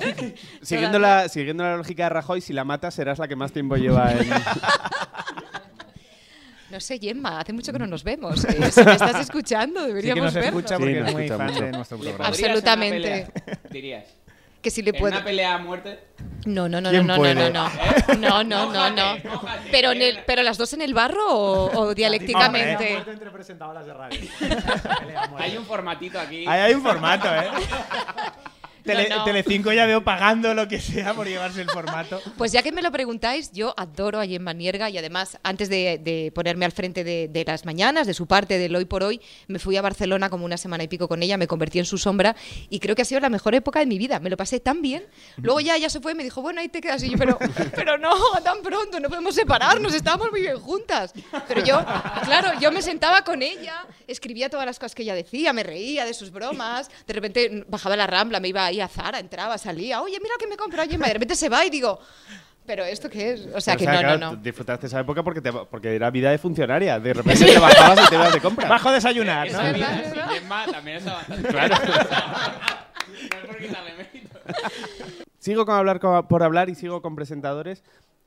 siguiendo 0.60 0.98
la, 0.98 1.28
siguiendo 1.30 1.62
la 1.64 1.76
lógica 1.78 2.04
de 2.04 2.08
Rajoy, 2.10 2.40
si 2.42 2.52
la 2.52 2.64
matas 2.64 2.94
serás 2.94 3.18
la 3.18 3.26
que 3.28 3.34
más 3.34 3.50
tiempo 3.50 3.76
lleva 3.76 4.12
en... 4.12 4.28
no 6.74 6.80
sé 6.80 6.98
Gemma 6.98 7.40
hace 7.40 7.52
mucho 7.52 7.72
que 7.72 7.78
no 7.78 7.86
nos 7.86 8.02
vemos 8.04 8.44
eh, 8.46 8.70
si 8.72 8.82
me 8.84 8.92
estás 8.92 9.20
escuchando 9.20 9.80
Sí 9.80 9.86
que 9.86 9.88
deberíamos 9.94 10.24
nos 10.24 10.34
vernos 10.34 10.62
escucha 10.64 10.78
porque 10.78 10.94
Sí, 10.94 11.00
nos 11.00 11.08
es 11.08 11.14
muy 11.14 11.22
escucha 11.24 11.38
fan 11.38 11.46
mucho. 11.52 11.64
de 11.64 11.70
nuestro 11.72 11.96
¿Le 11.98 12.02
programa. 12.02 12.24
en 12.24 12.34
una 12.34 12.48
Absolutamente. 12.52 13.00
pelea, 13.00 13.60
Dirías. 13.70 14.04
que 14.60 14.70
si 14.70 14.82
le 14.82 14.90
¿En 14.90 14.96
puedo 14.96 15.14
una 15.14 15.24
pelea 15.24 15.54
a 15.54 15.58
muerte? 15.58 16.00
No, 16.46 16.68
no, 16.68 16.80
no, 16.80 16.90
no, 16.90 16.90
¿Quién 16.90 17.06
no, 17.06 17.14
no, 17.14 17.20
puede? 17.20 17.34
no, 17.34 17.50
no, 17.50 17.68
no, 18.18 18.44
no, 18.44 18.72
no, 18.72 18.90
no. 18.90 19.30
mójate. 19.30 19.68
Pero, 19.70 19.92
en 19.92 20.02
el, 20.02 20.18
pero 20.26 20.42
las 20.42 20.58
dos 20.58 20.72
en 20.72 20.82
el 20.82 20.92
barro 20.94 21.24
o, 21.28 21.78
o 21.80 21.94
dialécticamente. 21.94 22.94
entre 23.06 23.30
presentadoras 23.30 23.86
de 23.86 23.94
radio. 23.94 24.20
Hay 25.38 25.56
un 25.56 25.64
formatito 25.66 26.18
aquí. 26.18 26.44
Ahí 26.46 26.60
hay 26.60 26.74
un 26.74 26.82
formato, 26.82 27.28
¿eh? 27.34 27.48
Tele, 28.84 29.08
No, 29.08 29.16
no. 29.18 29.24
Telecinco 29.24 29.72
ya 29.72 29.86
veo 29.86 30.04
pagando 30.04 30.54
lo 30.54 30.68
que 30.68 30.80
sea 30.80 31.14
por 31.14 31.26
llevarse 31.26 31.62
el 31.62 31.70
formato. 31.70 32.20
Pues 32.36 32.52
ya 32.52 32.62
que 32.62 32.72
me 32.72 32.82
lo 32.82 32.90
preguntáis, 32.92 33.50
yo 33.52 33.74
adoro 33.76 34.20
a 34.20 34.26
Gemma 34.26 34.52
Nierga 34.52 34.90
y 34.90 34.98
además, 34.98 35.38
antes 35.42 35.68
de, 35.68 35.98
de 36.02 36.32
ponerme 36.34 36.64
al 36.64 36.72
frente 36.72 37.04
de, 37.04 37.28
de 37.28 37.44
las 37.44 37.64
mañanas, 37.64 38.06
de 38.06 38.14
su 38.14 38.26
parte 38.26 38.58
del 38.58 38.74
hoy 38.76 38.84
por 38.84 39.02
hoy, 39.02 39.20
me 39.46 39.58
fui 39.58 39.76
a 39.76 39.82
Barcelona 39.82 40.28
como 40.30 40.44
una 40.44 40.56
semana 40.56 40.84
y 40.84 40.88
pico 40.88 41.08
con 41.08 41.22
ella, 41.22 41.36
me 41.36 41.46
convertí 41.46 41.78
en 41.78 41.84
su 41.84 41.96
sombra 41.96 42.36
y 42.68 42.80
creo 42.80 42.94
que 42.94 43.02
ha 43.02 43.04
sido 43.04 43.20
la 43.20 43.28
mejor 43.30 43.54
época 43.54 43.78
de 43.80 43.86
mi 43.86 43.98
vida. 43.98 44.20
Me 44.20 44.30
lo 44.30 44.36
pasé 44.36 44.60
tan 44.60 44.82
bien. 44.82 45.04
Luego 45.36 45.60
ya 45.60 45.76
ella 45.76 45.88
se 45.88 46.00
fue 46.00 46.12
y 46.12 46.14
me 46.14 46.24
dijo, 46.24 46.42
bueno, 46.42 46.60
ahí 46.60 46.68
te 46.68 46.80
quedas. 46.80 47.02
Y 47.02 47.10
yo, 47.10 47.18
pero, 47.18 47.38
pero 47.74 47.96
no, 47.98 48.14
tan 48.42 48.60
pronto, 48.62 49.00
no 49.00 49.08
podemos 49.08 49.34
separarnos, 49.34 49.94
estábamos 49.94 50.30
muy 50.30 50.42
bien 50.42 50.58
juntas. 50.58 51.12
Pero 51.48 51.64
yo, 51.64 51.84
claro, 52.24 52.58
yo 52.60 52.70
me 52.72 52.82
sentaba 52.82 53.22
con 53.22 53.42
ella, 53.42 53.86
escribía 54.06 54.50
todas 54.50 54.66
las 54.66 54.78
cosas 54.78 54.94
que 54.94 55.02
ella 55.02 55.14
decía, 55.14 55.52
me 55.52 55.62
reía 55.62 56.04
de 56.04 56.14
sus 56.14 56.30
bromas, 56.30 56.90
de 57.06 57.14
repente 57.14 57.64
bajaba 57.68 57.96
la 57.96 58.06
rambla, 58.06 58.40
me 58.40 58.48
iba 58.48 58.66
ahí 58.74 58.80
a 58.80 58.88
Zara, 58.88 59.18
entraba, 59.18 59.56
salía, 59.58 60.02
oye, 60.02 60.18
mira 60.22 60.34
que 60.38 60.46
me 60.46 60.56
compró 60.56 60.82
Gemma, 60.88 61.06
y 61.06 61.08
de 61.08 61.14
repente 61.14 61.36
se 61.36 61.48
va 61.48 61.64
y 61.64 61.70
digo, 61.70 61.98
¿pero 62.66 62.84
esto 62.84 63.08
qué 63.08 63.32
es? 63.32 63.46
O 63.54 63.60
sea, 63.60 63.74
O 63.74 63.76
que 63.76 63.84
sea, 63.84 63.92
no, 63.94 63.98
claro, 64.00 64.18
no, 64.18 64.30
no. 64.32 64.36
Disfrutaste 64.36 64.86
esa 64.86 65.00
época 65.00 65.22
porque, 65.22 65.40
te- 65.40 65.52
porque 65.52 65.94
era 65.94 66.10
vida 66.10 66.30
de 66.30 66.38
funcionaria. 66.38 66.98
De 66.98 67.12
repente 67.14 67.44
te 67.44 67.58
bajabas 67.58 68.04
y 68.04 68.08
te 68.08 68.14
ibas 68.16 68.32
de 68.32 68.40
compra. 68.40 68.68
Bajo 68.68 68.88
a 68.88 68.92
desayunar, 68.92 69.50
¿no? 69.50 69.60
Es 69.60 69.72
verdad. 69.72 70.30
Gemma 70.30 70.66
también 70.66 71.04
bastante 71.04 71.48
Claro. 71.48 71.74
no 71.86 73.38
es 73.38 73.46
por 73.46 73.56
quitarle 73.58 73.94
mérito. 73.96 74.38
Sigo 75.38 75.66
con 75.66 75.74
hablar 75.76 76.00
co- 76.00 76.26
por 76.26 76.42
hablar 76.42 76.68
y 76.70 76.74
sigo 76.74 77.02
con 77.02 77.14
presentadores. 77.14 77.82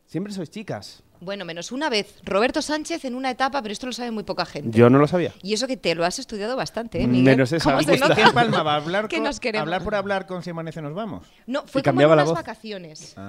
Siempre 0.08 0.32
sois 0.34 0.50
chicas. 0.50 1.04
Bueno, 1.20 1.46
menos 1.46 1.72
una 1.72 1.90
vez. 1.90 2.14
Roberto 2.24 2.62
Sánchez 2.62 3.04
en 3.04 3.16
una 3.16 3.32
etapa, 3.32 3.60
pero 3.64 3.74
esto 3.74 3.88
lo 3.88 3.92
sabe 3.92 4.12
muy 4.12 4.22
poca 4.24 4.46
gente. 4.46 4.78
Yo 4.78 4.88
no 4.88 5.00
lo 5.00 5.08
sabía. 5.08 5.34
Y 5.42 5.54
eso 5.54 5.66
que 5.66 5.76
te 5.76 5.96
lo 5.96 6.06
has 6.06 6.20
estudiado 6.20 6.56
bastante, 6.56 7.02
¿eh, 7.02 7.08
Miguel? 7.08 7.36
Menos 7.36 7.52
esa 7.52 7.72
¿Cómo 7.72 7.82
se 7.82 7.98
nota? 7.98 8.14
¿Qué 8.16 8.22
palma 8.34 8.62
va 8.62 8.74
a 8.74 8.76
hablar, 8.76 9.10
con- 9.10 9.24
nos 9.24 9.40
queremos. 9.40 9.64
hablar 9.64 9.84
por 9.84 9.96
hablar 9.96 10.28
con 10.28 10.44
Si 10.44 10.52
amanece 10.52 10.80
nos 10.82 10.94
vamos? 10.94 11.26
No, 11.48 11.66
fue 11.66 11.82
como 11.82 12.00
en 12.02 12.10
unas 12.12 12.26
voz. 12.28 12.36
vacaciones. 12.36 13.16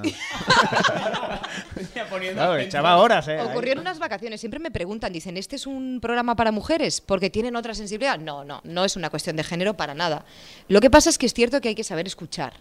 Ya 1.94 2.08
poniendo 2.10 2.36
Claro, 2.38 2.52
acento. 2.52 2.68
echaba 2.68 2.96
horas, 2.98 3.26
¿eh? 3.28 3.40
Ocurrieron 3.40 3.80
unas 3.82 3.98
vacaciones. 3.98 4.40
Siempre 4.40 4.60
me 4.60 4.70
preguntan, 4.70 5.12
dicen, 5.12 5.36
¿este 5.36 5.56
es 5.56 5.66
un 5.66 6.00
programa 6.02 6.36
para 6.36 6.52
mujeres? 6.52 7.00
Porque 7.00 7.30
tienen 7.30 7.56
otra 7.56 7.74
sensibilidad. 7.74 8.18
No, 8.18 8.44
no, 8.44 8.60
no 8.64 8.84
es 8.84 8.96
una 8.96 9.08
cuestión 9.10 9.36
de 9.36 9.44
género 9.44 9.74
para 9.74 9.94
nada. 9.94 10.24
Lo 10.68 10.80
que 10.80 10.90
pasa 10.90 11.08
es 11.10 11.18
que 11.18 11.26
es 11.26 11.32
cierto 11.34 11.60
que 11.60 11.68
hay 11.70 11.74
que 11.74 11.84
saber 11.84 12.06
escuchar. 12.06 12.54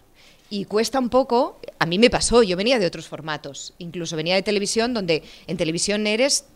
Y 0.50 0.64
cuesta 0.64 0.98
un 0.98 1.10
poco, 1.10 1.60
a 1.78 1.86
mí 1.86 1.98
me 1.98 2.08
pasó, 2.08 2.42
yo 2.42 2.56
venía 2.56 2.78
de 2.78 2.86
otros 2.86 3.06
formatos, 3.06 3.74
incluso 3.78 4.16
venía 4.16 4.34
de 4.34 4.42
televisión, 4.42 4.94
donde 4.94 5.22
en 5.46 5.56
televisión 5.56 6.06
eres 6.06 6.46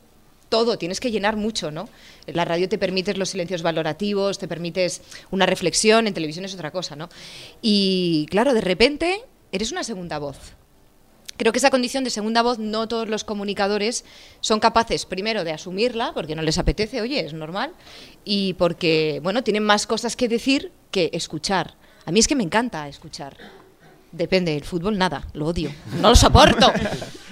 todo, 0.49 0.77
tienes 0.77 1.01
que 1.01 1.11
llenar 1.11 1.37
mucho, 1.37 1.71
¿no? 1.71 1.89
La 2.27 2.45
radio 2.45 2.69
te 2.69 2.79
permites 2.79 3.17
los 3.17 3.31
silencios 3.31 3.63
valorativos, 3.63 4.39
te 4.39 4.49
permites 4.49 5.01
una 5.31 5.47
reflexión, 5.47 6.07
en 6.07 6.15
televisión 6.15 6.45
es 6.45 6.55
otra 6.55 6.71
cosa, 6.71 6.95
¿no? 6.95 7.09
Y 7.63 8.27
claro, 8.31 8.53
de 8.53 8.61
repente 8.61 9.23
eres 9.51 9.73
una 9.73 9.83
segunda 9.83 10.19
voz. 10.19 10.39
Creo 11.39 11.53
que 11.53 11.59
esa 11.59 11.71
condición 11.71 12.05
de 12.05 12.11
segunda 12.11 12.43
voz 12.43 12.59
no 12.59 12.87
todos 12.87 13.09
los 13.09 13.25
comunicadores 13.25 14.05
son 14.41 14.61
capaces, 14.61 15.07
primero, 15.07 15.45
de 15.45 15.53
asumirla, 15.53 16.13
porque 16.13 16.35
no 16.35 16.43
les 16.43 16.59
apetece, 16.59 17.01
oye, 17.01 17.21
es 17.21 17.33
normal, 17.33 17.73
y 18.25 18.53
porque, 18.55 19.21
bueno, 19.23 19.43
tienen 19.43 19.65
más 19.65 19.87
cosas 19.87 20.17
que 20.17 20.29
decir 20.29 20.71
que 20.91 21.11
escuchar. 21.15 21.75
A 22.05 22.13
mí 22.13 22.21
es 22.21 22.29
que 22.29 22.37
me 22.37 22.45
encanta 22.45 22.89
escuchar. 22.89 23.37
Depende, 24.13 24.55
el 24.57 24.65
fútbol 24.65 24.99
nada, 24.99 25.23
lo 25.33 25.47
odio, 25.47 25.71
no 26.01 26.11
lo 26.11 26.15
soporto. 26.17 26.71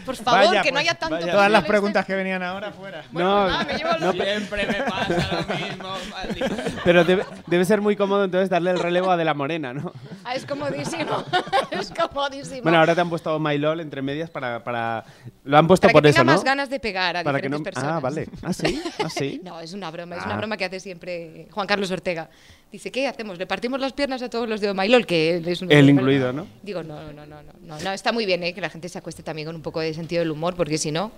Por 0.06 0.16
favor, 0.16 0.46
Vaya, 0.48 0.62
que 0.62 0.70
no 0.72 0.76
pues, 0.78 0.88
haya 0.88 0.98
tanto... 0.98 1.18
Todas 1.26 1.50
las 1.50 1.64
preguntas 1.64 2.06
que 2.06 2.14
venían 2.16 2.42
ahora 2.42 2.72
fuera. 2.72 3.04
no, 3.12 3.46
nada, 3.48 3.64
me 3.64 3.74
llevo 3.74 3.90
no, 4.00 4.12
Siempre 4.12 4.66
me 4.66 4.82
pasa 4.82 5.44
lo 5.46 5.54
mismo, 5.54 5.88
maldito. 6.10 6.46
pero 6.84 7.04
debe, 7.04 7.24
debe 7.46 7.64
ser 7.66 7.80
muy 7.82 7.94
cómodo 7.96 8.24
entonces 8.24 8.48
darle 8.48 8.70
el 8.70 8.78
relevo 8.80 9.10
a 9.10 9.16
De 9.18 9.24
La 9.26 9.34
Morena, 9.34 9.74
¿no? 9.74 9.92
Ah, 10.24 10.34
es 10.34 10.46
comodísimo, 10.46 11.22
es 11.70 11.92
comodísimo. 11.92 12.62
Bueno, 12.62 12.78
ahora 12.78 12.94
te 12.94 13.02
han 13.02 13.10
puesto 13.10 13.38
MyLOL 13.38 13.80
entre 13.80 14.00
medias 14.02 14.30
para... 14.30 14.64
para... 14.64 15.04
Lo 15.44 15.58
han 15.58 15.68
puesto 15.68 15.86
para 15.86 15.92
por 15.92 16.02
que 16.02 16.08
eso, 16.08 16.16
tenga 16.20 16.32
¿no? 16.32 16.38
más 16.38 16.44
ganas 16.44 16.70
de 16.70 16.80
pegar 16.80 17.18
a 17.18 17.22
Para 17.22 17.40
que 17.40 17.48
no... 17.50 17.62
personas. 17.62 17.92
Ah, 17.92 18.00
vale. 18.00 18.26
¿Ah, 18.42 18.52
sí? 18.54 18.82
¿Ah, 19.04 19.08
sí? 19.10 19.40
No, 19.44 19.60
es 19.60 19.74
una 19.74 19.90
broma, 19.90 20.16
es 20.16 20.22
Ah. 20.22 20.26
una 20.26 20.36
broma 20.38 20.56
que 20.56 20.64
hace 20.64 20.80
siempre 20.80 21.46
Juan 21.52 21.66
Carlos 21.66 21.90
Ortega. 21.90 22.30
Dice, 22.72 22.92
¿qué 22.92 23.08
hacemos? 23.08 23.36
¿Le 23.38 23.46
partimos 23.46 23.80
las 23.80 23.92
piernas 23.92 24.22
a 24.22 24.30
todos 24.30 24.48
los 24.48 24.60
de 24.60 24.70
Omailol? 24.70 25.04
Que 25.04 25.42
es 25.44 25.60
un- 25.60 25.72
Él 25.72 25.90
incluido, 25.90 26.32
¿no? 26.32 26.46
Digo, 26.62 26.82
no, 26.84 27.12
no, 27.12 27.26
no, 27.26 27.42
no, 27.42 27.52
no, 27.66 27.80
no, 27.80 27.92
está 27.92 28.12
muy 28.12 28.26
bien 28.26 28.44
¿eh? 28.44 28.54
que 28.54 28.60
la 28.60 28.70
gente 28.70 28.88
se 28.88 28.98
acueste 28.98 29.22
también 29.24 29.46
con 29.46 29.56
un 29.56 29.62
poco 29.62 29.80
de 29.80 29.92
sentido 29.92 30.20
del 30.20 30.30
humor, 30.30 30.54
porque 30.54 30.78
si 30.78 30.92
no, 30.92 31.10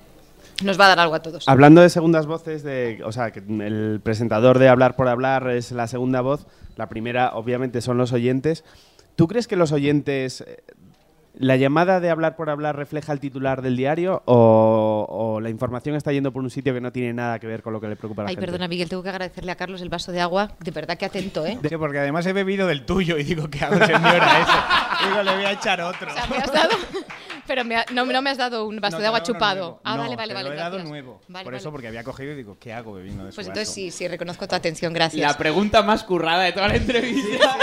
nos 0.65 0.81
va 0.81 0.87
a 0.87 0.89
dar 0.89 1.01
algo 1.01 1.15
a 1.15 1.21
todos. 1.21 1.47
Hablando 1.49 1.83
de 1.83 1.91
segundas 1.91 2.27
voces, 2.27 2.63
de, 2.63 3.03
o 3.05 3.13
sea, 3.13 3.33
que 3.33 3.41
el 3.41 4.01
presentador 4.03 4.59
de 4.59 4.69
Hablar 4.69 4.97
por 4.97 5.09
Hablar 5.09 5.49
es 5.51 5.73
la 5.73 5.87
segunda 5.89 6.23
voz, 6.23 6.47
la 6.77 6.89
primera 6.89 7.35
obviamente 7.35 7.83
son 7.83 7.99
los 7.99 8.13
oyentes. 8.13 8.65
¿Tú 9.15 9.29
crees 9.29 9.47
que 9.47 9.57
los 9.57 9.73
oyentes, 9.73 10.41
eh, 10.41 10.63
la 11.35 11.57
llamada 11.57 11.99
de 12.01 12.11
Hablar 12.11 12.37
por 12.37 12.51
Hablar 12.51 12.77
refleja 12.77 13.13
el 13.13 13.19
titular 13.21 13.63
del 13.63 13.77
diario 13.77 14.23
o, 14.27 15.07
o 15.09 15.41
la 15.41 15.49
información 15.51 15.97
está 15.97 16.13
yendo 16.13 16.33
por 16.33 16.43
un 16.43 16.51
sitio 16.51 16.75
que 16.75 16.81
no 16.81 16.93
tiene 16.93 17.13
nada 17.15 17.39
que 17.39 17.47
ver 17.47 17.63
con 17.63 17.73
lo 17.73 17.81
que 17.81 17.89
le 17.89 17.97
preocupa 17.97 18.23
a 18.23 18.25
la 18.25 18.29
Ay, 18.31 18.35
gente? 18.37 18.47
perdona, 18.47 18.69
Miguel, 18.69 18.89
tengo 18.89 19.03
que 19.03 19.09
agradecerle 19.09 19.51
a 19.53 19.57
Carlos 19.57 19.81
el 19.81 19.89
vaso 19.89 20.13
de 20.13 20.21
agua. 20.21 20.53
De 20.61 20.71
verdad 20.71 20.97
que 20.99 21.07
atento, 21.07 21.47
¿eh? 21.47 21.59
Sí, 21.67 21.77
porque 21.77 21.99
además 21.99 22.27
he 22.27 22.33
bebido 22.33 22.67
del 22.67 22.85
tuyo 22.85 23.17
y 23.19 23.23
digo, 23.25 23.49
¿qué 23.49 23.65
hago, 23.65 23.75
señora? 23.85 24.41
Ese? 24.43 25.09
Digo, 25.09 25.23
le 25.23 25.35
voy 25.35 25.45
a 25.45 25.53
echar 25.53 25.81
otro. 25.81 26.11
O 26.11 26.15
sea, 26.15 26.27
me 26.27 26.37
has 26.37 26.53
dado... 26.53 26.71
Pero 27.45 27.65
me 27.65 27.77
ha- 27.77 27.87
no, 27.93 28.05
no 28.07 28.23
me 28.23 28.31
has 28.31 28.39
dado 28.39 28.69
un 28.69 28.79
vaso 28.79 28.99
No, 28.99 29.01
de 29.01 29.07
agua 29.09 29.23
chupado. 29.25 29.61
nuevo. 29.61 29.81
Ah, 29.85 29.97
No, 29.97 30.03
vale, 30.03 30.15
vale, 30.17 30.35
vale. 30.35 30.49
Lo 30.51 30.55
he 30.55 30.57
dado 30.59 30.73
gracias. 30.77 30.89
nuevo. 30.91 31.21
Vale, 31.29 31.45
Por 31.45 31.55
eso, 31.55 31.65
vale. 31.65 31.73
porque 31.73 31.89
había 31.89 32.05
cogido 32.05 32.33
y 32.33 32.37
digo, 32.37 32.57
¿qué 32.61 32.73
hago 32.73 32.93
bebiendo 32.93 33.25
de 33.25 33.33
su 33.33 33.37
Pues 33.37 33.49
vaso? 33.49 33.59
entonces 33.59 33.75
sí, 33.75 33.91
sí, 33.91 34.07
reconozco 34.07 34.47
tu 34.47 34.55
atención, 34.55 34.93
gracias. 34.93 35.29
La 35.33 35.37
pregunta 35.37 35.83
más 35.83 36.05
currada 36.05 36.45
de 36.45 36.53
toda 36.53 36.69
la 36.69 36.77
entrevista. 36.77 37.57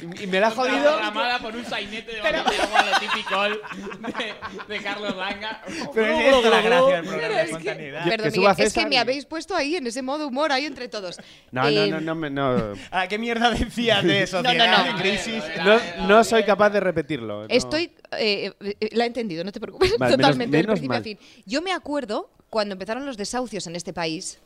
Y 0.22 0.26
me 0.26 0.40
la 0.40 0.48
ha 0.48 0.50
jodido. 0.50 0.98
Ramada 0.98 1.38
por 1.38 1.54
un 1.56 1.64
sainete 1.64 2.12
de 2.16 2.20
Pero... 2.22 2.38
agua 2.40 2.84
lo 2.90 2.98
típico 2.98 3.42
de, 3.42 4.34
de 4.74 4.82
Carlos 4.82 5.16
Langa. 5.16 5.62
Pero 5.94 6.06
es 6.06 6.34
esto 6.34 6.50
la 6.50 6.60
gracia 6.60 6.96
del 6.96 7.04
programa 7.04 7.28
de 7.28 7.34
es 7.34 7.36
que- 7.36 7.44
espontaneidad. 7.44 8.04
Perdón, 8.04 8.32
Miguel, 8.32 8.54
es 8.58 8.72
que 8.74 8.86
me 8.86 8.98
habéis 8.98 9.24
puesto 9.26 9.54
ahí 9.56 9.76
en 9.76 9.86
ese 9.86 10.02
modo 10.02 10.28
humor, 10.28 10.52
ahí 10.52 10.66
entre 10.66 10.88
todos. 10.88 11.18
No, 11.50 11.66
Eh, 11.68 11.88
no, 11.90 11.96
no, 11.96 12.00
no, 12.00 12.14
me- 12.14 12.30
no, 12.30 12.74
Ah, 12.90 13.06
¿Qué 13.08 13.18
mierda 13.18 13.50
decías 13.50 14.02
de 14.04 14.26
sociedad, 14.26 14.76
no, 14.84 14.92
no. 14.92 14.96
de 14.96 15.02
crisis? 15.02 15.42
no, 15.64 16.06
no 16.06 16.24
soy 16.24 16.44
capaz 16.44 16.70
de 16.70 16.80
repetirlo. 16.80 17.42
no. 17.42 17.46
Estoy. 17.48 17.92
eh, 18.18 18.52
eh, 18.60 18.88
la 18.92 19.04
he 19.04 19.06
entendido, 19.06 19.42
no 19.44 19.52
te 19.52 19.60
preocupes. 19.60 19.96
Vale, 19.98 19.98
menos- 20.16 20.26
totalmente, 20.26 20.56
del 20.56 20.66
menos 20.66 20.78
principio 20.80 20.98
a 20.98 21.02
fin. 21.02 21.18
Yo 21.46 21.62
me 21.62 21.72
acuerdo 21.72 22.30
cuando 22.50 22.72
empezaron 22.74 23.06
los 23.06 23.16
desahucios 23.16 23.66
en 23.66 23.76
este 23.76 23.92
país. 23.92 24.38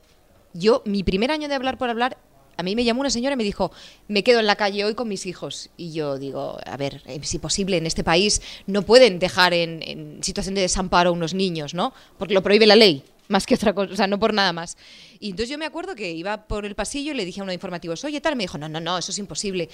Yo, 0.54 0.82
mi 0.86 1.02
primer 1.02 1.30
año 1.30 1.46
de 1.48 1.54
hablar 1.54 1.76
por 1.76 1.90
hablar, 1.90 2.16
a 2.58 2.64
mí 2.64 2.74
me 2.74 2.82
llamó 2.82 3.00
una 3.00 3.10
señora 3.10 3.34
y 3.34 3.36
me 3.36 3.44
dijo, 3.44 3.70
me 4.08 4.24
quedo 4.24 4.40
en 4.40 4.46
la 4.46 4.56
calle 4.56 4.84
hoy 4.84 4.94
con 4.94 5.06
mis 5.06 5.26
hijos. 5.26 5.70
Y 5.76 5.92
yo 5.92 6.18
digo, 6.18 6.58
a 6.66 6.76
ver, 6.76 7.02
eh, 7.06 7.20
si 7.22 7.38
posible, 7.38 7.76
en 7.76 7.86
este 7.86 8.02
país 8.02 8.42
no 8.66 8.82
pueden 8.82 9.20
dejar 9.20 9.54
en, 9.54 10.18
situación 10.22 10.56
de 10.56 10.62
desamparo 10.62 11.10
a 11.10 11.12
unos 11.12 11.34
niños, 11.34 11.72
¿no? 11.72 11.94
Porque 12.18 12.34
lo 12.34 12.42
prohíbe 12.42 12.66
la 12.66 12.74
ley, 12.74 13.04
más 13.28 13.46
que 13.46 13.54
otra 13.54 13.72
cosa, 13.72 13.92
o 13.92 13.96
sea, 13.96 14.08
no 14.08 14.18
por 14.18 14.34
nada 14.34 14.52
más. 14.52 14.76
Y 15.20 15.30
entonces 15.30 15.50
yo 15.50 15.56
me 15.56 15.66
acuerdo 15.66 15.94
que 15.94 16.10
iba 16.10 16.48
por 16.48 16.66
el 16.66 16.74
pasillo 16.74 17.12
y 17.12 17.14
le 17.14 17.24
dije 17.24 17.38
a 17.38 17.44
uno 17.44 17.50
de 17.50 17.54
informativos, 17.54 18.02
oye, 18.02 18.20
tal, 18.20 18.34
me 18.34 18.42
dijo, 18.42 18.58
no, 18.58 18.68
no, 18.68 18.80
no, 18.80 18.98
eso 18.98 19.12
es 19.12 19.18
imposible. 19.18 19.68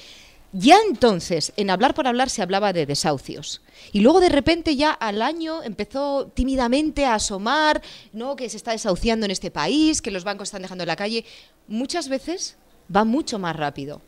Ya 0.53 0.77
entonces, 0.87 1.55
en 1.57 1.71
hablar 1.71 1.95
por 1.95 2.07
hablar, 2.07 2.29
se 2.29 2.43
hablaba 2.43 2.75
de 2.75 2.85
desahucios. 2.85 3.63
Y 3.93 4.01
luego 4.01 4.21
de 4.21 4.29
repente 4.29 4.77
ya 4.77 4.91
al 4.91 5.23
año 5.23 5.63
empezó 5.63 6.31
tímidamente 6.35 7.07
a 7.07 7.15
asomar, 7.15 7.81
¿no? 8.13 8.37
Que 8.37 8.51
se 8.51 8.59
está 8.59 8.73
desahuciando 8.73 9.25
en 9.25 9.33
este 9.33 9.51
país, 9.51 10.03
que 10.03 10.11
los 10.11 10.23
bancos 10.23 10.49
están 10.49 10.63
dejando 10.63 10.85
en 10.85 10.89
la 10.89 10.97
calle. 10.97 11.25
Muchas 11.67 12.11
veces 12.11 12.57
va 12.95 13.05
mucho 13.05 13.39
más 13.39 13.55
rápido 13.57 14.01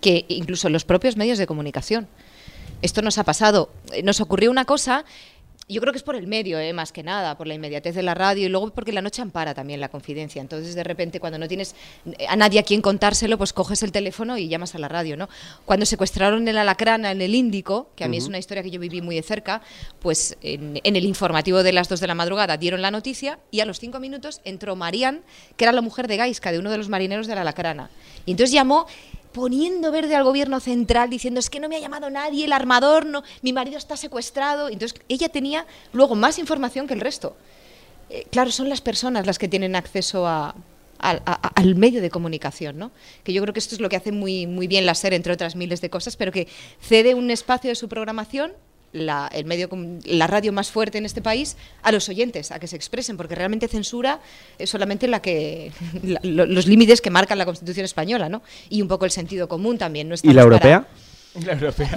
que 0.00 0.24
incluso 0.28 0.68
los 0.68 0.84
propios 0.84 1.16
medios 1.16 1.38
de 1.38 1.46
comunicación. 1.46 2.06
Esto 2.82 3.02
nos 3.02 3.18
ha 3.18 3.24
pasado. 3.24 3.70
Eh, 3.92 4.02
Nos 4.02 4.20
ocurrió 4.20 4.50
una 4.50 4.64
cosa, 4.64 5.04
yo 5.68 5.80
creo 5.80 5.92
que 5.92 5.98
es 5.98 6.02
por 6.02 6.16
el 6.16 6.26
medio, 6.26 6.58
eh, 6.58 6.72
más 6.72 6.92
que 6.92 7.02
nada, 7.02 7.36
por 7.36 7.46
la 7.46 7.54
inmediatez 7.54 7.94
de 7.94 8.02
la 8.02 8.14
radio 8.14 8.46
y 8.46 8.48
luego 8.48 8.70
porque 8.70 8.92
la 8.92 9.02
noche 9.02 9.20
ampara 9.20 9.54
también 9.54 9.80
la 9.80 9.88
confidencia. 9.88 10.40
Entonces, 10.40 10.74
de 10.74 10.82
repente, 10.82 11.20
cuando 11.20 11.38
no 11.38 11.46
tienes 11.46 11.74
eh, 12.06 12.26
a 12.26 12.36
nadie 12.36 12.60
a 12.60 12.62
quien 12.62 12.80
contárselo, 12.80 13.36
pues 13.36 13.52
coges 13.52 13.82
el 13.82 13.92
teléfono 13.92 14.38
y 14.38 14.48
llamas 14.48 14.74
a 14.74 14.78
la 14.78 14.88
radio, 14.88 15.16
¿no? 15.16 15.28
Cuando 15.66 15.84
secuestraron 15.84 16.48
el 16.48 16.56
alacrana 16.56 17.10
en 17.10 17.20
el 17.20 17.34
Índico, 17.34 17.90
que 17.96 18.04
a 18.04 18.08
mí 18.08 18.16
es 18.16 18.26
una 18.26 18.38
historia 18.38 18.62
que 18.62 18.70
yo 18.70 18.80
viví 18.80 19.02
muy 19.02 19.16
de 19.16 19.22
cerca, 19.22 19.60
pues 20.00 20.36
en, 20.40 20.80
en 20.82 20.96
el 20.96 21.04
informativo 21.04 21.62
de 21.62 21.72
las 21.72 21.88
2 21.88 22.00
de 22.00 22.06
la 22.06 22.14
madrugada 22.14 22.56
dieron 22.56 22.80
la 22.80 22.90
noticia 22.90 23.38
y 23.50 23.60
a 23.60 23.66
los 23.66 23.78
5 23.78 24.00
minutos 24.00 24.40
entró 24.44 24.74
Marían, 24.74 25.22
que 25.56 25.64
era 25.64 25.72
la 25.72 25.82
mujer 25.82 26.08
de 26.08 26.16
Gaisca, 26.16 26.50
de 26.50 26.58
uno 26.58 26.70
de 26.70 26.78
los 26.78 26.88
marineros 26.88 27.26
de 27.26 27.34
la 27.34 27.42
alacrana. 27.42 27.90
Y 28.24 28.32
entonces 28.32 28.52
llamó 28.52 28.86
poniendo 29.38 29.92
verde 29.92 30.16
al 30.16 30.24
gobierno 30.24 30.58
central 30.60 31.08
diciendo 31.10 31.38
es 31.38 31.48
que 31.48 31.60
no 31.60 31.68
me 31.68 31.76
ha 31.76 31.80
llamado 31.80 32.10
nadie, 32.10 32.44
el 32.44 32.52
armador, 32.52 33.06
no, 33.06 33.22
mi 33.42 33.52
marido 33.52 33.78
está 33.78 33.96
secuestrado. 33.96 34.68
Entonces 34.68 35.00
ella 35.08 35.28
tenía 35.28 35.64
luego 35.92 36.14
más 36.16 36.38
información 36.40 36.86
que 36.88 36.94
el 36.94 37.00
resto. 37.00 37.36
Eh, 38.10 38.26
claro, 38.30 38.50
son 38.50 38.68
las 38.68 38.80
personas 38.80 39.26
las 39.26 39.38
que 39.38 39.46
tienen 39.48 39.76
acceso 39.76 40.26
a, 40.26 40.54
al- 40.98 41.22
a- 41.24 41.52
al 41.54 41.74
medio 41.76 42.02
de 42.02 42.10
comunicación, 42.10 42.78
¿no? 42.78 42.90
Que 43.22 43.32
yo 43.32 43.40
creo 43.42 43.52
que 43.54 43.60
esto 43.60 43.74
es 43.76 43.80
lo 43.80 43.88
que 43.88 43.96
hace 43.96 44.10
muy, 44.10 44.46
muy 44.46 44.66
bien 44.66 44.84
la 44.86 44.94
SER, 44.94 45.14
entre 45.14 45.32
otras 45.32 45.54
miles 45.54 45.80
de 45.80 45.90
cosas, 45.90 46.16
pero 46.16 46.32
que 46.32 46.48
cede 46.80 47.14
un 47.14 47.30
espacio 47.30 47.68
de 47.70 47.76
su 47.76 47.88
programación, 47.88 48.52
la, 48.92 49.28
el 49.32 49.44
medio, 49.44 49.68
la 50.04 50.26
radio 50.26 50.52
más 50.52 50.70
fuerte 50.70 50.98
en 50.98 51.04
este 51.04 51.20
país, 51.22 51.56
a 51.82 51.92
los 51.92 52.08
oyentes, 52.08 52.50
a 52.52 52.58
que 52.58 52.66
se 52.66 52.76
expresen, 52.76 53.16
porque 53.16 53.34
realmente 53.34 53.68
censura 53.68 54.20
es 54.58 54.70
solamente 54.70 55.08
la 55.08 55.20
que, 55.20 55.72
la- 56.02 56.20
lo- 56.22 56.46
los 56.46 56.66
límites 56.66 57.00
que 57.00 57.10
marca 57.10 57.34
la 57.36 57.44
Constitución 57.44 57.84
española, 57.84 58.28
¿no? 58.28 58.42
Y 58.70 58.80
un 58.82 58.88
poco 58.88 59.04
el 59.04 59.10
sentido 59.10 59.48
común 59.48 59.76
también. 59.78 60.08
No 60.08 60.14
¿Y 60.14 60.28
la 60.28 60.32
para- 60.32 60.42
europea? 60.42 60.86
La 61.44 61.52
europea. 61.52 61.90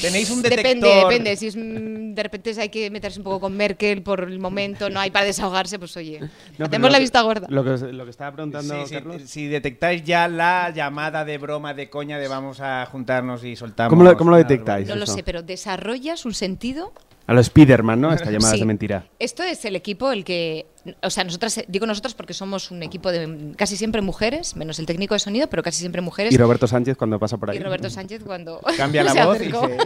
Tenéis 0.00 0.30
un 0.30 0.42
detector. 0.42 0.64
Depende, 0.64 0.88
depende. 0.88 1.36
Si 1.36 1.46
es, 1.48 1.54
de 1.56 2.22
repente 2.22 2.52
hay 2.60 2.68
que 2.68 2.90
meterse 2.90 3.18
un 3.20 3.24
poco 3.24 3.40
con 3.40 3.56
Merkel 3.56 4.02
por 4.02 4.20
el 4.22 4.38
momento, 4.38 4.90
no 4.90 5.00
hay 5.00 5.10
para 5.10 5.24
desahogarse, 5.26 5.78
pues 5.78 5.96
oye, 5.96 6.20
No, 6.58 6.66
hacemos 6.66 6.88
lo 6.88 6.92
la 6.92 6.98
que- 6.98 7.02
vista 7.02 7.22
gorda. 7.22 7.46
Lo 7.50 7.64
que, 7.64 7.92
lo 7.92 8.04
que 8.04 8.10
estaba 8.10 8.32
preguntando 8.32 8.86
Sí, 8.86 8.94
Carlos. 8.94 9.22
si 9.26 9.46
detectáis 9.46 10.02
ya 10.04 10.28
la 10.28 10.70
llamada 10.74 11.24
de 11.24 11.38
broma, 11.38 11.74
de 11.74 11.88
coña, 11.88 12.18
de 12.18 12.28
vamos 12.28 12.60
a 12.60 12.86
juntarnos 12.86 13.44
y 13.44 13.56
soltamos. 13.56 13.90
¿Cómo 13.90 14.02
lo- 14.04 14.16
cómo 14.16 14.30
lo 14.30 14.36
detectáis? 14.36 14.88
No 14.88 14.96
lo 14.96 15.06
sé, 15.06 15.22
pero 15.22 15.42
desarrollas 15.42 16.24
un 16.24 16.34
sentido. 16.34 16.92
A 17.28 17.34
los 17.34 17.46
Spiderman, 17.46 18.00
¿no? 18.00 18.12
Esta 18.12 18.30
llamada 18.30 18.54
Sí. 18.54 18.60
de 18.60 18.64
mentira. 18.66 19.04
Esto 19.18 19.42
es 19.42 19.64
el 19.66 19.76
equipo 19.76 20.10
el 20.10 20.24
que, 20.24 20.66
o 21.02 21.10
sea, 21.10 21.24
nosotras, 21.24 21.60
digo 21.68 21.84
nosotras 21.86 22.14
porque 22.14 22.32
somos 22.34 22.70
un 22.70 22.82
equipo 22.82 23.12
de 23.12 23.52
casi 23.54 23.76
siempre 23.76 24.00
mujeres, 24.00 24.56
menos 24.56 24.78
el 24.78 24.86
técnico 24.86 25.14
de 25.14 25.20
sonido, 25.20 25.46
pero 25.48 25.62
casi 25.62 25.78
siempre 25.80 26.00
mujeres. 26.00 26.32
Y 26.32 26.38
Roberto 26.38 26.66
Sánchez 26.66 26.96
cuando 26.96 27.18
pasa 27.18 27.36
por 27.36 27.50
ahí. 27.50 27.58
Y 27.58 27.60
Roberto 27.60 27.90
Sánchez 27.90 28.22
cuando 28.24 28.60
Cambia 28.78 29.04
la 29.04 29.12
se 29.12 29.24
voz 29.24 29.40
y 29.42 29.50
se, 29.50 29.76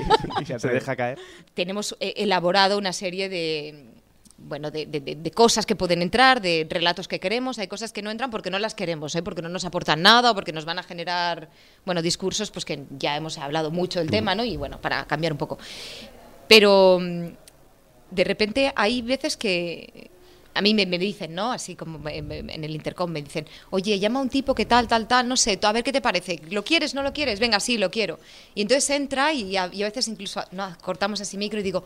y 0.40 0.46
se- 0.46 0.58
se 0.60 0.68
deja 0.68 0.94
caer. 0.96 1.18
tenemos 1.54 1.96
eh, 2.00 2.14
elaborado 2.18 2.78
una 2.78 2.92
serie 2.92 3.28
de 3.28 3.86
bueno 4.38 4.70
de, 4.70 4.86
de- 4.86 5.00
de- 5.00 5.16
de 5.16 5.30
cosas 5.32 5.66
que 5.66 5.74
pueden 5.76 6.00
entrar, 6.00 6.40
de 6.40 6.66
relatos 6.70 7.08
que 7.08 7.18
queremos, 7.20 7.58
hay 7.58 7.66
cosas 7.66 7.92
que 7.92 8.02
no 8.02 8.10
entran 8.12 8.30
porque 8.30 8.50
no 8.50 8.58
las 8.60 8.74
queremos, 8.74 9.14
¿eh? 9.16 9.22
porque 9.24 9.42
no 9.42 9.48
nos 9.48 9.64
aportan 9.64 10.00
nada 10.02 10.30
o 10.30 10.34
porque 10.36 10.52
nos 10.52 10.64
van 10.64 10.78
a 10.78 10.82
generar 10.84 11.48
bueno 11.84 12.02
discursos 12.02 12.50
pues 12.52 12.64
que 12.64 12.84
ya 12.98 13.16
hemos 13.16 13.36
hablado 13.38 13.72
mucho 13.72 13.98
del 13.98 14.10
tema, 14.10 14.34
¿no? 14.36 14.44
Y 14.44 14.56
bueno, 14.56 14.80
para 14.80 15.04
cambiar 15.06 15.32
un 15.32 15.38
poco. 15.38 15.58
Pero 16.52 16.98
mm, 17.00 17.28
de 18.10 18.24
repente 18.24 18.72
hay 18.76 19.00
veces 19.00 19.38
que 19.38 20.10
a 20.52 20.60
mí 20.60 20.74
me, 20.74 20.84
dicen, 20.98 21.34
¿no? 21.34 21.50
Así 21.50 21.74
como 21.74 22.06
en 22.06 22.30
el 22.64 22.74
intercom 22.74 23.10
me 23.10 23.22
dicen, 23.22 23.46
oye, 23.70 23.98
llama 23.98 24.18
a 24.18 24.22
un 24.22 24.28
tipo 24.28 24.54
que 24.54 24.66
tal, 24.66 24.86
tal, 24.86 25.08
tal, 25.08 25.26
no 25.26 25.38
sé, 25.38 25.58
a 25.62 25.72
ver 25.72 25.82
qué 25.82 25.92
te 25.92 26.02
parece. 26.02 26.42
¿Lo 26.50 26.62
quieres, 26.62 26.92
no 26.92 27.02
lo 27.02 27.14
quieres? 27.14 27.40
Venga, 27.40 27.58
sí, 27.58 27.78
lo 27.78 27.90
quiero. 27.90 28.18
Y 28.54 28.60
entonces 28.60 28.90
entra 28.90 29.32
y 29.32 29.56
a, 29.56 29.70
y 29.72 29.82
a 29.82 29.86
veces 29.86 30.08
incluso 30.08 30.42
no, 30.50 30.76
cortamos 30.82 31.22
así 31.22 31.38
micro 31.38 31.58
y 31.58 31.62
digo, 31.62 31.84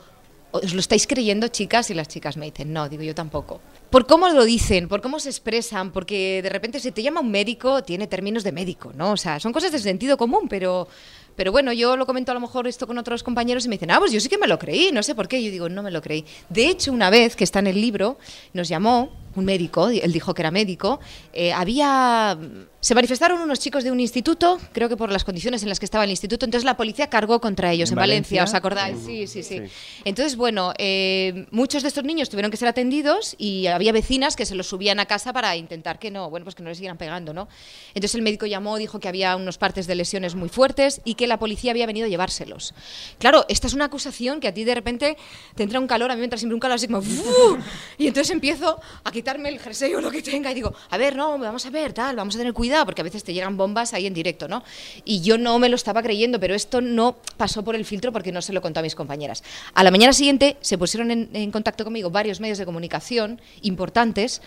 ¿os 0.51 0.75
lo 0.75 0.81
estáis 0.81 1.07
creyendo, 1.07 1.47
chicas? 1.47 1.89
Y 1.91 1.95
las 1.95 2.09
chicas 2.09 2.37
me 2.37 2.47
dicen, 2.47 2.73
no, 2.73 2.89
digo 2.89 3.05
yo 3.05 3.15
tampoco. 3.15 3.61
Por 3.91 4.09
cómo 4.09 4.29
lo 4.31 4.45
dicen, 4.45 4.89
por 4.89 5.01
cómo 5.01 5.21
se 5.21 5.29
expresan, 5.29 5.93
porque 5.93 6.43
de 6.43 6.49
repente 6.49 6.81
si 6.81 6.91
te 6.91 7.05
llama 7.05 7.21
un 7.21 7.31
médico, 7.31 7.85
tiene 7.85 8.09
términos 8.09 8.43
de 8.43 8.51
médico, 8.51 8.93
¿no? 8.97 9.13
O 9.13 9.17
sea, 9.17 9.39
son 9.39 9.53
cosas 9.53 9.71
de 9.71 9.79
sentido 9.79 10.17
común, 10.17 10.49
pero, 10.49 10.89
pero 11.37 11.53
bueno, 11.53 11.73
yo 11.73 11.97
lo 11.97 12.07
comento 12.07 12.33
a 12.33 12.35
lo 12.35 12.41
mejor 12.41 12.67
esto 12.67 12.87
con 12.87 12.99
otros 12.99 13.23
compañeros 13.23 13.67
y 13.67 13.69
me 13.69 13.77
dicen, 13.77 13.91
ah, 13.91 13.99
pues 13.99 14.11
yo 14.11 14.21
sí 14.21 14.29
que 14.29 14.39
me 14.39 14.47
lo 14.47 14.59
creí, 14.59 14.91
no 14.93 15.03
sé 15.03 15.15
por 15.15 15.29
qué. 15.29 15.43
Yo 15.45 15.51
digo, 15.51 15.69
no 15.69 15.83
me 15.83 15.91
lo 15.91 16.01
creí. 16.01 16.25
De 16.49 16.69
hecho, 16.69 16.93
una 16.93 17.11
vez 17.11 17.37
que 17.37 17.45
está 17.45 17.59
en 17.59 17.67
el 17.67 17.81
libro, 17.81 18.19
nos 18.55 18.69
llamó 18.69 19.11
un 19.37 19.45
médico, 19.45 19.89
él 19.89 20.13
dijo 20.13 20.35
que 20.35 20.43
era 20.43 20.51
médico, 20.51 21.01
eh, 21.33 21.53
había... 21.53 22.37
Se 22.81 22.95
manifestaron 22.95 23.41
unos 23.41 23.59
chicos 23.59 23.83
de 23.83 23.91
un 23.91 23.99
instituto, 23.99 24.61
creo 24.73 24.89
que 24.89 24.97
por 24.97 25.11
las 25.11 25.25
condiciones 25.25 25.63
en 25.65 25.69
las 25.69 25.81
que 25.81 25.85
estaba 25.87 26.05
el 26.05 26.11
instituto, 26.11 26.45
entonces 26.45 26.65
la 26.65 26.77
policía 26.77 27.09
cargó 27.09 27.41
contra 27.41 27.73
ellos 27.73 27.91
en, 27.91 27.95
¿En 27.95 27.97
Valencia, 28.01 28.43
Valencia? 28.43 28.45
¿os 28.45 28.55
acordáis? 28.55 28.99
Sí, 29.05 29.27
sí, 29.27 29.43
sí. 29.43 29.61
Entonces, 30.05 30.37
bueno, 30.37 30.73
eh, 30.79 31.47
muchos 31.51 31.83
de 31.83 31.89
estos 31.89 32.05
niños 32.05 32.29
tuvieron 32.29 32.49
que 32.51 32.57
ser 32.57 32.69
atendidos 32.69 33.35
y 33.39 33.67
había 33.67 33.91
vecinas 33.91 34.37
que 34.37 34.47
se 34.47 34.55
los 34.55 34.69
subían 34.69 35.01
a 35.01 35.07
casa 35.07 35.33
para 35.33 35.57
intentar 35.57 35.99
que 35.99 36.13
no, 36.13 36.31
bueno, 36.31 36.45
pues 36.45 36.55
que 36.55 36.63
no 36.63 36.69
les 36.69 36.79
siguieran 36.79 36.97
pegando, 36.97 37.33
¿no? 37.35 37.49
Entonces 37.89 38.15
el 38.15 38.23
médico 38.23 38.47
llamó, 38.47 38.77
dijo 38.79 39.01
que 39.01 39.09
había 39.09 39.35
unos 39.35 39.59
partes 39.59 39.89
de 39.89 39.97
lesiones 39.97 40.37
muy 40.37 40.49
fuertes 40.49 41.01
y 41.05 41.15
que 41.15 41.27
la 41.27 41.41
policía 41.41 41.73
había 41.73 41.87
venido 41.87 42.07
a 42.07 42.09
llevárselos. 42.09 42.73
Claro, 43.19 43.47
esta 43.49 43.67
es 43.67 43.75
una 43.75 43.87
acusación 43.87 44.39
que 44.39 44.47
a 44.47 44.55
ti 44.55 44.63
de 44.63 44.75
repente 44.77 45.17
te 45.57 45.65
entra 45.65 45.81
un 45.81 45.89
calor, 45.89 46.13
a 46.13 46.15
mí 46.15 46.21
me 46.21 46.25
entra 46.27 46.39
siempre 46.39 46.55
un 46.55 46.61
calor 46.61 46.77
así 46.77 46.87
como... 46.87 46.99
"Uf", 47.01 47.59
Y 47.99 48.07
entonces 48.07 48.31
empiezo 48.31 48.81
a 49.03 49.11
quitarme 49.27 49.49
el 49.49 49.59
jersey 49.59 49.93
o 49.93 50.01
lo 50.01 50.09
que 50.09 50.23
tenga 50.23 50.53
y 50.53 50.55
digo, 50.55 50.73
a 50.89 50.97
ver, 50.97 51.17
no, 51.17 51.37
vamos 51.37 51.67
a 51.67 51.71
ver, 51.71 51.93
tal, 51.93 52.15
vamos 52.15 52.37
a 52.37 52.39
tener 52.39 52.53
cuidado, 52.53 52.85
porque 52.85 53.01
a 53.01 53.05
veces 53.05 53.25
te 53.25 53.35
llegan 53.35 53.57
bombas 53.57 53.93
ahí 53.93 54.07
en 54.07 54.15
directo, 54.15 54.47
¿no? 54.47 54.63
Y 55.05 55.21
yo 55.21 55.37
no 55.37 55.59
me 55.59 55.69
lo 55.69 55.75
estaba 55.75 56.01
creyendo, 56.01 56.39
pero 56.39 56.55
esto 56.55 56.81
no 56.81 57.17
pasó 57.37 57.65
por 57.65 57.75
el 57.75 57.85
filtro 57.85 58.13
porque 58.13 58.31
no 58.31 58.41
se 58.41 58.53
lo 58.53 58.63
contó 58.63 58.79
a 58.79 58.85
mis 58.85 58.95
compañeras. 58.95 59.43
A 59.75 59.83
la 59.83 59.91
mañana 59.91 60.13
siguiente 60.13 60.59
se 60.61 60.79
pusieron 60.79 61.11
en, 61.11 61.31
en 61.33 61.51
contacto 61.51 61.83
conmigo 61.83 62.09
varios 62.09 62.39
medios 62.39 62.57
de 62.59 62.67
comunicación 62.67 63.41
importantes 63.63 64.43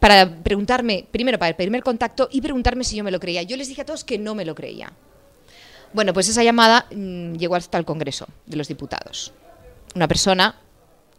para 0.00 0.26
preguntarme, 0.42 1.06
primero 1.10 1.38
para 1.38 1.50
el 1.50 1.56
primer 1.56 1.82
contacto 1.82 2.30
y 2.32 2.40
preguntarme 2.40 2.84
si 2.84 2.96
yo 2.96 3.04
me 3.04 3.10
lo 3.10 3.20
creía. 3.20 3.42
Yo 3.42 3.58
les 3.58 3.68
dije 3.68 3.82
a 3.82 3.84
todos 3.84 4.04
que 4.04 4.16
no 4.16 4.34
me 4.34 4.46
lo 4.46 4.54
creía. 4.54 4.90
Bueno, 5.92 6.14
pues 6.14 6.30
esa 6.30 6.42
llamada 6.42 6.86
mm, 6.94 7.34
llegó 7.34 7.56
hasta 7.56 7.76
el 7.76 7.84
Congreso 7.84 8.26
de 8.46 8.56
los 8.56 8.68
Diputados. 8.68 9.34
Una 9.94 10.08
persona 10.08 10.54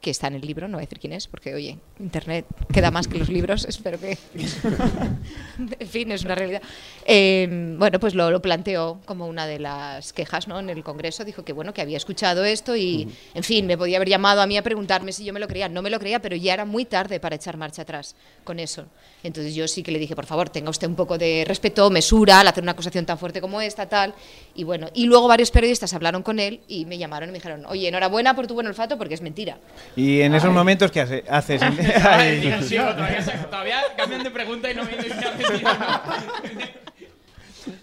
que 0.02 0.12
está 0.12 0.28
en 0.28 0.36
el 0.36 0.42
libro, 0.42 0.68
no 0.68 0.78
voy 0.78 0.84
a 0.84 0.86
decir 0.86 1.00
quién 1.00 1.14
es, 1.14 1.28
porque 1.28 1.54
oye, 1.54 1.78
Internet 2.00 2.46
queda 2.72 2.92
más 2.92 3.08
que 3.08 3.18
los 3.18 3.30
libros, 3.30 3.66
espero 3.70 4.00
que... 4.00 4.18
en 5.80 5.88
fin, 5.88 6.12
es 6.12 6.24
una 6.24 6.36
realidad. 6.36 6.62
Eh, 7.06 7.76
bueno, 7.78 8.00
pues 8.00 8.16
lo, 8.16 8.32
lo 8.32 8.42
planteó 8.42 9.00
como 9.06 9.28
una 9.28 9.46
de 9.46 9.60
las 9.60 10.14
quejas 10.14 10.48
¿no? 10.48 10.60
en 10.60 10.70
el 10.70 10.84
Congreso, 10.84 11.26
dijo 11.26 11.44
que 11.44 11.54
bueno, 11.54 11.74
que 11.74 11.82
había 11.82 11.98
escuchado 11.98 12.44
esto 12.46 12.76
y, 12.76 13.08
en 13.34 13.44
fin, 13.44 13.66
me 13.66 13.78
podía 13.78 13.98
haber 13.98 14.10
llamado 14.10 14.42
a 14.42 14.48
mí 14.48 14.58
a 14.58 14.64
preguntarme 14.64 15.12
si 15.12 15.24
yo 15.24 15.34
me 15.34 15.40
lo 15.40 15.48
creía. 15.48 15.70
No 15.70 15.82
me 15.82 15.90
lo 15.90 16.00
creía, 16.00 16.22
pero 16.22 16.36
ya 16.36 16.54
era 16.54 16.66
muy 16.66 16.86
tarde 16.86 17.20
para 17.20 17.36
echar 17.36 17.58
marcha 17.58 17.82
atrás 17.82 18.16
con 18.44 18.60
eso. 18.60 18.86
Entonces 19.24 19.54
yo 19.54 19.68
sí 19.68 19.84
que 19.84 19.92
le 19.92 20.00
dije, 20.00 20.16
por 20.16 20.26
favor, 20.26 20.50
tenga 20.50 20.70
usted 20.70 20.88
un 20.88 20.96
poco 20.96 21.18
de 21.18 21.44
respeto, 21.46 21.90
mesura 21.90 22.40
al 22.40 22.48
hacer 22.48 22.64
una 22.64 22.72
acusación 22.72 23.06
tan 23.06 23.18
fuerte 23.18 23.42
como 23.42 23.62
esta, 23.62 23.88
tal. 23.88 24.14
Y 24.56 24.64
bueno, 24.64 24.88
y 24.94 25.06
luego 25.06 25.28
varios 25.28 25.52
periodistas 25.52 25.94
hablaron 25.94 26.24
con 26.24 26.40
él 26.40 26.62
y 26.68 26.86
me 26.86 26.98
llamaron 26.98 27.30
y 27.30 27.32
me 27.32 27.38
dijeron, 27.38 27.66
oye, 27.66 27.88
enhorabuena 27.88 28.36
por 28.36 28.48
tu 28.48 28.54
buen 28.54 28.68
olfato 28.68 28.98
porque 28.98 29.14
es 29.14 29.22
mentira. 29.22 29.58
Y 29.96 30.22
en 30.22 30.34
esos 30.36 30.54
momentos, 30.54 30.92
¿qué 30.92 31.02
hace- 31.02 31.24
haces? 31.30 31.62
Ay, 31.62 32.40
Dios, 32.42 32.66
sí, 32.66 32.76
todavía, 32.78 33.22
se- 33.22 33.32
todavía 33.38 33.78
cambian 33.98 34.24
de 34.24 34.32
pregunta 34.32 34.72
y 34.72 34.76
no 34.76 34.84
me. 34.86 34.92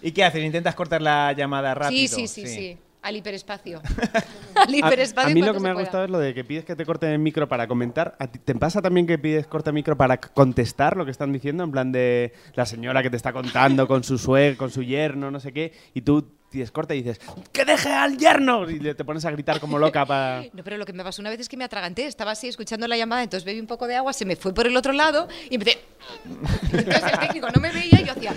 ¿Y 0.01 0.11
qué 0.11 0.23
haces? 0.23 0.43
¿Intentas 0.43 0.75
cortar 0.75 1.01
la 1.01 1.33
llamada 1.33 1.73
rápido? 1.73 2.15
Sí, 2.15 2.27
sí, 2.27 2.27
sí, 2.27 2.47
sí. 2.47 2.77
Al 3.01 3.15
hiperespacio. 3.15 3.81
Al 4.55 4.73
A, 4.73 4.77
hiperespacio. 4.77 5.27
a 5.27 5.29
en 5.29 5.33
mí 5.35 5.39
lo 5.41 5.53
cuanto 5.53 5.59
que 5.59 5.63
me 5.63 5.67
se 5.67 5.69
ha 5.69 5.73
pueda. 5.75 5.83
gustado 5.85 6.03
es 6.05 6.09
lo 6.09 6.19
de 6.19 6.33
que 6.33 6.43
pides 6.43 6.65
que 6.65 6.75
te 6.75 6.85
corten 6.85 7.11
el 7.11 7.19
micro 7.19 7.47
para 7.47 7.67
comentar. 7.67 8.15
¿A 8.19 8.27
ti- 8.27 8.39
¿Te 8.39 8.53
pasa 8.55 8.81
también 8.81 9.05
que 9.07 9.17
pides 9.17 9.47
corta 9.47 9.71
micro 9.71 9.95
para 9.95 10.15
c- 10.15 10.21
contestar 10.33 10.97
lo 10.97 11.05
que 11.05 11.11
están 11.11 11.31
diciendo? 11.31 11.63
En 11.63 11.71
plan 11.71 11.91
de 11.91 12.33
la 12.55 12.65
señora 12.65 13.01
que 13.03 13.09
te 13.09 13.15
está 13.15 13.31
contando 13.31 13.87
con 13.87 14.03
su 14.03 14.17
suegro, 14.17 14.57
con 14.57 14.71
su 14.71 14.81
yerno, 14.83 15.29
no 15.31 15.39
sé 15.39 15.53
qué, 15.53 15.73
y 15.93 16.01
tú 16.01 16.27
tienes 16.49 16.71
corta 16.71 16.95
y 16.95 17.01
dices 17.03 17.19
¡Que 17.51 17.65
deje 17.65 17.91
al 17.93 18.17
yerno! 18.17 18.69
Y 18.69 18.79
te 18.79 19.03
pones 19.03 19.25
a 19.25 19.31
gritar 19.31 19.59
como 19.59 19.77
loca 19.77 20.05
para... 20.05 20.43
No, 20.53 20.63
pero 20.63 20.77
lo 20.77 20.85
que 20.85 20.93
me 20.93 21.03
pasó 21.03 21.21
una 21.21 21.29
vez 21.29 21.39
es 21.39 21.49
que 21.49 21.57
me 21.57 21.63
atraganté. 21.63 22.05
Estaba 22.05 22.31
así 22.31 22.47
escuchando 22.47 22.87
la 22.87 22.97
llamada, 22.97 23.23
entonces 23.23 23.45
bebí 23.45 23.59
un 23.59 23.67
poco 23.67 23.87
de 23.87 23.95
agua, 23.95 24.13
se 24.13 24.25
me 24.25 24.35
fue 24.35 24.53
por 24.53 24.67
el 24.67 24.75
otro 24.75 24.93
lado 24.93 25.27
y 25.49 25.55
empecé. 25.55 25.79
Entonces 26.71 27.03
el 27.03 27.19
técnico 27.19 27.49
no 27.53 27.61
me 27.61 27.71
veía 27.71 27.99
y 28.01 28.05
yo 28.05 28.11
hacía. 28.13 28.33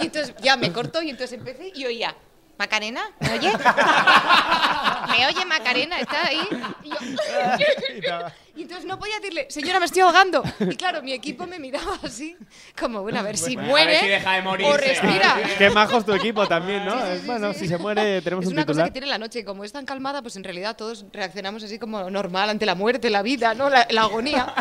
Y 0.00 0.06
entonces 0.06 0.34
ya 0.42 0.56
me 0.56 0.72
cortó 0.72 1.02
y 1.02 1.10
entonces 1.10 1.38
empecé 1.38 1.72
y 1.74 1.84
oía, 1.84 2.14
Macarena, 2.58 3.02
¿me 3.20 3.32
oye? 3.32 3.52
¿Me 5.08 5.26
oye 5.26 5.44
Macarena? 5.44 6.00
¿Está 6.00 6.26
ahí? 6.26 6.40
Y, 6.82 8.00
yo- 8.02 8.18
y 8.56 8.62
entonces 8.62 8.84
no 8.84 8.98
podía 8.98 9.16
decirle, 9.20 9.46
señora, 9.48 9.78
me 9.80 9.86
estoy 9.86 10.02
ahogando. 10.02 10.42
Y 10.60 10.76
claro, 10.76 11.02
mi 11.02 11.12
equipo 11.12 11.46
me 11.46 11.58
miraba 11.58 11.98
así, 12.02 12.36
como, 12.78 13.02
bueno, 13.02 13.20
a 13.20 13.22
ver 13.22 13.36
si 13.38 13.54
Bueno, 13.56 13.60
a 13.60 13.64
ver 13.64 13.70
muere 13.86 14.00
si 14.00 14.06
deja 14.08 14.32
de 14.34 14.42
morirse. 14.42 14.72
o 14.72 14.76
respira. 14.76 15.36
Qué 15.58 15.70
majos 15.70 16.04
tu 16.04 16.12
equipo 16.14 16.46
también, 16.46 16.84
¿no? 16.84 16.96
bueno, 17.26 17.52
si 17.54 17.66
se 17.68 17.78
muere 17.78 18.20
tenemos 18.22 18.44
Es 18.44 18.48
un 18.48 18.54
una 18.54 18.62
cosa 18.66 18.72
titular. 18.72 18.86
que 18.88 18.92
tiene 18.92 19.06
la 19.06 19.18
noche 19.18 19.40
y 19.40 19.44
como 19.44 19.64
es 19.64 19.72
tan 19.72 19.84
calmada, 19.86 20.20
pues 20.22 20.36
en 20.36 20.44
realidad 20.44 20.76
todos 20.76 21.04
reaccionamos 21.12 21.62
así 21.62 21.78
como 21.78 22.10
normal 22.10 22.50
ante 22.50 22.66
la 22.66 22.74
muerte, 22.74 23.08
la 23.10 23.22
vida, 23.22 23.54
¿no? 23.54 23.70
La, 23.70 23.86
la 23.90 24.02
agonía. 24.02 24.52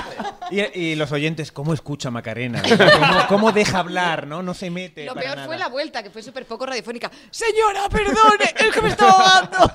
Y, 0.51 0.61
y 0.79 0.95
los 0.95 1.11
oyentes, 1.11 1.51
¿cómo 1.51 1.73
escucha 1.73 2.09
Macarena? 2.11 2.61
¿Cómo, 2.61 3.27
cómo 3.27 3.51
deja 3.51 3.79
hablar? 3.79 4.27
¿no? 4.27 4.41
No 4.43 4.53
se 4.53 4.69
mete. 4.69 5.05
Lo 5.05 5.13
para 5.13 5.21
peor 5.25 5.35
nada. 5.37 5.47
fue 5.47 5.57
la 5.57 5.67
vuelta, 5.67 6.03
que 6.03 6.09
fue 6.09 6.21
súper 6.23 6.45
poco 6.45 6.65
radiofónica. 6.65 7.11
Señora, 7.31 7.87
perdone, 7.89 8.45
es 8.55 8.71
que 8.73 8.81
me 8.81 8.89
está 8.89 9.09
ahogando. 9.09 9.71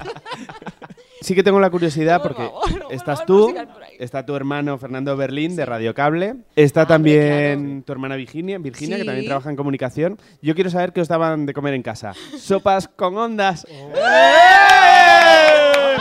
Sí 1.21 1.35
que 1.35 1.43
tengo 1.43 1.59
la 1.59 1.71
curiosidad 1.71 2.21
Por 2.21 2.35
porque 2.35 2.49
favor, 2.49 2.79
no, 2.79 2.91
estás 2.91 3.25
tú, 3.25 3.55
está 3.99 4.27
tu 4.27 4.37
hermano 4.37 4.77
Fernando 4.77 5.17
Berlín 5.17 5.57
de 5.57 5.65
Radio 5.65 5.95
Cable, 5.95 6.37
está 6.55 6.87
también 6.87 7.83
tu 7.83 7.93
hermana 7.93 8.15
Virginia, 8.17 8.59
Virginia 8.59 8.99
que 8.99 9.05
también 9.05 9.27
trabaja 9.27 9.49
en 9.49 9.57
comunicación. 9.57 10.19
Yo 10.43 10.55
quiero 10.55 10.69
saber 10.69 10.93
qué 10.93 11.01
os 11.01 11.09
daban 11.09 11.47
de 11.47 11.55
comer 11.55 11.73
en 11.73 11.83
casa. 11.83 12.13
Sopas 12.39 12.89
con 12.89 13.17
ondas. 13.17 13.67
¡Eh! 13.71 13.95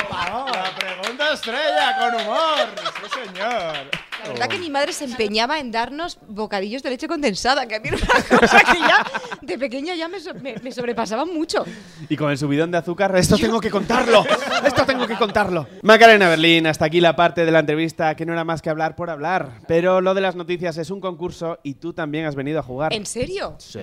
La 0.09 0.75
pregunta 0.77 1.33
estrella 1.33 1.97
con 1.99 2.21
humor. 2.21 2.67
Sí, 3.03 3.19
señor. 3.25 4.02
La 4.23 4.29
verdad 4.29 4.47
que 4.49 4.57
mi 4.59 4.69
madre 4.69 4.93
se 4.93 5.05
empeñaba 5.05 5.59
en 5.59 5.71
darnos 5.71 6.17
bocadillos 6.27 6.81
de 6.83 6.89
leche 6.91 7.07
condensada, 7.07 7.65
que 7.67 7.75
a 7.75 7.79
mí 7.79 7.89
era 7.89 7.97
una 7.97 8.39
cosa 8.39 8.59
que 8.59 8.79
ya 8.79 9.05
de 9.41 9.57
pequeña 9.59 9.95
ya 9.95 10.07
me, 10.07 10.19
so- 10.19 10.33
me- 10.35 10.55
me 10.63 10.71
sobrepasaba 10.71 11.25
mucho. 11.25 11.65
Y 12.09 12.15
con 12.15 12.31
el 12.31 12.37
subidón 12.37 12.71
de 12.71 12.77
azúcar, 12.77 13.15
esto 13.17 13.37
tengo 13.37 13.59
que 13.59 13.69
contarlo. 13.69 14.23
Esto 14.63 14.85
tengo 14.85 15.05
que 15.05 15.15
contarlo. 15.15 15.67
Macarena 15.81 16.29
Berlín, 16.29 16.65
hasta 16.67 16.85
aquí 16.85 17.01
la 17.01 17.17
parte 17.17 17.43
de 17.45 17.51
la 17.51 17.59
entrevista 17.59 18.15
que 18.15 18.25
no 18.25 18.31
era 18.31 18.45
más 18.45 18.61
que 18.61 18.69
hablar 18.69 18.95
por 18.95 19.09
hablar. 19.09 19.59
Pero 19.67 19.99
lo 19.99 20.13
de 20.13 20.21
las 20.21 20.35
noticias 20.37 20.77
es 20.77 20.89
un 20.89 21.01
concurso 21.01 21.59
y 21.63 21.73
tú 21.73 21.91
también 21.93 22.25
has 22.25 22.35
venido 22.35 22.59
a 22.59 22.63
jugar. 22.63 22.93
¿En 22.93 23.05
serio? 23.05 23.55
Sí. 23.59 23.79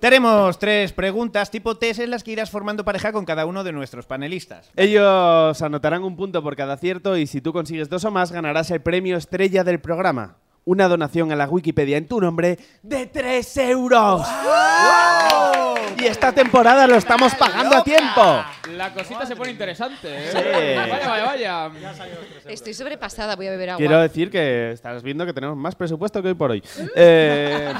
Tenemos 0.00 0.58
tres 0.58 0.92
preguntas 0.92 1.50
tipo 1.50 1.76
test 1.76 2.00
en 2.00 2.10
las 2.10 2.24
que 2.24 2.32
irás 2.32 2.50
formando 2.50 2.84
pareja 2.84 3.12
con 3.12 3.24
cada 3.24 3.46
uno 3.46 3.62
de 3.64 3.72
nuestros 3.72 4.06
panelistas. 4.06 4.70
Ellos 4.76 5.62
anotarán 5.62 6.02
un 6.02 6.16
punto 6.16 6.42
por 6.42 6.56
cada 6.56 6.74
acierto 6.74 7.16
y 7.16 7.26
si 7.26 7.40
tú 7.40 7.52
consigues 7.52 7.88
dos 7.88 8.04
o 8.04 8.10
más 8.10 8.32
ganarás 8.32 8.70
el 8.72 8.80
premio 8.80 9.16
estrella 9.36 9.64
del 9.64 9.80
programa. 9.80 10.38
Una 10.64 10.88
donación 10.88 11.30
a 11.30 11.36
la 11.36 11.46
Wikipedia 11.46 11.98
en 11.98 12.08
tu 12.08 12.22
nombre 12.22 12.58
de 12.82 13.04
3 13.04 13.56
euros. 13.58 14.26
Y 15.98 16.06
esta 16.06 16.32
temporada 16.32 16.86
lo 16.86 16.94
estamos 16.94 17.34
pagando 17.34 17.76
a 17.76 17.84
tiempo. 17.84 18.42
La 18.72 18.94
cosita 18.94 19.26
se 19.26 19.36
pone 19.36 19.50
interesante, 19.50 20.08
¿eh? 20.08 20.30
Sí. 20.32 20.90
Vaya, 20.90 21.06
vaya, 21.06 21.68
vaya. 21.68 21.70
Estoy 22.46 22.72
sobrepasada, 22.72 23.36
voy 23.36 23.48
a 23.48 23.50
beber 23.50 23.70
agua. 23.70 23.78
Quiero 23.78 24.00
decir 24.00 24.30
que 24.30 24.72
estás 24.72 25.02
viendo 25.02 25.26
que 25.26 25.34
tenemos 25.34 25.54
más 25.54 25.74
presupuesto 25.74 26.22
que 26.22 26.28
hoy 26.28 26.34
por 26.34 26.52
hoy. 26.52 26.62
Eh, 26.94 27.74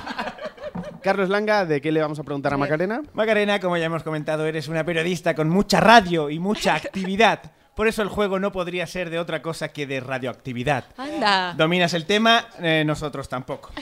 Carlos 1.03 1.31
Langa, 1.31 1.65
¿de 1.65 1.81
qué 1.81 1.91
le 1.91 2.03
vamos 2.03 2.19
a 2.19 2.23
preguntar 2.23 2.53
a 2.53 2.59
Macarena? 2.59 3.01
Macarena, 3.15 3.59
como 3.61 3.79
ya 3.79 3.87
hemos 3.87 4.03
comentado, 4.03 4.45
eres 4.45 4.69
una 4.69 4.85
periodista 4.85 5.35
con 5.35 5.49
mucha 5.49 5.81
radio 5.81 6.29
y 6.29 6.39
mucha 6.39 6.75
actividad. 6.75 7.41
Por 7.77 7.87
eso 7.87 8.03
el 8.03 8.09
juego 8.09 8.41
no 8.41 8.51
podría 8.51 8.87
ser 8.89 9.11
de 9.11 9.21
otra 9.21 9.43
cosa 9.43 9.69
que 9.69 9.87
de 9.87 10.01
radioactividad. 10.01 10.87
Anda. 10.97 11.55
Dominas 11.57 11.95
el 11.95 12.07
tema, 12.07 12.47
eh, 12.59 12.83
nosotros 12.85 13.29
tampoco. 13.29 13.71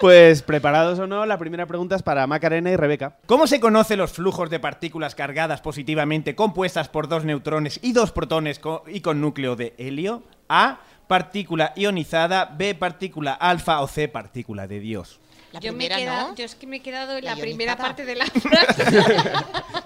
Pues 0.00 0.42
preparados 0.42 0.96
o 1.00 1.08
no, 1.08 1.26
la 1.26 1.38
primera 1.38 1.66
pregunta 1.66 1.96
es 1.96 2.04
para 2.04 2.24
Macarena 2.28 2.70
y 2.70 2.76
Rebeca. 2.76 3.16
¿Cómo 3.26 3.48
se 3.48 3.58
conoce 3.58 3.96
los 3.96 4.12
flujos 4.12 4.48
de 4.48 4.60
partículas 4.60 5.16
cargadas 5.16 5.60
positivamente 5.60 6.36
compuestas 6.36 6.88
por 6.88 7.08
dos 7.08 7.24
neutrones 7.24 7.80
y 7.82 7.92
dos 7.94 8.12
protones 8.12 8.60
co- 8.60 8.84
y 8.86 9.00
con 9.00 9.20
núcleo 9.20 9.56
de 9.56 9.74
helio? 9.76 10.22
A. 10.48 10.78
Partícula 11.08 11.72
ionizada. 11.74 12.44
B. 12.44 12.76
Partícula 12.76 13.32
alfa. 13.32 13.80
O 13.80 13.88
C. 13.88 14.06
Partícula 14.06 14.68
de 14.68 14.78
Dios. 14.78 15.18
La 15.52 15.60
Yo, 15.60 15.72
me 15.72 15.86
he 15.86 15.88
primera, 15.88 15.96
quedado- 15.96 16.28
¿no? 16.28 16.34
yo 16.36 16.44
es 16.44 16.54
que 16.54 16.66
me 16.66 16.76
he 16.76 16.80
quedado 16.80 17.16
en 17.16 17.24
La 17.24 17.34
la, 17.34 17.40
primera 17.40 17.76
parte 17.76 18.04
de 18.04 18.14
la 18.16 18.26
frase. 18.26 18.84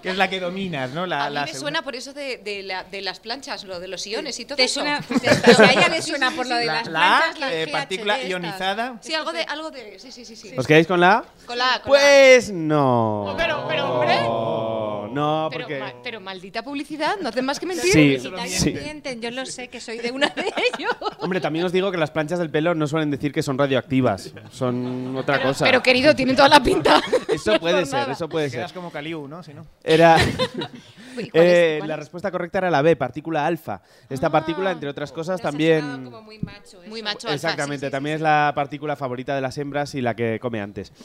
Que 0.02 0.10
es 0.10 0.16
la 0.16 0.28
que 0.28 0.40
dominas, 0.40 0.90
¿no? 0.90 1.06
La, 1.06 1.26
A 1.26 1.28
mí 1.28 1.34
la 1.34 1.40
me 1.42 1.46
segunda. 1.48 1.60
suena 1.60 1.82
por 1.82 1.94
eso 1.94 2.12
de, 2.12 2.38
de 2.38 2.62
la- 2.64 2.82
de 2.82 3.00
las 3.00 3.20
planchas, 3.20 3.62
lo 3.64 3.78
de 3.78 3.86
los 3.86 4.04
iones 4.06 4.40
y 4.40 4.44
todo 4.44 4.56
Te 4.56 4.64
eso. 4.64 4.80
suena- 4.80 5.00
te- 5.20 5.28
a 5.62 5.72
ella 5.72 5.88
le 5.88 6.02
suena 6.02 6.32
por 6.32 6.46
lo 6.48 6.56
de 6.56 6.66
La, 6.66 6.74
las 6.74 6.86
la 6.88 7.22
planchas, 7.32 7.52
eh, 7.52 7.64
GHD 7.66 7.72
partícula 7.72 8.14
estas. 8.16 8.30
ionizada. 8.30 8.98
Sí, 9.00 9.14
algo 9.14 9.32
de, 9.32 9.42
algo 9.44 9.70
de, 9.70 9.98
sí, 10.00 10.10
sí, 10.10 10.24
sí, 10.24 10.34
sí. 10.34 10.52
¿Os 10.56 10.66
quedáis 10.66 10.86
con 10.88 10.98
la 11.00 11.18
A? 11.18 11.24
Con 11.46 11.56
la 11.58 11.74
A, 11.74 11.82
con 11.82 11.90
Pues 11.90 12.50
no. 12.50 13.34
Pero, 13.38 13.64
pero, 13.68 13.94
hombre. 13.94 14.18
Oh, 14.24 15.08
no, 15.12 15.48
Pero, 15.52 15.64
porque... 15.66 15.78
ma- 15.78 15.92
pero 16.02 16.20
maldita 16.20 16.62
publicidad, 16.64 17.16
no 17.20 17.28
hacen 17.28 17.44
más 17.44 17.60
que 17.60 17.66
mentir. 17.66 17.92
Sí, 17.92 18.18
sí. 18.48 18.70
mienten, 18.72 19.20
Yo 19.20 19.30
lo 19.30 19.44
sé 19.46 19.68
que 19.68 19.80
soy 19.80 19.98
de 19.98 20.10
una 20.10 20.28
de 20.28 20.52
ellos. 20.78 20.90
Hombre, 21.18 21.40
también 21.40 21.64
os 21.66 21.70
digo 21.72 21.92
que 21.92 21.98
las 21.98 22.10
planchas 22.10 22.38
del 22.40 22.50
pelo 22.50 22.74
no 22.74 22.86
suelen 22.88 23.10
decir 23.12 23.30
que 23.32 23.42
son 23.42 23.56
radioactivas. 23.58 24.32
Son 24.50 25.14
otra 25.16 25.40
cosa. 25.42 25.51
Pero 25.60 25.82
querido, 25.82 26.14
tienen 26.16 26.36
toda 26.36 26.48
la 26.48 26.62
pinta. 26.62 27.00
Eso 27.28 27.52
No 27.52 27.60
puede 27.60 27.84
ser, 27.86 28.00
nada. 28.00 28.12
eso 28.12 28.28
puede 28.28 28.50
ser. 28.50 28.60
Quedas 28.60 28.72
como 28.72 28.90
Caliu, 28.90 29.26
¿no? 29.28 29.42
Si 29.42 29.52
no. 29.54 29.66
Era... 29.82 30.16
Uy, 31.16 31.28
¿cuál 31.28 31.44
es? 31.44 31.52
Eh, 31.52 31.74
¿Cuál 31.78 31.88
la 31.88 31.94
es? 31.94 32.00
respuesta 32.00 32.30
correcta 32.30 32.58
era 32.58 32.70
la 32.70 32.80
B, 32.82 32.96
partícula 32.96 33.44
alfa. 33.46 33.82
Esta 34.08 34.30
partícula, 34.30 34.70
entre 34.70 34.88
otras 34.88 35.12
cosas, 35.12 35.40
también... 35.40 36.04
muy 36.24 36.38
macho. 36.38 36.82
eso. 36.82 36.88
Muy 36.88 37.02
macho 37.02 37.28
alfa, 37.28 37.34
Exactamente, 37.34 37.80
sí, 37.80 37.86
sí, 37.86 37.86
sí, 37.86 37.92
también 37.92 38.14
sí. 38.14 38.16
es 38.16 38.22
la 38.22 38.52
partícula 38.54 38.96
favorita 38.96 39.34
de 39.34 39.40
las 39.42 39.58
hembras 39.58 39.94
y 39.94 40.00
la 40.00 40.14
que 40.14 40.38
come 40.40 40.60
antes. 40.60 40.92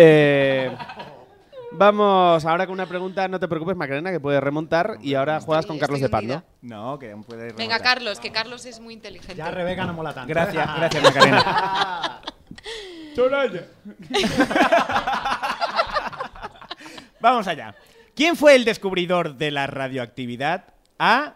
Eh, 0.00 0.70
vamos 1.72 2.44
ahora 2.44 2.66
con 2.66 2.74
una 2.74 2.86
pregunta, 2.86 3.26
no 3.26 3.40
te 3.40 3.48
preocupes, 3.48 3.76
Macarena, 3.76 4.12
que 4.12 4.20
puedes 4.20 4.40
remontar. 4.40 4.96
Y 5.02 5.14
ahora 5.14 5.40
juegas 5.40 5.66
con 5.66 5.78
Carlos 5.78 6.00
de 6.00 6.08
Pando. 6.08 6.34
hundida. 6.34 6.48
No, 6.62 6.98
que 7.00 7.10
aún 7.10 7.24
puede 7.24 7.52
Venga, 7.52 7.56
remontar. 7.76 7.82
Carlos, 7.82 8.20
que 8.20 8.30
Carlos 8.30 8.64
es 8.66 8.78
muy 8.78 8.94
inteligente. 8.94 9.34
Ya 9.34 9.50
Rebeca 9.50 9.84
no 9.84 9.92
mola 9.94 10.14
tanto. 10.14 10.28
Gracias, 10.28 10.68
gracias, 10.76 11.02
Macarena. 11.02 12.20
Vamos 17.20 17.46
allá. 17.46 17.74
¿Quién 18.14 18.36
fue 18.36 18.54
el 18.54 18.64
descubridor 18.64 19.36
de 19.36 19.50
la 19.50 19.66
radioactividad? 19.66 20.64
A. 20.98 21.34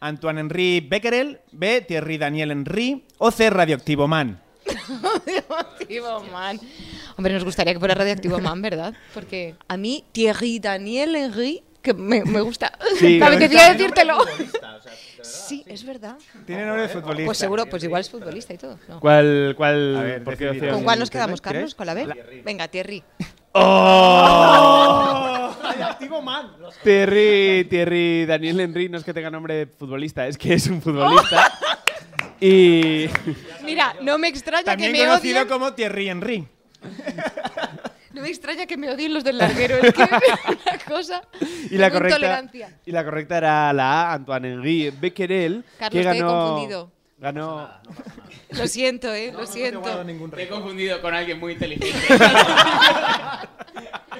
Antoine 0.00 0.40
Henri 0.40 0.80
Becquerel. 0.80 1.40
B. 1.52 1.80
Thierry 1.80 2.18
Daniel 2.18 2.50
Henry. 2.50 3.04
O 3.18 3.30
C. 3.30 3.50
Radioactivo 3.50 4.06
Man. 4.06 4.40
Radioactivo 5.02 6.20
Man. 6.24 6.60
Hombre, 7.16 7.34
nos 7.34 7.44
gustaría 7.44 7.72
que 7.72 7.78
fuera 7.78 7.94
Radioactivo 7.94 8.38
Man, 8.38 8.60
¿verdad? 8.60 8.94
Porque 9.14 9.54
a 9.68 9.76
mí, 9.76 10.04
Thierry 10.12 10.58
Daniel 10.58 11.16
Henry, 11.16 11.62
que 11.84 11.94
me, 11.94 12.24
me 12.24 12.40
gusta. 12.40 12.72
Sí. 12.98 13.18
me 13.20 13.26
apetecía 13.26 13.72
decírtelo. 13.72 14.18
Sí, 15.22 15.62
es 15.66 15.84
verdad. 15.84 16.16
Tiene 16.46 16.64
nombre 16.64 16.82
de 16.82 16.88
futbolista. 16.88 17.26
Pues 17.26 17.38
seguro, 17.38 17.66
pues 17.66 17.84
igual 17.84 18.00
es 18.00 18.10
futbolista 18.10 18.54
y 18.54 18.58
todo. 18.58 18.78
No. 18.88 18.98
¿Cuál, 19.00 19.54
cuál, 19.56 19.94
ver, 20.02 20.24
por 20.24 20.36
qué 20.36 20.70
¿Con 20.70 20.84
cuál 20.84 20.98
nos 20.98 21.10
quedamos? 21.10 21.40
Carlos? 21.40 21.74
¿Con 21.74 21.86
la 21.86 21.94
B? 21.94 22.42
Venga, 22.44 22.68
Thierry. 22.68 23.02
¡Oh! 23.52 25.50
Man. 26.22 26.52
Thierry, 26.84 27.66
Thierry 27.68 28.24
Daniel 28.24 28.60
Henry 28.60 28.88
no 28.88 28.98
es 28.98 29.04
que 29.04 29.12
tenga 29.12 29.30
nombre 29.30 29.54
de 29.54 29.66
futbolista, 29.66 30.26
es 30.28 30.38
que 30.38 30.54
es 30.54 30.68
un 30.68 30.80
futbolista. 30.80 31.58
y 32.40 33.06
Mira, 33.64 33.96
no 34.00 34.16
me 34.16 34.28
extraña 34.28 34.64
También 34.64 34.92
que 34.92 35.00
me 35.00 35.06
conocido 35.06 35.38
odien. 35.38 35.48
como 35.48 35.72
Thierry 35.74 36.08
Henry. 36.08 36.48
No 38.14 38.22
me 38.22 38.28
extraña 38.28 38.66
que 38.66 38.76
me 38.76 38.88
odien 38.88 39.12
los 39.12 39.24
del 39.24 39.38
larguero. 39.38 39.76
Es 39.76 39.92
que 39.92 40.02
una 40.48 40.78
cosa. 40.86 41.22
y 41.68 41.76
la 41.76 41.90
correcta 41.90 42.16
intolerancia. 42.16 42.78
y 42.86 42.92
la 42.92 43.04
correcta 43.04 43.38
era 43.38 43.72
la 43.72 44.10
A, 44.10 44.12
Antoine 44.14 44.52
Henri 44.52 44.90
Becquerel, 44.90 45.64
Carlos, 45.78 46.00
que 46.00 46.08
te 46.10 46.16
he 46.16 46.20
ganó 46.20 46.28
confundido. 46.28 46.92
ganó 47.18 47.68
Lo 48.50 48.68
siento, 48.68 49.12
eh, 49.12 49.32
lo 49.32 49.46
siento. 49.46 49.82
Te 50.36 50.42
he 50.44 50.48
confundido 50.48 51.00
con 51.02 51.12
alguien 51.12 51.40
muy 51.40 51.54
inteligente. 51.54 51.90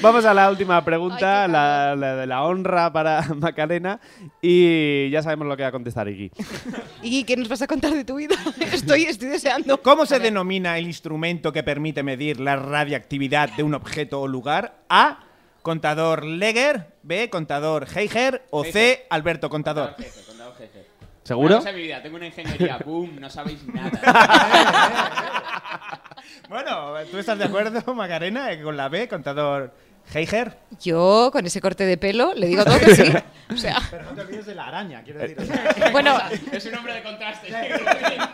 Vamos 0.00 0.24
a 0.24 0.34
la 0.34 0.50
última 0.50 0.84
pregunta, 0.84 1.44
Ay, 1.44 1.50
la, 1.50 1.96
la 1.96 2.16
de 2.16 2.26
la 2.26 2.42
honra 2.44 2.92
para 2.92 3.22
Macarena 3.36 4.00
y 4.40 5.10
ya 5.10 5.22
sabemos 5.22 5.46
lo 5.46 5.56
que 5.56 5.62
va 5.62 5.68
a 5.70 5.72
contestar 5.72 6.08
Iggy. 6.08 6.30
¿Y 7.02 7.24
qué 7.24 7.36
nos 7.36 7.48
vas 7.48 7.62
a 7.62 7.66
contar 7.66 7.92
de 7.92 8.04
tu 8.04 8.16
vida? 8.16 8.34
Estoy, 8.72 9.04
estoy 9.04 9.28
deseando. 9.28 9.80
¿Cómo 9.82 10.06
se 10.06 10.18
denomina 10.18 10.78
el 10.78 10.86
instrumento 10.86 11.52
que 11.52 11.62
permite 11.62 12.02
medir 12.02 12.40
la 12.40 12.56
radiactividad 12.56 13.50
de 13.50 13.62
un 13.62 13.74
objeto 13.74 14.20
o 14.20 14.28
lugar? 14.28 14.78
A. 14.88 15.20
Contador 15.62 16.24
Leger. 16.24 16.92
B. 17.02 17.30
Contador 17.30 17.86
Heiger. 17.94 18.42
O 18.50 18.64
C. 18.64 19.06
Alberto 19.10 19.48
Contador. 19.48 19.96
¿Seguro? 21.24 21.60
Una 21.60 21.72
mi 21.72 21.82
vida, 21.82 22.02
tengo 22.02 22.16
una 22.16 22.26
ingeniería, 22.26 22.78
boom, 22.84 23.18
no 23.20 23.28
sabéis 23.28 23.66
nada. 23.66 23.90
Bueno, 26.48 26.94
¿tú 27.10 27.18
estás 27.18 27.38
de 27.38 27.44
acuerdo, 27.44 27.94
Macarena, 27.94 28.52
eh, 28.52 28.62
con 28.62 28.76
la 28.76 28.88
B? 28.88 29.08
Contador 29.08 29.72
Heiger. 30.12 30.58
Yo, 30.80 31.30
con 31.32 31.46
ese 31.46 31.60
corte 31.60 31.84
de 31.86 31.96
pelo, 31.96 32.34
le 32.34 32.46
digo 32.48 32.64
todo 32.64 32.78
que 32.78 32.94
sí. 32.94 33.12
O 33.50 33.56
sea, 33.56 33.78
Pero 33.90 34.04
no 34.04 34.10
te 34.12 34.20
olvides 34.22 34.46
de 34.46 34.54
la 34.54 34.66
araña, 34.68 35.02
quiero 35.02 35.20
decir. 35.20 35.36
bueno, 35.92 36.16
Es 36.52 36.64
un 36.66 36.74
hombre 36.76 36.94
de 36.94 37.02
contraste. 37.02 37.48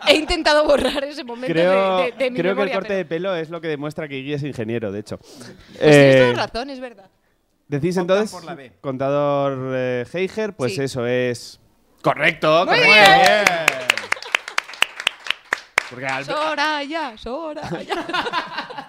he 0.09 0.15
intentado 0.17 0.65
borrar 0.65 1.03
ese 1.05 1.25
momento 1.25 1.53
Creo, 1.53 1.99
de, 1.99 2.05
de- 2.13 2.13
de 2.13 2.31
mi 2.31 2.39
creo 2.39 2.57
que 2.57 2.63
el 2.63 2.73
corte 2.73 2.89
pero- 2.89 2.99
de 2.99 3.05
pelo 3.05 3.35
es 3.37 3.51
lo 3.51 3.61
que 3.61 3.69
demuestra 3.69 4.09
que 4.09 4.19
Iggy 4.19 4.35
es 4.35 4.43
ingeniero, 4.43 4.91
de 4.93 5.01
hecho. 5.01 5.19
Pues 5.19 5.55
tienes 5.79 5.97
Eh, 6.17 6.31
toda 6.33 6.47
razón, 6.47 6.71
es 6.71 6.81
verdad. 6.81 7.11
Decís 7.69 7.97
entonces, 7.97 8.37
contador 8.81 9.73
eh, 9.77 10.05
Heiger, 10.13 10.55
pues 10.55 10.75
Sí. 10.75 10.83
eso 10.83 11.07
es 11.07 11.61
correcto. 12.03 12.67
Muy 12.67 12.79
correcto. 12.79 12.93
bien. 12.93 13.67
Porque 15.91 16.07
Albe- 16.07 16.25
Soraya, 16.25 17.19
Soraya. 17.19 18.07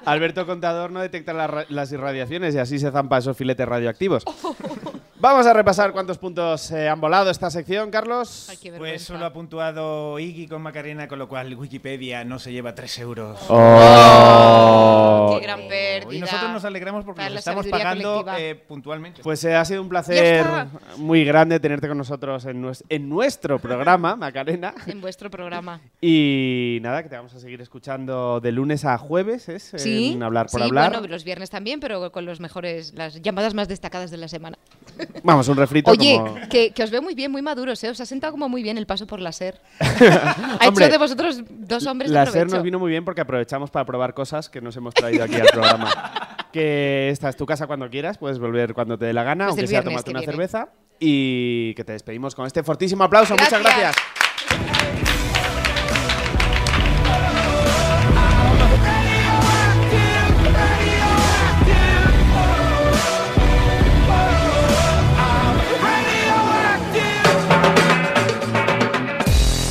Alberto 0.05 0.45
Contador 0.45 0.91
no 0.91 0.99
detecta 1.01 1.33
la 1.33 1.47
ra- 1.47 1.65
las 1.69 1.91
irradiaciones 1.91 2.53
y 2.53 2.59
así 2.59 2.77
se 2.77 2.91
zampa 2.91 3.17
esos 3.17 3.35
filetes 3.35 3.67
radioactivos. 3.67 4.23
Vamos 5.21 5.45
a 5.45 5.53
repasar 5.53 5.91
cuántos 5.91 6.17
puntos 6.17 6.71
eh, 6.71 6.89
han 6.89 6.99
volado 6.99 7.29
esta 7.29 7.51
sección, 7.51 7.91
Carlos. 7.91 8.47
Ay, 8.49 8.71
Pues 8.75 9.03
solo 9.03 9.23
ha 9.23 9.31
puntuado 9.31 10.17
Iggy 10.17 10.47
con 10.47 10.63
Macarena, 10.63 11.07
con 11.07 11.19
lo 11.19 11.27
cual 11.29 11.53
Wikipedia 11.55 12.23
no 12.25 12.39
se 12.39 12.51
lleva 12.51 12.73
3 12.73 12.97
euros. 12.99 13.39
Oh. 13.47 15.37
Qué 15.37 15.45
gran 15.45 15.67
pérdida. 15.67 16.15
Y 16.15 16.19
nosotros 16.21 16.49
nos 16.51 16.65
alegramos 16.65 17.05
porque 17.05 17.21
nos 17.25 17.35
estamos 17.35 17.67
pagando 17.67 18.25
eh, 18.35 18.55
puntualmente. 18.67 19.21
Pues 19.21 19.43
eh, 19.43 19.53
ha 19.55 19.63
sido 19.63 19.83
un 19.83 19.89
placer 19.89 20.43
muy 20.97 21.23
grande 21.23 21.59
tenerte 21.59 21.87
con 21.87 21.99
nosotros 21.99 22.43
en, 22.45 22.63
nues- 22.63 22.83
en 22.89 23.07
nuestro 23.07 23.59
programa, 23.59 24.15
Macarena. 24.17 24.73
En 24.87 25.01
vuestro 25.01 25.29
programa. 25.29 25.81
Y 26.01 26.79
nada, 26.81 27.03
que 27.03 27.09
te 27.09 27.15
vamos 27.17 27.35
a 27.35 27.39
seguir 27.39 27.61
escuchando 27.61 28.39
de 28.39 28.51
lunes 28.51 28.85
a 28.85 28.97
jueves, 28.97 29.49
¿es? 29.49 29.71
Sí. 29.77 30.13
En 30.13 30.23
hablar 30.23 30.47
por 30.47 30.61
sí, 30.61 30.65
hablar. 30.67 30.93
bueno, 30.93 31.07
los 31.07 31.23
viernes 31.23 31.51
también, 31.51 31.79
pero 31.79 32.11
con 32.11 32.25
los 32.25 32.39
mejores, 32.39 32.95
las 32.95 33.21
llamadas 33.21 33.53
más 33.53 33.67
destacadas 33.67 34.09
de 34.09 34.17
la 34.17 34.27
semana. 34.27 34.57
Vamos, 35.23 35.47
un 35.47 35.57
refrito 35.57 35.91
Oye, 35.91 36.17
como... 36.17 36.35
que, 36.49 36.71
que 36.71 36.83
os 36.83 36.91
veo 36.91 37.01
muy 37.01 37.13
bien, 37.15 37.31
muy 37.31 37.41
maduros, 37.41 37.83
¿eh? 37.83 37.89
Os 37.89 37.99
ha 38.01 38.05
sentado 38.05 38.31
como 38.31 38.49
muy 38.49 38.63
bien 38.63 38.77
el 38.77 38.85
paso 38.85 39.07
por 39.07 39.19
la 39.19 39.31
SER. 39.31 39.59
ha 39.79 40.67
Hombre, 40.67 40.85
hecho 40.85 40.91
de 40.93 40.97
vosotros 40.97 41.41
dos 41.49 41.85
hombres 41.85 42.11
de 42.11 42.15
La 42.15 42.25
SER 42.25 42.49
nos 42.49 42.63
vino 42.63 42.79
muy 42.79 42.89
bien 42.91 43.05
porque 43.05 43.21
aprovechamos 43.21 43.71
para 43.71 43.85
probar 43.85 44.13
cosas 44.13 44.49
que 44.49 44.61
nos 44.61 44.75
hemos 44.77 44.93
traído 44.93 45.23
aquí 45.23 45.35
al 45.35 45.47
programa. 45.47 45.91
que 46.53 47.09
esta 47.09 47.29
es 47.29 47.37
tu 47.37 47.45
casa 47.45 47.67
cuando 47.67 47.89
quieras, 47.89 48.17
puedes 48.17 48.39
volver 48.39 48.73
cuando 48.73 48.97
te 48.97 49.05
dé 49.05 49.13
la 49.13 49.23
gana, 49.23 49.45
Pues 49.45 49.57
aunque 49.57 49.67
sea 49.67 49.83
tomarte 49.83 50.09
una 50.11 50.19
viene. 50.19 50.31
cerveza. 50.33 50.69
Y 50.99 51.73
que 51.75 51.83
te 51.83 51.93
despedimos 51.93 52.35
con 52.35 52.45
este 52.45 52.61
fortísimo 52.63 53.03
aplauso. 53.03 53.33
Muchas 53.33 53.49
Gracias. 53.61 53.77
gracias. 53.95 54.30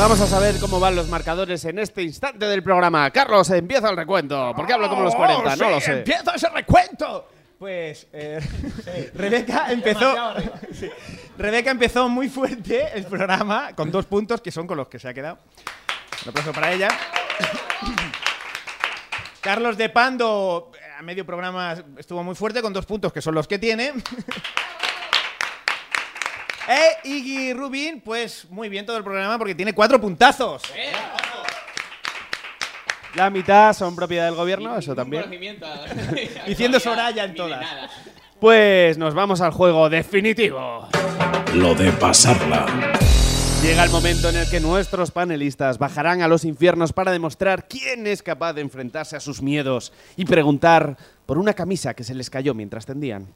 Vamos 0.00 0.18
a 0.22 0.26
saber 0.26 0.58
cómo 0.58 0.80
van 0.80 0.96
los 0.96 1.08
marcadores 1.08 1.62
en 1.66 1.78
este 1.78 2.02
instante 2.02 2.46
del 2.46 2.62
programa. 2.62 3.10
Carlos, 3.10 3.50
empieza 3.50 3.90
el 3.90 3.98
recuento. 3.98 4.54
¿Por 4.56 4.66
qué 4.66 4.72
hablo 4.72 4.88
como 4.88 5.02
los 5.02 5.14
40? 5.14 5.56
no 5.56 5.64
sí, 5.66 5.70
lo 5.70 5.78
sé. 5.78 5.98
¡Empieza 5.98 6.36
ese 6.36 6.48
recuento! 6.48 7.28
Pues 7.58 8.06
eh, 8.10 8.40
Rebeca 9.14 9.66
empezó. 9.70 10.14
Sí. 10.72 10.88
Rebeca 11.36 11.70
empezó 11.70 12.08
muy 12.08 12.30
fuerte 12.30 12.88
el 12.94 13.04
programa 13.04 13.76
con 13.76 13.90
dos 13.90 14.06
puntos 14.06 14.40
que 14.40 14.50
son 14.50 14.66
con 14.66 14.78
los 14.78 14.88
que 14.88 14.98
se 14.98 15.06
ha 15.06 15.12
quedado. 15.12 15.38
Un 16.24 16.30
aplauso 16.30 16.54
para 16.54 16.72
ella. 16.72 16.88
Carlos 19.42 19.76
de 19.76 19.90
Pando 19.90 20.72
eh, 20.74 20.78
a 20.98 21.02
medio 21.02 21.26
programa 21.26 21.74
estuvo 21.98 22.24
muy 22.24 22.34
fuerte 22.34 22.62
con 22.62 22.72
dos 22.72 22.86
puntos 22.86 23.12
que 23.12 23.20
son 23.20 23.34
los 23.34 23.46
que 23.46 23.58
tiene. 23.58 23.92
E 26.70 26.98
Iggy 27.02 27.52
Rubin, 27.52 28.00
pues 28.00 28.46
muy 28.48 28.68
bien 28.68 28.86
todo 28.86 28.96
el 28.96 29.02
programa 29.02 29.36
porque 29.38 29.56
tiene 29.56 29.72
cuatro 29.72 30.00
puntazos. 30.00 30.62
La 33.16 33.28
mitad 33.28 33.72
son 33.72 33.96
propiedad 33.96 34.26
del 34.26 34.36
gobierno, 34.36 34.78
eso 34.78 34.94
también. 34.94 35.24
Diciendo 36.46 36.78
Soraya 36.78 37.24
en 37.24 37.34
todas. 37.34 37.60
nada. 37.60 37.90
Pues 38.38 38.96
nos 38.98 39.14
vamos 39.14 39.40
al 39.40 39.50
juego 39.50 39.90
definitivo. 39.90 40.86
Lo 41.54 41.74
de 41.74 41.90
pasarla. 41.90 42.66
Llega 43.64 43.82
el 43.82 43.90
momento 43.90 44.28
en 44.28 44.36
el 44.36 44.48
que 44.48 44.60
nuestros 44.60 45.10
panelistas 45.10 45.76
bajarán 45.76 46.22
a 46.22 46.28
los 46.28 46.44
infiernos 46.44 46.92
para 46.92 47.10
demostrar 47.10 47.66
quién 47.66 48.06
es 48.06 48.22
capaz 48.22 48.52
de 48.52 48.60
enfrentarse 48.60 49.16
a 49.16 49.20
sus 49.20 49.42
miedos 49.42 49.92
y 50.16 50.24
preguntar 50.24 50.96
por 51.26 51.36
una 51.36 51.52
camisa 51.52 51.94
que 51.94 52.04
se 52.04 52.14
les 52.14 52.30
cayó 52.30 52.54
mientras 52.54 52.86
tendían. 52.86 53.26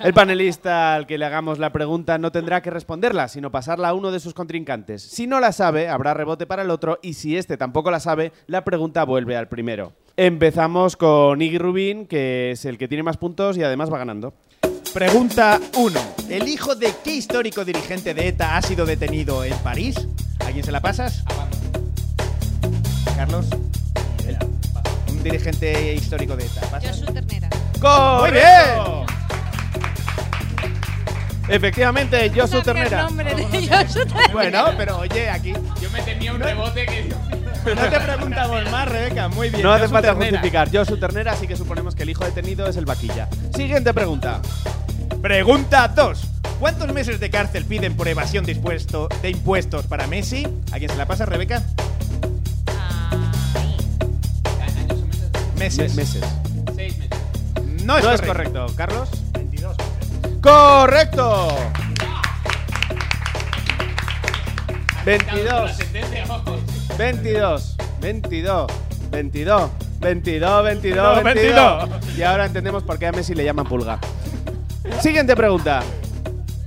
El 0.00 0.14
panelista 0.14 0.94
al 0.94 1.06
que 1.06 1.18
le 1.18 1.24
hagamos 1.24 1.58
la 1.58 1.72
pregunta 1.72 2.18
no 2.18 2.32
tendrá 2.32 2.60
que 2.62 2.70
responderla, 2.70 3.28
sino 3.28 3.50
pasarla 3.52 3.88
a 3.90 3.94
uno 3.94 4.10
de 4.10 4.20
sus 4.20 4.34
contrincantes. 4.34 5.02
Si 5.02 5.26
no 5.26 5.38
la 5.40 5.52
sabe, 5.52 5.88
habrá 5.88 6.12
rebote 6.14 6.46
para 6.46 6.62
el 6.62 6.70
otro 6.70 6.98
y 7.02 7.14
si 7.14 7.36
este 7.36 7.56
tampoco 7.56 7.90
la 7.90 8.00
sabe, 8.00 8.32
la 8.46 8.64
pregunta 8.64 9.04
vuelve 9.04 9.36
al 9.36 9.48
primero. 9.48 9.92
Empezamos 10.16 10.96
con 10.96 11.40
Iggy 11.40 11.58
Rubin, 11.58 12.06
que 12.06 12.50
es 12.52 12.64
el 12.64 12.78
que 12.78 12.88
tiene 12.88 13.02
más 13.02 13.16
puntos 13.16 13.56
y 13.56 13.62
además 13.62 13.92
va 13.92 13.98
ganando. 13.98 14.34
Pregunta 14.92 15.58
1. 15.76 16.00
¿El 16.28 16.48
hijo 16.48 16.74
de 16.74 16.92
qué 17.02 17.12
histórico 17.14 17.64
dirigente 17.64 18.12
de 18.12 18.28
ETA 18.28 18.56
ha 18.56 18.62
sido 18.62 18.84
detenido 18.84 19.44
en 19.44 19.56
París? 19.58 19.96
¿A 20.40 20.50
quién 20.50 20.64
se 20.64 20.72
la 20.72 20.80
pasas? 20.80 21.24
Carlos. 23.16 23.46
El- 24.26 24.36
un 25.10 25.22
dirigente 25.22 25.94
histórico 25.94 26.36
de 26.36 26.44
ETA. 26.44 26.60
¿Pasas? 26.70 27.00
Josu 27.00 27.12
Ternera. 27.12 27.48
¡Muy 28.20 28.30
bien! 28.32 29.21
Efectivamente, 31.52 32.30
Josu 32.30 32.46
Sabía 32.46 32.58
el 32.58 32.64
Ternera. 32.64 33.02
nombre 33.04 33.34
de 33.34 33.44
Josu 33.44 34.06
Ternera. 34.06 34.32
Bueno, 34.32 34.64
pero 34.76 34.98
oye, 34.98 35.28
aquí 35.30 35.52
Yo 35.80 35.90
me 35.90 36.02
temía 36.02 36.32
un 36.32 36.40
rebote 36.40 36.86
que. 36.86 37.04
no 37.74 37.80
te 37.90 38.00
preguntamos 38.00 38.70
más, 38.70 38.88
Rebeca. 38.88 39.28
Muy 39.28 39.50
bien. 39.50 39.62
No 39.62 39.72
hace 39.72 39.88
falta 39.88 40.08
Ternera. 40.08 40.30
justificar. 40.38 40.70
Josu 40.72 40.96
Ternera, 40.98 41.32
así 41.32 41.46
que 41.46 41.56
suponemos 41.56 41.94
que 41.94 42.02
el 42.04 42.10
hijo 42.10 42.24
detenido 42.24 42.66
es 42.66 42.76
el 42.76 42.86
vaquilla. 42.86 43.28
Siguiente 43.54 43.92
pregunta. 43.92 44.40
Pregunta 45.20 45.88
2. 45.88 46.20
¿Cuántos 46.58 46.92
meses 46.92 47.20
de 47.20 47.28
cárcel 47.30 47.64
piden 47.64 47.94
por 47.96 48.08
evasión 48.08 48.44
de, 48.44 48.52
impuesto- 48.52 49.08
de 49.20 49.30
impuestos 49.30 49.86
para 49.86 50.06
Messi? 50.06 50.46
¿A 50.72 50.78
quién 50.78 50.90
se 50.90 50.96
la 50.96 51.06
pasa, 51.06 51.26
Rebeca? 51.26 51.62
O 55.56 55.58
meses. 55.58 55.94
Meses. 55.94 55.94
Me- 55.94 56.02
meses. 56.02 56.24
Seis 56.76 56.98
meses. 56.98 57.18
No 57.84 57.98
es 57.98 58.04
no 58.04 58.12
es 58.12 58.22
correcto. 58.22 58.66
¿Carlos? 58.76 59.08
22. 60.42 60.42
¡Correcto! 60.42 61.48
La 65.04 65.04
22, 65.04 65.76
sentencia, 65.76 66.24
ojo. 66.28 66.58
22, 66.98 67.76
22, 68.00 68.66
22, 69.10 69.70
22, 70.00 70.64
22, 70.64 70.64
22. 70.64 71.24
22. 71.24 72.18
Y 72.18 72.22
ahora 72.22 72.46
entendemos 72.46 72.82
por 72.82 72.98
qué 72.98 73.06
a 73.06 73.12
Messi 73.12 73.34
le 73.34 73.44
llaman 73.44 73.66
pulga. 73.66 73.98
Siguiente 75.00 75.36
pregunta. 75.36 75.82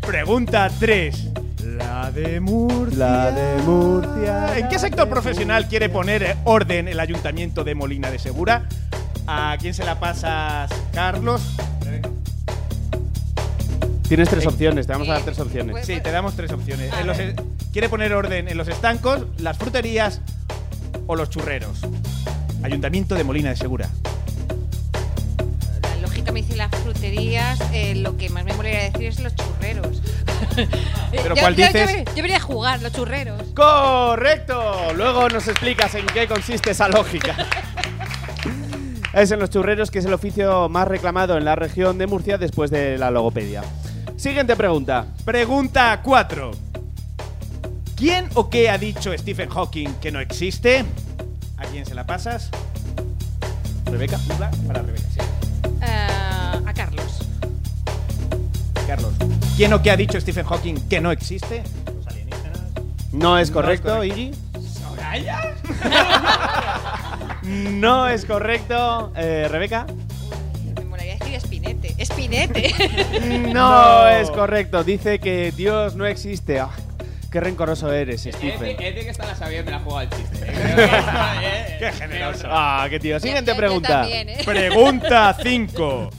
Pregunta 0.06 0.70
3. 0.80 1.32
La 1.78 2.12
de 2.12 2.40
Murcia. 2.40 2.98
La 2.98 3.32
de 3.32 3.62
Murcia. 3.64 4.58
¿En 4.58 4.70
qué 4.70 4.80
sector 4.80 5.10
profesional 5.10 5.68
quiere 5.68 5.90
poner 5.90 6.38
orden 6.46 6.88
el 6.88 7.00
ayuntamiento 7.00 7.64
de 7.66 7.76
Molina 7.76 8.10
de 8.10 8.20
Segura? 8.20 8.68
¿A 9.28 9.58
quién 9.60 9.74
se 9.74 9.84
la 9.84 10.00
pasas, 10.00 10.72
Carlos? 10.94 11.42
Tienes 14.08 14.30
tres 14.30 14.46
opciones, 14.46 14.86
te 14.86 14.94
vamos 14.94 15.10
a 15.10 15.14
dar 15.14 15.24
tres 15.24 15.40
opciones. 15.40 15.86
Sí, 15.86 16.00
te 16.00 16.12
damos 16.12 16.36
tres 16.36 16.52
opciones. 16.52 16.92
En 17.00 17.08
los- 17.08 17.18
quiere 17.74 17.90
poner 17.90 18.14
orden 18.14 18.48
en 18.48 18.58
los 18.58 18.68
estancos, 18.68 19.26
las 19.40 19.58
fruterías 19.58 20.22
o 21.08 21.16
los 21.16 21.30
churreros. 21.30 21.80
Ayuntamiento 22.64 23.16
de 23.16 23.24
Molina 23.24 23.50
de 23.50 23.56
Segura. 23.56 23.90
La 25.82 25.96
lógica 26.02 26.32
me 26.32 26.42
dice 26.44 26.56
las 26.56 26.70
fruterías, 26.72 27.60
eh, 27.74 27.96
lo 27.96 28.16
que 28.18 28.30
más 28.30 28.44
me 28.46 28.54
molaría 28.54 28.84
decir 28.92 29.08
es 29.08 29.20
los 29.20 29.34
churreros. 29.36 30.02
¿Pero 31.12 31.36
Yo- 31.36 31.42
cuál 31.42 31.56
yo- 31.56 31.66
dices? 31.68 32.06
Yo, 32.06 32.16
yo 32.16 32.22
venía 32.24 32.38
a 32.38 32.42
jugar, 32.42 32.82
los 32.82 32.94
churreros. 32.94 33.42
¡Correcto! 33.56 34.94
Luego 34.96 35.30
nos 35.30 35.48
explicas 35.48 35.96
en 35.96 36.06
qué 36.08 36.28
consiste 36.28 36.72
esa 36.72 36.88
lógica. 36.90 37.36
Es 39.14 39.32
en 39.32 39.40
los 39.40 39.50
churreros, 39.50 39.92
que 39.92 40.00
es 40.00 40.06
el 40.06 40.14
oficio 40.14 40.68
más 40.68 40.90
reclamado 40.90 41.38
en 41.38 41.46
la 41.46 41.56
región 41.56 41.98
de 41.98 42.06
Murcia 42.06 42.38
después 42.38 42.70
de 42.70 42.98
la 42.98 43.12
logopedia. 43.12 43.64
Siguiente 44.26 44.56
pregunta. 44.56 45.06
Pregunta 45.24 46.02
4. 46.02 46.50
¿Quién 47.96 48.28
o 48.34 48.50
qué 48.50 48.72
ha 48.72 48.78
dicho 48.80 49.16
Stephen 49.16 49.52
Hawking 49.52 50.00
que 50.02 50.12
no 50.12 50.20
existe? 50.20 50.84
¿A 51.58 51.66
quién 51.66 51.86
se 51.86 51.94
la 51.94 52.08
pasas? 52.08 52.50
Rebeca, 53.86 54.18
para 54.66 54.82
Rebeca, 54.82 55.08
sí. 55.14 55.20
Ah, 55.80 56.60
a 56.66 56.74
Carlos. 56.74 57.20
Carlos. 58.88 59.14
¿Quién 59.56 59.72
o 59.74 59.84
qué 59.84 59.92
ha 59.92 59.96
dicho 59.96 60.20
Stephen 60.20 60.48
Hawking 60.48 60.88
que 60.90 61.00
no 61.00 61.12
existe? 61.12 61.62
Los 61.96 62.08
alienígenas. 62.08 62.62
No 63.12 63.38
es 63.38 63.52
correcto, 63.52 63.90
correcto. 63.90 64.06
Iggy. 64.06 64.32
No 67.80 68.08
es 68.08 68.26
correcto. 68.26 69.12
Eh, 69.16 69.48
Rebeca. 69.52 69.86
Espinete. 72.16 72.68
¡Espinete! 72.68 73.50
No 73.54 74.08
es 74.08 74.30
correcto. 74.32 74.84
Dice 74.84 75.20
que 75.20 75.52
Dios 75.56 75.96
no 75.96 76.06
existe. 76.06 76.60
Ah, 76.60 76.70
qué 77.32 77.40
rencoroso 77.40 77.92
eres, 77.92 78.26
Es 78.26 78.36
Stephen. 78.36 78.76
es 78.80 78.96
de 78.96 79.02
que 79.04 79.10
está 79.10 79.26
la 79.26 79.36
sabiendo 79.36 79.72
la 79.72 79.80
jugada 79.80 80.02
al 80.02 80.10
chiste. 80.10 80.38
¿eh? 80.46 80.90
Eh, 81.42 81.76
Qué 81.80 81.92
generoso. 81.92 82.48
Ah, 82.50 82.88
qué 82.90 83.00
tío. 83.00 83.20
Siguiente 83.20 83.52
Yo- 83.52 83.56
yo 83.56 83.58
pregunta. 83.58 83.88
también, 84.02 84.30
¿eh? 84.30 84.38
Pregunta 84.46 85.36
5. 85.44 86.10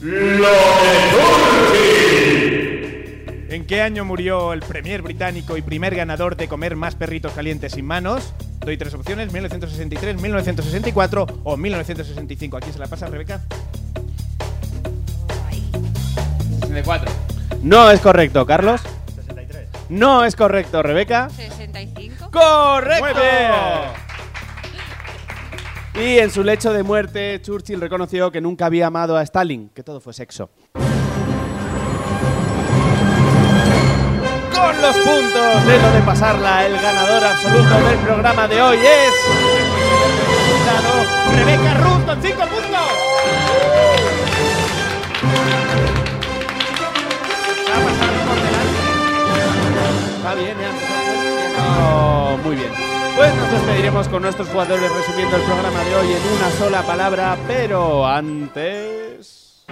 ¿En 3.49 3.65
qué 3.65 3.81
año 3.81 4.03
murió 4.05 4.51
el 4.53 4.59
premier 4.59 5.01
británico 5.01 5.55
y 5.57 5.61
primer 5.61 5.95
ganador 5.95 6.35
de 6.35 6.47
comer 6.47 6.75
más 6.75 6.95
perritos 6.95 7.31
calientes 7.33 7.71
sin 7.73 7.85
manos? 7.85 8.33
Doy 8.59 8.77
tres 8.77 8.93
opciones, 8.93 9.31
1963, 9.31 10.19
1964 10.21 11.27
o 11.45 11.57
1965. 11.57 12.57
¿Aquí 12.57 12.71
se 12.71 12.79
la 12.79 12.87
pasa, 12.87 13.07
Rebeca? 13.07 13.41
64. 16.83 17.11
No 17.63 17.89
es 17.89 17.99
correcto, 18.01 18.45
Carlos. 18.45 18.81
63. 19.15 19.67
No 19.89 20.23
es 20.23 20.35
correcto, 20.35 20.83
Rebeca. 20.83 21.29
65. 21.29 22.29
¡Correcto! 22.31 23.19
Y 25.95 26.19
en 26.19 26.29
su 26.29 26.43
lecho 26.43 26.71
de 26.73 26.83
muerte, 26.83 27.41
Churchill 27.41 27.81
reconoció 27.81 28.31
que 28.31 28.41
nunca 28.41 28.67
había 28.67 28.85
amado 28.87 29.17
a 29.17 29.23
Stalin, 29.23 29.69
que 29.69 29.81
todo 29.81 29.99
fue 29.99 30.13
sexo. 30.13 30.51
Con 34.53 34.81
los 34.81 34.97
puntos 34.97 35.65
de 35.65 35.81
lo 35.81 35.91
de 35.91 36.01
pasarla, 36.01 36.67
el 36.67 36.79
ganador 36.79 37.23
absoluto 37.23 37.87
del 37.89 37.97
programa 37.99 38.47
de 38.47 38.61
hoy 38.61 38.77
es. 38.77 39.13
Rebeca 41.35 41.73
Ruth 41.75 42.05
con 42.05 42.21
5 42.21 42.39
puntos. 42.41 43.06
Está 50.27 50.41
bien, 50.41 50.57
¿eh? 50.59 50.71
No, 51.57 52.37
muy 52.43 52.57
bien. 52.57 52.69
Pues 53.15 53.33
nos 53.33 53.49
despediremos 53.49 54.09
con 54.09 54.23
nuestros 54.23 54.49
jugadores 54.49 54.91
resumiendo 54.91 55.37
el 55.37 55.41
programa 55.43 55.81
de 55.85 55.95
hoy 55.95 56.07
en 56.11 56.21
una 56.35 56.51
sola 56.57 56.81
palabra, 56.81 57.37
pero 57.47 58.05
antes. 58.05 59.63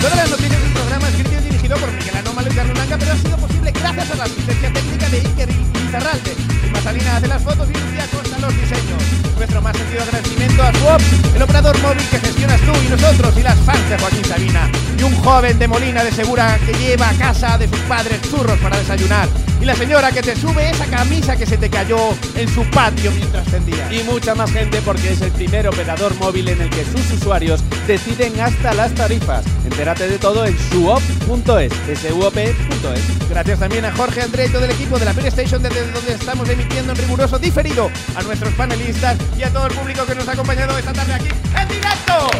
Todas 0.00 0.16
las 0.16 0.30
noticias 0.30 0.62
del 0.62 0.72
programa 0.72 1.08
escrito 1.08 1.30
y 1.30 1.44
dirigido 1.44 1.76
por 1.76 1.92
Miguel 1.92 2.16
Anómalo 2.16 2.50
y 2.50 2.54
Carlos 2.54 2.74
Blanca, 2.74 2.96
pero 2.98 3.12
ha 3.12 3.16
sido 3.16 3.36
posible 3.36 3.70
gracias 3.70 4.10
a 4.12 4.16
la 4.16 4.24
asistencia 4.24 4.72
técnica 4.72 5.08
de 5.10 5.16
Iker 5.18 5.75
Izarralde. 5.88 6.34
Inma 6.66 6.80
Salina 6.80 7.16
hace 7.16 7.28
las 7.28 7.42
fotos 7.42 7.68
y 7.70 7.72
Lucía 7.72 8.06
Costa 8.12 8.38
los 8.38 8.54
diseños. 8.54 9.02
Nuestro 9.36 9.60
más 9.60 9.76
sentido 9.76 10.02
agradecimiento 10.02 10.62
a 10.62 10.72
Swap, 10.72 11.00
el 11.34 11.42
operador 11.42 11.78
móvil 11.82 12.08
que 12.10 12.18
gestionas 12.18 12.60
tú 12.62 12.72
y 12.84 12.88
nosotros 12.88 13.34
y 13.36 13.42
las 13.42 13.58
fans 13.60 13.88
de 13.90 13.98
Joaquín 13.98 14.24
Sabina. 14.24 14.70
Y 14.98 15.02
un 15.02 15.14
joven 15.16 15.58
de 15.58 15.68
Molina 15.68 16.02
de 16.02 16.10
Segura 16.12 16.58
que 16.64 16.72
lleva 16.72 17.10
a 17.10 17.14
casa 17.14 17.58
de 17.58 17.68
sus 17.68 17.80
padres 17.80 18.20
churros 18.22 18.58
para 18.58 18.78
desayunar. 18.78 19.28
Y 19.60 19.64
la 19.64 19.74
señora 19.74 20.10
que 20.10 20.22
te 20.22 20.36
sube 20.36 20.70
esa 20.70 20.86
camisa 20.86 21.36
que 21.36 21.46
se 21.46 21.56
te 21.56 21.70
cayó 21.70 21.98
en 22.34 22.48
su 22.48 22.64
patio 22.70 23.10
mientras 23.12 23.46
tendías. 23.46 23.92
Y 23.92 24.02
mucha 24.04 24.34
más 24.34 24.50
gente 24.50 24.80
porque 24.82 25.12
es 25.12 25.20
el 25.20 25.32
primer 25.32 25.68
operador 25.68 26.14
móvil 26.16 26.48
en 26.48 26.62
el 26.62 26.70
que 26.70 26.84
sus 26.84 27.10
usuarios 27.12 27.62
deciden 27.86 28.40
hasta 28.40 28.74
las 28.74 28.94
tarifas. 28.94 29.44
Entérate 29.66 30.08
de 30.08 30.18
todo 30.18 30.46
en 30.46 30.56
suop.es, 30.70 31.72
suop.es. 32.00 33.28
Gracias 33.28 33.58
también 33.58 33.84
a 33.84 33.92
Jorge 33.92 34.22
André 34.22 34.46
y 34.46 34.48
todo 34.48 34.64
el 34.64 34.70
equipo 34.70 34.98
de 34.98 35.04
la 35.04 35.12
PlayStation 35.12 35.60
desde 35.60 35.90
donde 35.90 36.12
estamos 36.12 36.48
emitiendo 36.48 36.92
en 36.92 36.98
riguroso 36.98 37.38
diferido, 37.38 37.90
a 38.14 38.22
nuestros 38.22 38.54
panelistas 38.54 39.18
y 39.36 39.42
a 39.42 39.52
todo 39.52 39.66
el 39.66 39.74
público 39.74 40.06
que 40.06 40.14
nos 40.14 40.28
ha 40.28 40.32
acompañado 40.32 40.78
esta 40.78 40.92
tarde 40.92 41.14
aquí 41.14 41.28
en 41.28 41.68
directo. 41.68 42.30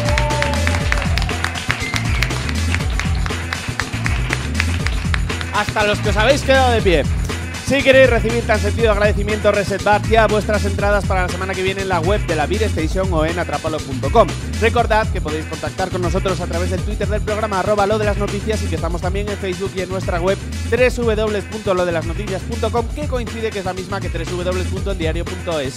Hasta 5.53 5.83
los 5.83 5.99
que 5.99 6.09
os 6.09 6.17
habéis 6.17 6.41
quedado 6.41 6.71
de 6.71 6.81
pie. 6.81 7.03
Si 7.67 7.83
queréis 7.83 8.09
recibir 8.09 8.47
tan 8.47 8.59
sentido 8.61 8.93
agradecimiento, 8.93 9.51
reservad 9.51 10.01
ya 10.09 10.25
vuestras 10.25 10.63
entradas 10.63 11.05
para 11.05 11.23
la 11.23 11.27
semana 11.27 11.53
que 11.53 11.63
viene 11.63 11.81
en 11.81 11.89
la 11.89 11.99
web 11.99 12.25
de 12.25 12.33
la 12.33 12.45
Beer 12.45 12.71
o 13.11 13.25
en 13.25 13.37
atrapalo.com. 13.37 14.27
Recordad 14.61 15.05
que 15.11 15.19
podéis 15.19 15.43
contactar 15.47 15.89
con 15.89 16.01
nosotros 16.01 16.39
a 16.39 16.47
través 16.47 16.71
del 16.71 16.79
Twitter 16.83 17.09
del 17.09 17.19
programa 17.19 17.59
arroba 17.59 17.85
lo 17.85 17.97
de 17.97 18.05
las 18.05 18.15
noticias 18.15 18.63
y 18.63 18.67
que 18.67 18.75
estamos 18.75 19.01
también 19.01 19.27
en 19.27 19.37
Facebook 19.37 19.71
y 19.75 19.81
en 19.81 19.89
nuestra 19.89 20.21
web 20.21 20.37
www.lodelasnoticias.com 20.71 22.87
que 22.95 23.05
coincide 23.05 23.49
que 23.49 23.59
es 23.59 23.65
la 23.65 23.73
misma 23.73 23.99
que 23.99 24.07
www.eldiario.es 24.07 25.73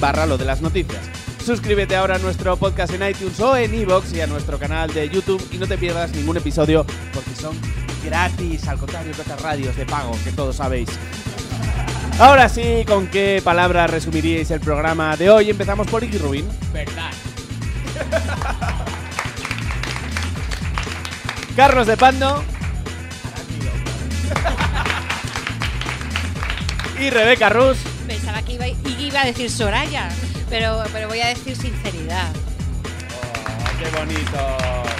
barra 0.00 0.26
lo 0.26 0.36
de 0.36 0.46
las 0.46 0.62
noticias. 0.62 0.98
Suscríbete 1.46 1.94
ahora 1.94 2.16
a 2.16 2.18
nuestro 2.18 2.56
podcast 2.56 2.92
en 2.92 3.08
iTunes 3.08 3.38
o 3.38 3.56
en 3.56 3.72
iVoox 3.72 4.14
y 4.14 4.20
a 4.20 4.26
nuestro 4.26 4.58
canal 4.58 4.92
de 4.92 5.08
YouTube 5.08 5.40
y 5.52 5.58
no 5.58 5.68
te 5.68 5.78
pierdas 5.78 6.10
ningún 6.10 6.38
episodio 6.38 6.84
porque 7.14 7.36
son 7.40 7.56
gratis, 8.02 8.66
al 8.68 8.78
contrario 8.78 9.12
que 9.12 9.22
otras 9.22 9.40
radios 9.40 9.76
de 9.76 9.86
pago, 9.86 10.16
que 10.24 10.32
todos 10.32 10.56
sabéis. 10.56 10.88
Ahora 12.18 12.48
sí, 12.48 12.84
¿con 12.86 13.06
qué 13.06 13.40
palabra 13.42 13.86
resumiríais 13.86 14.50
el 14.50 14.60
programa 14.60 15.16
de 15.16 15.30
hoy? 15.30 15.48
Empezamos 15.50 15.86
por 15.86 16.04
Iggy 16.04 16.18
Rubin. 16.18 16.46
Verdad. 16.72 17.10
Carlos 21.56 21.86
de 21.86 21.96
Pando. 21.96 22.44
y 27.00 27.08
Rebeca 27.08 27.48
Rus. 27.48 27.78
Pensaba 28.06 28.42
que 28.42 28.52
iba, 28.52 28.68
iba 28.68 29.22
a 29.22 29.24
decir 29.24 29.50
Soraya, 29.50 30.10
pero, 30.50 30.82
pero 30.92 31.08
voy 31.08 31.20
a 31.20 31.28
decir 31.28 31.56
sinceridad. 31.56 32.30
Oh, 33.14 33.78
¡Qué 33.78 33.90
bonito! 33.98 34.99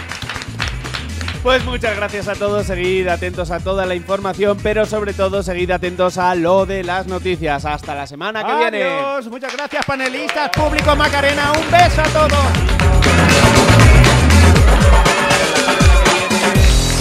Pues 1.43 1.64
muchas 1.64 1.97
gracias 1.97 2.28
a 2.28 2.34
todos, 2.34 2.66
seguid 2.66 3.09
atentos 3.09 3.51
a 3.51 3.61
toda 3.61 3.86
la 3.86 3.95
información, 3.95 4.59
pero 4.62 4.84
sobre 4.84 5.14
todo 5.14 5.43
seguid 5.43 5.70
atentos 5.70 6.18
a 6.18 6.34
lo 6.34 6.66
de 6.66 6.84
las 6.84 7.07
noticias. 7.07 7.64
Hasta 7.64 7.95
la 7.95 8.07
semana 8.07 8.45
que 8.45 8.55
viene. 8.57 8.82
Adiós, 8.82 9.28
muchas 9.28 9.57
gracias 9.57 9.84
panelistas, 9.86 10.51
público 10.51 10.95
Macarena, 10.95 11.53
un 11.53 11.70
beso 11.70 12.03
a 12.03 12.09
todos. 12.09 12.45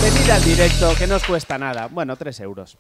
Venid 0.02 0.30
al 0.30 0.44
directo, 0.44 0.94
que 0.98 1.06
no 1.06 1.18
os 1.18 1.24
cuesta 1.26 1.58
nada. 1.58 1.88
Bueno, 1.92 2.16
3 2.16 2.40
euros. 2.40 2.78